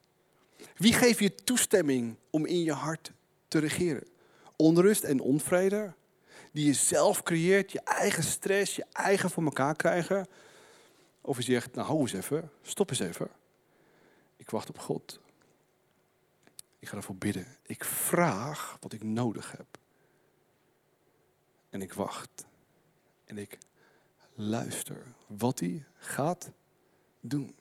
Wie 0.75 0.93
geeft 0.93 1.19
je 1.19 1.35
toestemming 1.35 2.15
om 2.29 2.45
in 2.45 2.63
je 2.63 2.73
hart 2.73 3.11
te 3.47 3.59
regeren? 3.59 4.07
Onrust 4.55 5.03
en 5.03 5.19
onvrede, 5.19 5.93
die 6.51 6.65
je 6.65 6.73
zelf 6.73 7.23
creëert, 7.23 7.71
je 7.71 7.81
eigen 7.81 8.23
stress, 8.23 8.75
je 8.75 8.85
eigen 8.91 9.29
voor 9.29 9.43
elkaar 9.43 9.75
krijgen. 9.75 10.27
Of 11.21 11.37
je 11.37 11.43
zegt, 11.43 11.75
nou 11.75 11.87
hou 11.87 11.99
eens 11.99 12.13
even, 12.13 12.51
stop 12.61 12.89
eens 12.89 12.99
even. 12.99 13.29
Ik 14.37 14.49
wacht 14.49 14.69
op 14.69 14.79
God. 14.79 15.19
Ik 16.79 16.87
ga 16.87 16.97
ervoor 16.97 17.15
bidden. 17.15 17.57
Ik 17.63 17.83
vraag 17.83 18.77
wat 18.79 18.93
ik 18.93 19.03
nodig 19.03 19.51
heb. 19.51 19.77
En 21.69 21.81
ik 21.81 21.93
wacht. 21.93 22.45
En 23.25 23.37
ik 23.37 23.57
luister 24.33 25.05
wat 25.27 25.59
hij 25.59 25.85
gaat 25.97 26.51
doen. 27.19 27.55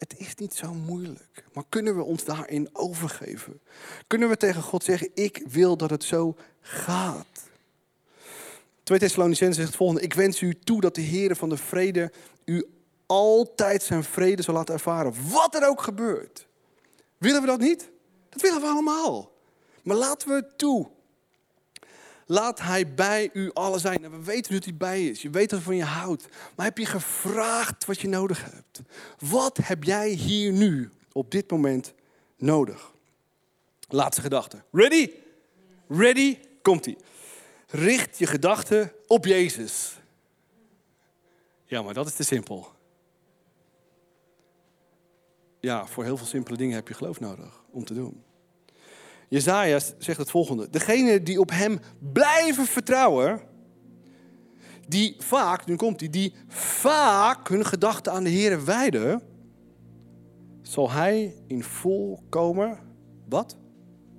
Het 0.00 0.14
is 0.18 0.34
niet 0.34 0.54
zo 0.54 0.74
moeilijk. 0.74 1.44
Maar 1.52 1.64
kunnen 1.68 1.96
we 1.96 2.02
ons 2.02 2.24
daarin 2.24 2.68
overgeven? 2.72 3.60
Kunnen 4.06 4.28
we 4.28 4.36
tegen 4.36 4.62
God 4.62 4.84
zeggen, 4.84 5.10
ik 5.14 5.42
wil 5.48 5.76
dat 5.76 5.90
het 5.90 6.04
zo 6.04 6.36
gaat? 6.60 7.48
2 8.82 8.98
Thessalonicenzen 8.98 9.54
zegt 9.54 9.68
het 9.68 9.76
volgende. 9.76 10.02
Ik 10.02 10.14
wens 10.14 10.40
u 10.40 10.58
toe 10.64 10.80
dat 10.80 10.94
de 10.94 11.00
Heer 11.00 11.36
van 11.36 11.48
de 11.48 11.56
vrede 11.56 12.12
u 12.44 12.64
altijd 13.06 13.82
zijn 13.82 14.04
vrede 14.04 14.42
zal 14.42 14.54
laten 14.54 14.74
ervaren. 14.74 15.14
Wat 15.30 15.54
er 15.54 15.68
ook 15.68 15.82
gebeurt. 15.82 16.46
Willen 17.18 17.40
we 17.40 17.46
dat 17.46 17.60
niet? 17.60 17.90
Dat 18.28 18.40
willen 18.40 18.60
we 18.60 18.66
allemaal. 18.66 19.32
Maar 19.82 19.96
laten 19.96 20.28
we 20.28 20.46
toe. 20.56 20.88
Laat 22.30 22.60
hij 22.60 22.94
bij 22.94 23.30
u 23.32 23.50
alle 23.52 23.78
zijn. 23.78 24.10
We 24.10 24.22
weten 24.22 24.52
dat 24.52 24.64
hij 24.64 24.74
bij 24.74 25.06
is. 25.06 25.22
Je 25.22 25.30
weet 25.30 25.50
dat 25.50 25.58
hij 25.58 25.66
van 25.66 25.76
je 25.76 25.84
houdt. 25.84 26.28
Maar 26.56 26.66
heb 26.66 26.78
je 26.78 26.86
gevraagd 26.86 27.84
wat 27.84 28.00
je 28.00 28.08
nodig 28.08 28.44
hebt? 28.44 28.80
Wat 29.18 29.56
heb 29.56 29.84
jij 29.84 30.08
hier 30.08 30.52
nu, 30.52 30.90
op 31.12 31.30
dit 31.30 31.50
moment, 31.50 31.92
nodig? 32.36 32.92
Laatste 33.88 34.22
gedachte. 34.22 34.62
Ready? 34.72 35.10
Ready? 35.88 36.38
Komt-ie. 36.62 36.96
Richt 37.66 38.18
je 38.18 38.26
gedachten 38.26 38.92
op 39.06 39.24
Jezus. 39.24 39.98
Ja, 41.64 41.82
maar 41.82 41.94
dat 41.94 42.06
is 42.06 42.14
te 42.14 42.24
simpel. 42.24 42.72
Ja, 45.60 45.86
voor 45.86 46.04
heel 46.04 46.16
veel 46.16 46.26
simpele 46.26 46.56
dingen 46.56 46.74
heb 46.74 46.88
je 46.88 46.94
geloof 46.94 47.20
nodig 47.20 47.62
om 47.70 47.84
te 47.84 47.94
doen. 47.94 48.22
Jezaja 49.30 49.78
zegt 49.98 50.18
het 50.18 50.30
volgende. 50.30 50.70
Degene 50.70 51.22
die 51.22 51.40
op 51.40 51.50
hem 51.50 51.78
blijven 52.12 52.64
vertrouwen, 52.66 53.40
die 54.88 55.16
vaak, 55.18 55.66
nu 55.66 55.76
komt 55.76 56.00
hij, 56.00 56.08
die 56.08 56.34
vaak 56.48 57.48
hun 57.48 57.66
gedachten 57.66 58.12
aan 58.12 58.24
de 58.24 58.30
Heer 58.30 58.64
wijden, 58.64 59.22
zal 60.62 60.90
hij 60.90 61.34
in 61.46 61.62
volkomen, 61.62 62.78
wat? 63.28 63.56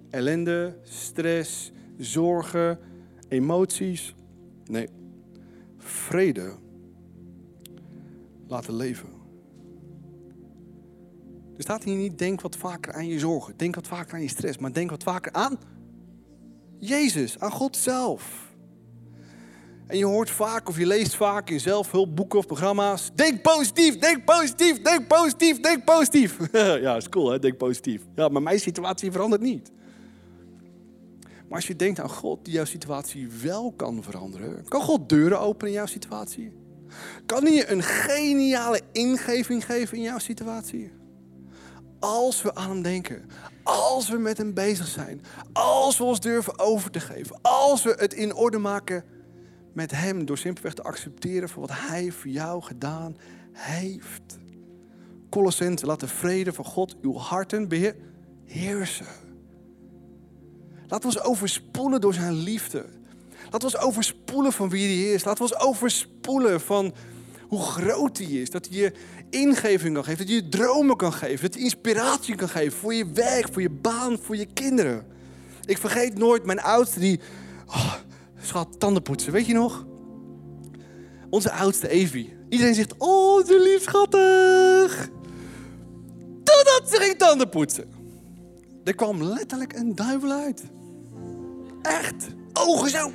Ellende, 0.09 0.78
stress, 0.84 1.72
zorgen, 1.97 2.80
emoties, 3.28 4.16
nee, 4.66 4.89
vrede 5.78 6.55
laten 8.47 8.76
leven. 8.76 9.20
Er 11.62 11.68
staat 11.68 11.84
hier 11.84 11.95
niet, 11.95 12.18
denk 12.18 12.41
wat 12.41 12.55
vaker 12.55 12.93
aan 12.93 13.07
je 13.07 13.20
zorgen. 13.20 13.53
Denk 13.57 13.76
wat 13.76 13.88
vaker 13.88 14.14
aan 14.14 14.22
je 14.22 14.30
stress. 14.30 14.57
Maar 14.57 14.74
denk 14.74 14.89
wat 14.89 15.03
vaker 15.03 15.32
aan 15.32 15.59
Jezus, 16.80 17.39
aan 17.39 17.51
God 17.51 17.78
zelf. 17.78 18.53
En 19.88 19.97
je 19.97 20.05
hoort 20.05 20.30
vaak 20.30 20.70
of 20.70 20.78
je 20.78 20.86
leest 20.86 21.16
vaak 21.16 21.49
in 21.49 21.59
zelfhulpboeken 21.59 22.39
of 22.39 22.45
programma's. 22.45 23.12
Denk 23.16 23.41
positief, 23.41 23.97
denk 23.97 24.26
positief, 24.26 24.82
denk 24.82 25.07
positief, 25.07 25.59
denk 25.59 25.86
positief. 25.86 26.38
ja, 26.82 26.95
is 26.95 27.09
cool 27.09 27.32
hè, 27.32 27.39
denk 27.39 27.57
positief. 27.57 28.01
Ja, 28.16 28.28
maar 28.28 28.41
mijn 28.41 28.59
situatie 28.59 29.12
verandert 29.12 29.41
niet. 29.41 29.72
Maar 31.22 31.59
als 31.59 31.68
je 31.68 31.76
denkt 31.76 31.99
aan 31.99 32.09
God 32.09 32.45
die 32.45 32.53
jouw 32.53 32.66
situatie 32.66 33.30
wel 33.41 33.72
kan 33.72 34.03
veranderen, 34.03 34.68
kan 34.68 34.82
God 34.82 35.09
deuren 35.09 35.39
openen 35.39 35.68
in 35.68 35.78
jouw 35.78 35.86
situatie? 35.86 36.51
Kan 37.26 37.43
hij 37.43 37.53
je 37.53 37.70
een 37.70 37.84
geniale 37.84 38.82
ingeving 38.91 39.66
geven 39.66 39.97
in 39.97 40.03
jouw 40.03 40.20
situatie? 40.20 40.99
Als 42.02 42.41
we 42.41 42.56
aan 42.56 42.70
hem 42.70 42.82
denken, 42.82 43.30
als 43.64 44.10
we 44.10 44.18
met 44.18 44.38
hem 44.38 44.54
bezig 44.54 44.88
zijn, 44.88 45.22
als 45.54 45.97
we 45.97 46.04
ons 46.04 46.20
durven 46.20 46.60
over 46.60 46.91
te 46.91 46.99
geven, 46.99 47.39
als 47.41 47.84
we 47.84 47.95
het 47.97 48.14
in 48.14 48.36
orde 48.36 48.58
maken 48.58 49.04
met 49.74 49.91
hem 49.91 50.26
door 50.26 50.38
simpelweg 50.38 50.74
te 50.74 50.84
accepteren 50.84 51.49
voor 51.49 51.62
wat 51.62 51.78
hij 51.78 52.12
voor 52.12 52.32
jou 52.32 52.62
gedaan 52.62 53.18
heeft. 53.52 54.39
Colossense, 55.30 55.86
laat 55.86 55.99
de 55.99 56.08
vrede 56.08 56.54
van 56.54 56.66
God 56.66 56.95
uw 57.02 57.16
harten 57.16 57.68
beheersen. 57.68 59.06
We 60.88 60.99
ons 61.06 61.22
overspoelen 61.22 62.02
door 62.02 62.14
zijn 62.14 62.34
liefde. 62.34 62.86
We 63.49 63.64
ons 63.64 63.78
overspoelen 63.78 64.54
van 64.54 64.70
wie 64.70 65.04
hij 65.04 65.14
is. 65.14 65.24
We 65.24 65.36
ons 65.39 65.60
overspoelen 65.60 66.62
van 66.62 66.93
hoe 67.47 67.62
groot 67.62 68.18
hij 68.18 68.28
is. 68.28 68.49
Dat 68.49 68.68
hij 68.68 68.78
je 68.78 68.93
ingeving 69.32 69.93
kan 69.93 70.03
geven, 70.03 70.17
dat 70.17 70.27
hij 70.27 70.36
je 70.36 70.49
dromen 70.49 70.95
kan 70.95 71.13
geven, 71.13 71.41
dat 71.41 71.53
hij 71.53 71.63
inspiratie 71.63 72.36
kan 72.36 72.49
geven 72.49 72.77
voor 72.77 72.93
je 72.93 73.11
werk, 73.11 73.47
voor 73.51 73.61
je 73.61 73.69
baan, 73.69 74.17
voor 74.21 74.36
je 74.36 74.45
kinderen. 74.45 75.05
Ik 75.65 75.77
vergeet 75.77 76.17
nooit 76.17 76.45
mijn 76.45 76.61
oudste 76.61 76.99
die, 76.99 77.19
oh, 77.67 77.93
schat, 78.41 78.79
tanden 78.79 79.03
poetsen, 79.03 79.32
weet 79.32 79.45
je 79.45 79.53
nog? 79.53 79.86
Onze 81.29 81.51
oudste 81.51 81.89
Evie. 81.89 82.38
Iedereen 82.49 82.75
zegt, 82.75 82.93
oh, 82.97 83.45
ze 83.45 83.59
lief 83.61 83.82
schattig. 83.82 85.09
Totdat 86.43 86.89
ze 86.89 86.97
ging 86.99 87.17
tanden 87.17 87.49
poetsen. 87.49 87.89
Er 88.84 88.95
kwam 88.95 89.23
letterlijk 89.23 89.73
een 89.73 89.95
duivel 89.95 90.32
uit. 90.32 90.63
Echt. 91.82 92.27
Ogen 92.53 92.89
zo. 92.89 93.11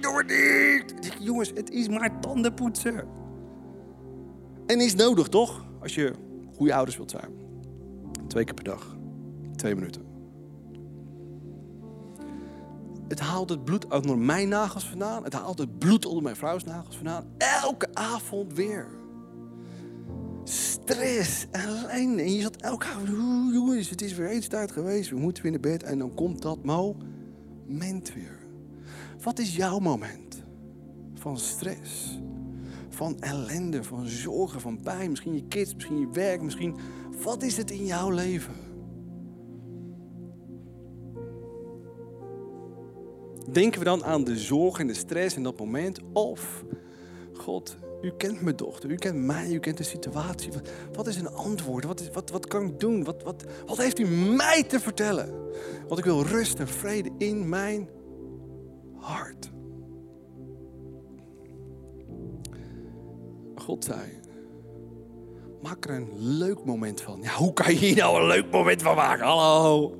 Doe 0.00 0.16
het 0.16 0.26
niet. 0.26 1.12
Jongens, 1.18 1.50
het 1.54 1.70
is 1.70 1.88
maar 1.88 2.20
tanden 2.20 2.54
poetsen. 2.54 3.23
En 4.66 4.80
is 4.80 4.94
nodig, 4.94 5.28
toch? 5.28 5.64
Als 5.80 5.94
je 5.94 6.12
goede 6.56 6.74
ouders 6.74 6.96
wilt 6.96 7.10
zijn. 7.10 7.30
Twee 8.26 8.44
keer 8.44 8.54
per 8.54 8.64
dag. 8.64 8.96
Twee 9.56 9.74
minuten. 9.74 10.02
Het 13.08 13.20
haalt 13.20 13.48
het 13.48 13.64
bloed 13.64 13.92
onder 13.92 14.18
mijn 14.18 14.48
nagels 14.48 14.88
vandaan. 14.88 15.24
Het 15.24 15.32
haalt 15.32 15.58
het 15.58 15.78
bloed 15.78 16.06
onder 16.06 16.22
mijn 16.22 16.36
vrouws 16.36 16.64
nagels 16.64 16.96
vandaan. 16.96 17.24
Elke 17.38 17.88
avond 17.92 18.52
weer. 18.52 18.86
Stress, 20.44 21.46
ellende. 21.50 22.22
En 22.22 22.34
je 22.34 22.40
zat 22.40 22.56
elke 22.56 22.86
avond, 22.86 23.08
jongens, 23.52 23.90
het 23.90 24.02
is 24.02 24.12
weer 24.12 24.28
eens 24.28 24.46
tijd 24.46 24.72
geweest. 24.72 25.10
We 25.10 25.16
moeten 25.16 25.42
weer 25.42 25.52
naar 25.52 25.60
bed. 25.60 25.82
En 25.82 25.98
dan 25.98 26.14
komt 26.14 26.42
dat 26.42 26.64
moment 26.64 28.12
weer. 28.14 28.38
Wat 29.22 29.38
is 29.38 29.56
jouw 29.56 29.78
moment 29.78 30.42
van 31.14 31.38
stress? 31.38 32.18
Van 32.94 33.20
ellende, 33.20 33.84
van 33.84 34.06
zorgen, 34.06 34.60
van 34.60 34.80
pijn. 34.82 35.10
Misschien 35.10 35.34
je 35.34 35.44
kids, 35.48 35.74
misschien 35.74 36.00
je 36.00 36.08
werk, 36.12 36.42
misschien. 36.42 36.76
Wat 37.22 37.42
is 37.42 37.56
het 37.56 37.70
in 37.70 37.86
jouw 37.86 38.10
leven? 38.10 38.54
Denken 43.50 43.78
we 43.78 43.84
dan 43.84 44.04
aan 44.04 44.24
de 44.24 44.38
zorg 44.38 44.78
en 44.78 44.86
de 44.86 44.94
stress 44.94 45.36
in 45.36 45.42
dat 45.42 45.58
moment? 45.58 46.00
Of, 46.12 46.64
God, 47.32 47.76
u 48.02 48.12
kent 48.16 48.40
mijn 48.40 48.56
dochter, 48.56 48.90
u 48.90 48.94
kent 48.94 49.16
mij, 49.16 49.50
u 49.50 49.58
kent 49.58 49.76
de 49.76 49.82
situatie. 49.82 50.50
Wat, 50.92 51.06
is 51.06 51.16
een 51.16 51.28
antwoord? 51.28 51.84
Wat, 51.84 52.00
is, 52.00 52.10
wat, 52.10 52.30
wat 52.30 52.46
kan 52.46 52.66
ik 52.66 52.80
doen? 52.80 53.04
Wat, 53.04 53.22
wat, 53.22 53.44
wat 53.66 53.78
heeft 53.78 53.98
u 53.98 54.06
mij 54.06 54.62
te 54.62 54.80
vertellen? 54.80 55.34
Want 55.88 55.98
ik 55.98 56.04
wil 56.04 56.22
rust 56.22 56.58
en 56.58 56.68
vrede 56.68 57.10
in 57.18 57.48
mijn 57.48 57.88
hart. 58.96 59.53
God 63.64 63.84
zei, 63.84 64.20
maak 65.62 65.84
er 65.84 65.94
een 65.94 66.08
leuk 66.18 66.64
moment 66.64 67.00
van. 67.00 67.20
Ja, 67.22 67.32
hoe 67.34 67.52
kan 67.52 67.72
je 67.72 67.78
hier 67.78 67.96
nou 67.96 68.20
een 68.20 68.26
leuk 68.26 68.50
moment 68.50 68.82
van 68.82 68.96
maken? 68.96 69.26
Hallo. 69.26 69.98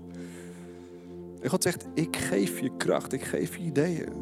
En 1.40 1.50
God 1.50 1.62
zegt, 1.62 1.86
ik 1.94 2.16
geef 2.16 2.60
je 2.60 2.76
kracht, 2.76 3.12
ik 3.12 3.22
geef 3.22 3.56
je 3.56 3.62
ideeën. 3.62 4.12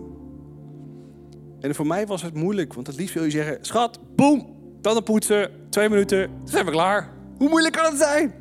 En 1.61 1.75
voor 1.75 1.87
mij 1.87 2.07
was 2.07 2.23
het 2.23 2.35
moeilijk, 2.35 2.75
want 2.75 2.87
het 2.87 2.97
liefst 2.97 3.15
wil 3.15 3.25
je 3.25 3.31
zeggen, 3.31 3.59
schat, 3.61 3.99
boem, 4.17 4.57
tanden 4.81 5.03
poetsen, 5.03 5.51
twee 5.71 5.89
minuten, 5.89 6.31
zijn 6.45 6.65
we 6.65 6.71
klaar. 6.71 7.13
Hoe 7.39 7.49
moeilijk 7.49 7.75
kan 7.75 7.85
het 7.85 8.01
zijn? 8.01 8.35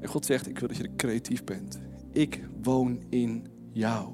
En 0.00 0.08
God 0.08 0.26
zegt, 0.26 0.48
ik 0.48 0.58
wil 0.58 0.68
dat 0.68 0.76
je 0.76 0.96
creatief 0.96 1.44
bent. 1.44 1.80
Ik 2.12 2.44
woon 2.62 3.02
in 3.08 3.46
jou. 3.72 4.08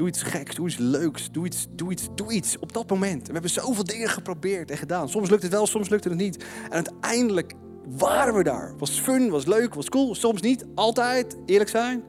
Doe 0.00 0.08
iets 0.08 0.22
geks, 0.22 0.54
doe 0.54 0.66
iets 0.68 0.76
leuks, 0.76 1.30
doe 1.30 1.46
iets, 1.46 1.66
doe 1.70 1.90
iets, 1.90 2.08
doe 2.14 2.32
iets 2.32 2.58
op 2.58 2.72
dat 2.72 2.90
moment. 2.90 3.26
We 3.26 3.32
hebben 3.32 3.50
zoveel 3.50 3.84
dingen 3.84 4.08
geprobeerd 4.08 4.70
en 4.70 4.76
gedaan. 4.76 5.08
Soms 5.08 5.30
lukt 5.30 5.42
het 5.42 5.52
wel, 5.52 5.66
soms 5.66 5.88
lukt 5.88 6.04
het 6.04 6.14
niet. 6.14 6.44
En 6.64 6.70
uiteindelijk 6.70 7.52
waren 7.88 8.34
we 8.34 8.42
daar. 8.42 8.74
Was 8.78 9.00
fun, 9.00 9.30
was 9.30 9.46
leuk, 9.46 9.74
was 9.74 9.88
cool. 9.88 10.14
Soms 10.14 10.40
niet, 10.40 10.64
altijd, 10.74 11.36
eerlijk 11.46 11.70
zijn. 11.70 12.02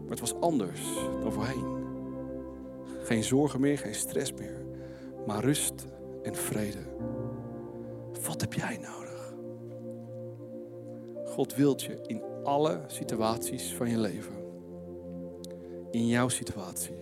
Maar 0.00 0.10
het 0.10 0.20
was 0.20 0.34
anders 0.40 0.80
dan 1.22 1.32
voorheen. 1.32 1.64
Geen 3.02 3.24
zorgen 3.24 3.60
meer, 3.60 3.78
geen 3.78 3.94
stress 3.94 4.32
meer. 4.32 4.64
Maar 5.26 5.44
rust 5.44 5.86
en 6.22 6.34
vrede. 6.34 6.86
Wat 8.26 8.40
heb 8.40 8.52
jij 8.52 8.78
nodig? 8.82 9.34
God 11.24 11.54
wilt 11.54 11.82
je 11.82 11.98
in 12.06 12.22
alle 12.44 12.80
situaties 12.86 13.74
van 13.74 13.90
je 13.90 13.98
leven 13.98 14.35
in 15.96 16.06
jouw 16.06 16.28
situatie. 16.28 16.94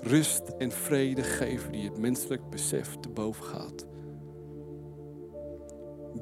Rust 0.00 0.42
en 0.58 0.70
vrede 0.70 1.22
geven 1.22 1.72
die 1.72 1.84
het 1.84 1.98
menselijk 1.98 2.50
besef 2.50 2.96
te 3.00 3.08
boven 3.08 3.44
gaat. 3.44 3.86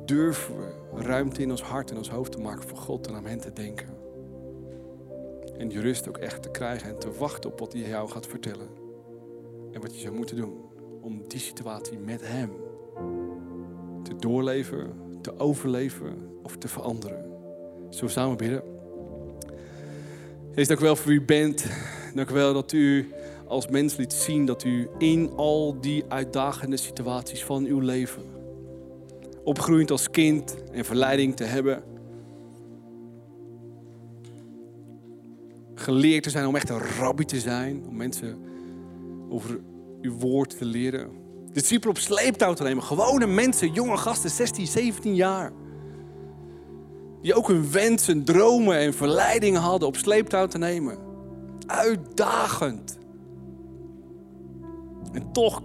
Durven 0.05 0.57
we 0.57 1.03
ruimte 1.03 1.42
in 1.42 1.51
ons 1.51 1.62
hart 1.62 1.90
en 1.90 1.97
ons 1.97 2.11
hoofd 2.11 2.32
te 2.32 2.40
maken 2.40 2.68
voor 2.68 2.78
God 2.78 3.07
en 3.07 3.14
aan 3.14 3.26
hen 3.26 3.40
te 3.40 3.53
denken. 3.53 3.88
En 5.59 5.68
die 5.68 5.80
rust 5.80 6.09
ook 6.09 6.18
echt 6.18 6.42
te 6.42 6.51
krijgen 6.51 6.88
en 6.88 6.99
te 6.99 7.12
wachten 7.12 7.51
op 7.51 7.59
wat 7.59 7.72
hij 7.72 7.82
jou 7.82 8.11
gaat 8.11 8.26
vertellen. 8.26 8.68
En 9.72 9.80
wat 9.80 9.95
je 9.95 10.01
zou 10.01 10.14
moeten 10.14 10.36
doen 10.36 10.55
om 11.01 11.28
die 11.28 11.40
situatie 11.40 11.99
met 11.99 12.20
hem 12.28 12.51
te 14.03 14.16
doorleven, 14.16 14.92
te 15.20 15.38
overleven 15.38 16.38
of 16.42 16.57
te 16.57 16.68
veranderen. 16.68 17.24
Zo 17.90 18.09
samen 18.09 18.36
bidden. 18.36 18.73
Heer, 20.55 20.66
dank 20.66 20.80
u 20.80 20.82
wel 20.82 20.96
voor 20.96 21.07
wie 21.07 21.20
u 21.20 21.24
bent. 21.24 21.66
Dank 22.14 22.30
u 22.30 22.34
wel 22.34 22.52
dat 22.52 22.72
u 22.72 23.12
als 23.46 23.68
mens 23.68 23.96
liet 23.96 24.12
zien 24.12 24.46
dat 24.46 24.64
u 24.64 24.88
in 24.98 25.32
al 25.36 25.80
die 25.80 26.05
uitdagende 26.09 26.76
situaties 26.76 27.44
van 27.44 27.64
uw 27.64 27.78
leven, 27.78 28.22
opgroeiend 29.44 29.90
als 29.90 30.11
kind 30.11 30.57
en 30.72 30.84
verleiding 30.84 31.36
te 31.36 31.44
hebben, 31.44 31.82
geleerd 35.74 36.22
te 36.22 36.30
zijn 36.30 36.46
om 36.46 36.57
echt 36.57 36.68
een 36.68 36.78
rabbi 36.78 37.24
te 37.24 37.40
zijn, 37.40 37.84
om 37.86 37.96
mensen 37.96 38.38
over 39.28 39.61
uw 40.02 40.12
woord 40.12 40.59
te 40.59 40.64
leren. 40.64 41.11
Discipelen 41.52 41.94
op 41.96 42.02
sleeptouw 42.02 42.52
te 42.52 42.62
nemen, 42.62 42.82
gewone 42.82 43.26
mensen, 43.26 43.72
jonge 43.72 43.96
gasten, 43.96 44.30
16, 44.30 44.66
17 44.66 45.14
jaar. 45.14 45.52
Die 47.24 47.34
ook 47.34 47.48
hun 47.48 47.70
wensen, 47.70 48.24
dromen 48.24 48.78
en 48.78 48.94
verleidingen 48.94 49.60
hadden 49.60 49.88
op 49.88 49.96
sleeptouw 49.96 50.46
te 50.46 50.58
nemen. 50.58 50.98
Uitdagend. 51.66 52.98
En 55.12 55.32
toch 55.32 55.62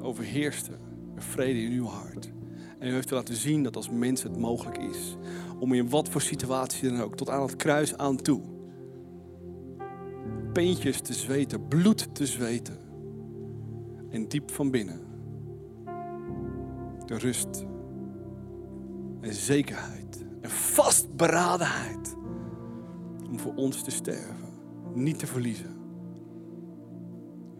overheerste 0.00 0.70
er 1.14 1.22
vrede 1.22 1.60
in 1.60 1.72
uw 1.72 1.86
hart. 1.86 2.30
En 2.78 2.88
u 2.88 2.92
heeft 2.92 3.10
laten 3.10 3.34
zien 3.34 3.62
dat 3.62 3.76
als 3.76 3.90
mens 3.90 4.22
het 4.22 4.38
mogelijk 4.38 4.78
is. 4.78 5.16
Om 5.58 5.72
in 5.72 5.88
wat 5.88 6.08
voor 6.08 6.20
situatie 6.20 6.88
dan 6.88 7.00
ook, 7.00 7.16
tot 7.16 7.28
aan 7.28 7.42
het 7.42 7.56
kruis 7.56 7.96
aan 7.96 8.16
toe. 8.16 8.40
Peentjes 10.52 11.00
te 11.00 11.12
zweten, 11.12 11.68
bloed 11.68 12.14
te 12.14 12.26
zweten. 12.26 12.78
En 14.10 14.28
diep 14.28 14.50
van 14.50 14.70
binnen. 14.70 15.00
De 17.06 17.18
rust 17.18 17.64
en 19.20 19.34
zekerheid 19.34 20.07
en 20.40 20.50
vastberadenheid 20.50 22.16
om 23.30 23.38
voor 23.38 23.54
ons 23.54 23.82
te 23.82 23.90
sterven, 23.90 24.48
niet 24.94 25.18
te 25.18 25.26
verliezen. 25.26 25.76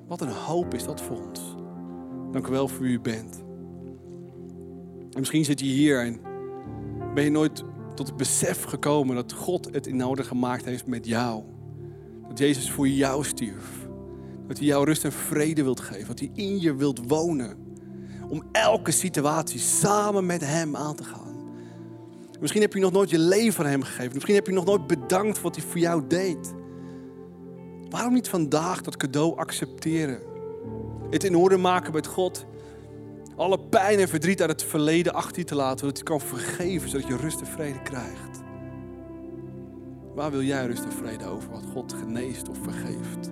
Wat 0.07 0.21
een 0.21 0.33
hoop 0.33 0.75
is 0.75 0.85
dat 0.85 1.01
voor 1.01 1.27
ons. 1.27 1.57
Dank 2.33 2.47
u 2.47 2.51
wel 2.51 2.69
voor 2.69 2.83
wie 2.83 2.93
u 2.93 3.01
bent. 3.01 3.45
En 5.11 5.19
misschien 5.19 5.45
zit 5.45 5.61
je 5.61 5.67
hier 5.67 6.05
en 6.05 6.21
ben 7.15 7.25
je 7.25 7.31
nooit 7.31 7.65
tot 7.95 8.07
het 8.07 8.17
besef 8.17 8.65
gekomen 8.65 9.15
dat 9.15 9.33
God 9.33 9.69
het 9.73 9.87
in 9.87 10.25
gemaakt 10.25 10.65
heeft 10.65 10.87
met 10.87 11.07
jou. 11.07 11.43
Dat 12.29 12.39
Jezus 12.39 12.71
voor 12.71 12.89
jou 12.89 13.25
stierf. 13.25 13.89
Dat 14.47 14.59
hij 14.59 14.67
jou 14.67 14.85
rust 14.85 15.05
en 15.05 15.13
vrede 15.13 15.63
wilt 15.63 15.81
geven. 15.81 16.07
Dat 16.07 16.19
hij 16.19 16.31
in 16.35 16.61
je 16.61 16.75
wilt 16.75 17.09
wonen. 17.09 17.57
Om 18.29 18.43
elke 18.53 18.91
situatie 18.91 19.59
samen 19.59 20.27
met 20.27 20.41
hem 20.45 20.77
aan 20.77 20.97
te 20.97 21.05
gaan. 21.05 21.28
Misschien 22.41 22.63
heb 22.63 22.73
je 22.73 22.81
nog 22.81 22.93
nooit 22.93 23.11
je 23.11 23.19
leven 23.19 23.65
aan 23.65 23.71
Hem 23.71 23.83
gegeven. 23.83 24.13
Misschien 24.13 24.35
heb 24.35 24.47
je 24.47 24.53
nog 24.53 24.65
nooit 24.65 24.87
bedankt 24.87 25.39
voor 25.39 25.51
wat 25.51 25.57
Hij 25.57 25.65
voor 25.65 25.81
jou 25.81 26.07
deed. 26.07 26.55
Waarom 27.89 28.13
niet 28.13 28.29
vandaag 28.29 28.81
dat 28.81 28.97
cadeau 28.97 29.37
accepteren? 29.37 30.21
Het 31.11 31.25
in 31.25 31.37
orde 31.37 31.57
maken 31.57 31.93
met 31.93 32.07
God. 32.07 32.47
Alle 33.37 33.59
pijn 33.59 33.99
en 33.99 34.09
verdriet 34.09 34.41
uit 34.41 34.51
het 34.51 34.63
verleden 34.63 35.15
achter 35.15 35.39
je 35.39 35.45
te 35.45 35.55
laten, 35.55 35.79
zodat 35.79 35.99
je 35.99 36.05
kan 36.05 36.21
vergeven, 36.21 36.89
zodat 36.89 37.07
je 37.07 37.17
rust 37.17 37.41
en 37.41 37.47
vrede 37.47 37.83
krijgt. 37.83 38.43
Waar 40.15 40.31
wil 40.31 40.43
jij 40.43 40.67
rust 40.67 40.85
en 40.85 40.93
vrede 40.93 41.27
over? 41.27 41.51
Wat 41.51 41.65
God 41.73 41.93
geneest 41.93 42.49
of 42.49 42.57
vergeeft? 42.63 43.31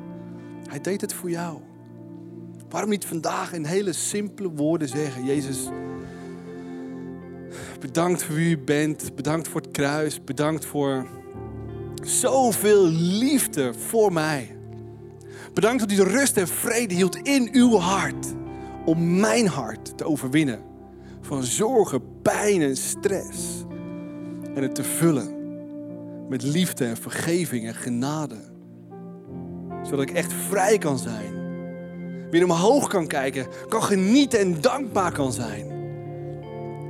Hij 0.68 0.80
deed 0.80 1.00
het 1.00 1.12
voor 1.12 1.30
jou. 1.30 1.60
Waarom 2.68 2.90
niet 2.90 3.04
vandaag 3.04 3.52
in 3.52 3.64
hele 3.64 3.92
simpele 3.92 4.50
woorden 4.50 4.88
zeggen: 4.88 5.24
Jezus, 5.24 5.68
bedankt 7.78 8.22
voor 8.22 8.34
wie 8.34 8.50
u 8.50 8.58
bent. 8.58 9.14
Bedankt 9.14 9.48
voor 9.48 9.60
het 9.60 9.70
kruis. 9.70 10.24
Bedankt 10.24 10.64
voor 10.64 11.06
zoveel 12.02 12.86
liefde 12.92 13.74
voor 13.74 14.12
mij. 14.12 14.56
Bedankt 15.54 15.80
dat 15.80 15.92
u 15.92 15.94
de 15.94 16.04
rust 16.04 16.36
en 16.36 16.48
vrede 16.48 16.94
hield 16.94 17.16
in 17.16 17.48
uw 17.52 17.76
hart. 17.76 18.26
Om 18.84 19.20
mijn 19.20 19.46
hart 19.46 19.98
te 19.98 20.04
overwinnen. 20.04 20.60
Van 21.20 21.42
zorgen, 21.42 22.02
pijn 22.22 22.62
en 22.62 22.76
stress. 22.76 23.64
En 24.54 24.62
het 24.62 24.74
te 24.74 24.84
vullen 24.84 25.34
met 26.28 26.42
liefde 26.42 26.84
en 26.84 26.96
vergeving 26.96 27.66
en 27.66 27.74
genade. 27.74 28.36
Zodat 29.82 30.00
ik 30.00 30.10
echt 30.10 30.32
vrij 30.32 30.78
kan 30.78 30.98
zijn. 30.98 31.34
Weer 32.30 32.44
omhoog 32.44 32.88
kan 32.88 33.06
kijken, 33.06 33.46
kan 33.68 33.82
genieten 33.82 34.38
en 34.38 34.60
dankbaar 34.60 35.12
kan 35.12 35.32
zijn. 35.32 35.75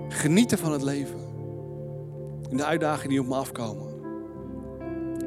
Genieten 0.08 0.58
van 0.58 0.72
het 0.72 0.82
leven. 0.82 1.20
En 2.50 2.56
de 2.56 2.64
uitdagingen 2.64 3.08
die 3.08 3.20
op 3.20 3.26
me 3.26 3.34
afkomen. 3.34 3.94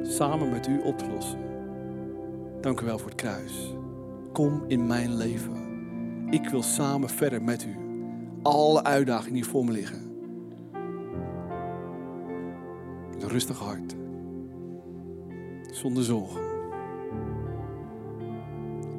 Samen 0.04 0.50
met 0.50 0.68
u 0.68 0.82
op 0.82 0.98
te 0.98 1.10
lossen. 1.10 1.40
Dank 2.62 2.82
u 2.82 2.86
wel 2.86 2.98
voor 2.98 3.10
het 3.10 3.22
kruis. 3.22 3.74
Kom 4.34 4.64
in 4.68 4.88
mijn 4.88 5.16
leven. 5.16 5.58
Ik 6.30 6.50
wil 6.50 6.64
samen 6.64 7.10
verder 7.10 7.42
met 7.42 7.66
u. 7.66 7.76
Alle 8.42 8.84
uitdagingen 8.84 9.34
die 9.34 9.46
voor 9.46 9.66
me 9.66 9.72
liggen. 9.72 10.12
Met 13.10 13.24
een 13.24 13.30
rustig 13.30 13.60
hart. 13.60 13.96
Zonder 15.72 16.04
zorgen. 16.04 16.42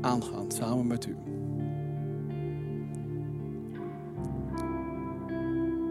Aangaan 0.00 0.50
samen 0.50 0.86
met 0.86 1.06
u. 1.06 1.16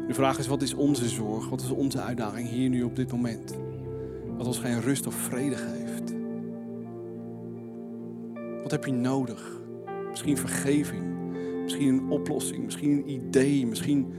De 0.10 0.16
vraag 0.16 0.39
is, 0.39 0.47
wat 0.47 0.62
is 0.62 0.74
onze 0.74 1.10
zorg? 1.10 1.49
Wat 1.49 1.62
is 1.62 1.70
onze 1.70 2.01
uitdaging 2.01 2.49
hier 2.49 2.70
nu 2.70 2.84
op 2.84 2.95
dit 2.95 3.12
moment? 3.12 3.57
Wat 4.38 4.47
ons 4.47 4.60
geen 4.60 4.82
rust 4.82 5.07
of 5.07 5.14
vrede 5.14 5.55
geeft. 5.55 6.14
Wat 8.62 8.72
heb 8.72 8.86
je 8.86 8.91
nodig? 8.91 9.60
Misschien 10.10 10.38
vergeving, 10.38 11.03
misschien 11.64 11.88
een 11.88 12.10
oplossing, 12.10 12.64
misschien 12.64 12.91
een 12.91 13.10
idee, 13.10 13.68
misschien 13.68 14.14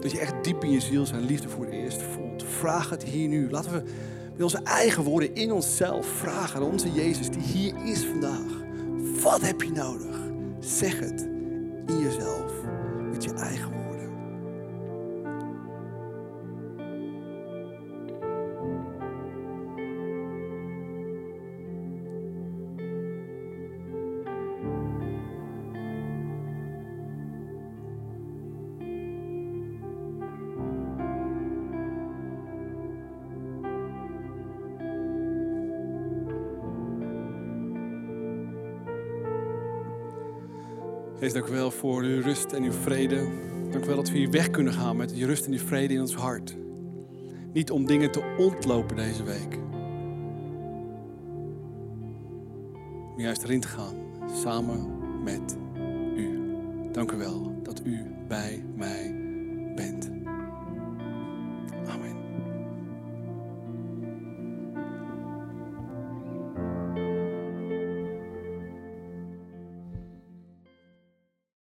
dat 0.00 0.10
je 0.10 0.18
echt 0.18 0.44
diep 0.44 0.64
in 0.64 0.70
je 0.70 0.80
ziel 0.80 1.06
zijn 1.06 1.24
liefde 1.24 1.48
voor 1.48 1.64
het 1.64 1.74
eerst 1.74 2.02
voelt. 2.02 2.44
Vraag 2.44 2.90
het 2.90 3.04
hier 3.04 3.28
nu. 3.28 3.50
Laten 3.50 3.72
we 3.72 3.82
met 4.32 4.42
onze 4.42 4.62
eigen 4.62 5.02
woorden 5.02 5.34
in 5.34 5.52
onszelf 5.52 6.06
vragen 6.06 6.60
aan 6.60 6.70
onze 6.70 6.92
Jezus 6.92 7.30
die 7.30 7.42
hier 7.42 7.74
is 7.84 8.04
vandaag. 8.04 8.62
Wat 9.22 9.40
heb 9.40 9.62
je 9.62 9.72
nodig? 9.72 10.16
Zeg 10.60 11.00
het 11.00 11.28
in 11.86 11.98
jezelf 11.98 12.52
met 13.12 13.24
je 13.24 13.32
eigen 13.32 13.67
Dank 41.32 41.46
u 41.46 41.52
wel 41.52 41.70
voor 41.70 42.02
uw 42.02 42.20
rust 42.20 42.52
en 42.52 42.62
uw 42.62 42.72
vrede. 42.72 43.28
Dank 43.70 43.84
u 43.84 43.86
wel 43.86 43.96
dat 43.96 44.10
we 44.10 44.18
hier 44.18 44.30
weg 44.30 44.50
kunnen 44.50 44.72
gaan 44.72 44.96
met 44.96 45.08
die 45.08 45.26
rust 45.26 45.44
en 45.44 45.50
die 45.50 45.60
vrede 45.60 45.94
in 45.94 46.00
ons 46.00 46.14
hart. 46.14 46.56
Niet 47.52 47.70
om 47.70 47.86
dingen 47.86 48.10
te 48.10 48.34
ontlopen 48.38 48.96
deze 48.96 49.22
week. 49.22 49.58
Maar 53.10 53.24
juist 53.24 53.42
erin 53.42 53.60
te 53.60 53.68
gaan, 53.68 53.94
samen 54.42 54.86
met 55.24 55.56
u. 56.16 56.40
Dank 56.92 57.12
u 57.12 57.16
wel 57.16 57.60
dat 57.62 57.80
u 57.84 58.04
bij. 58.28 58.67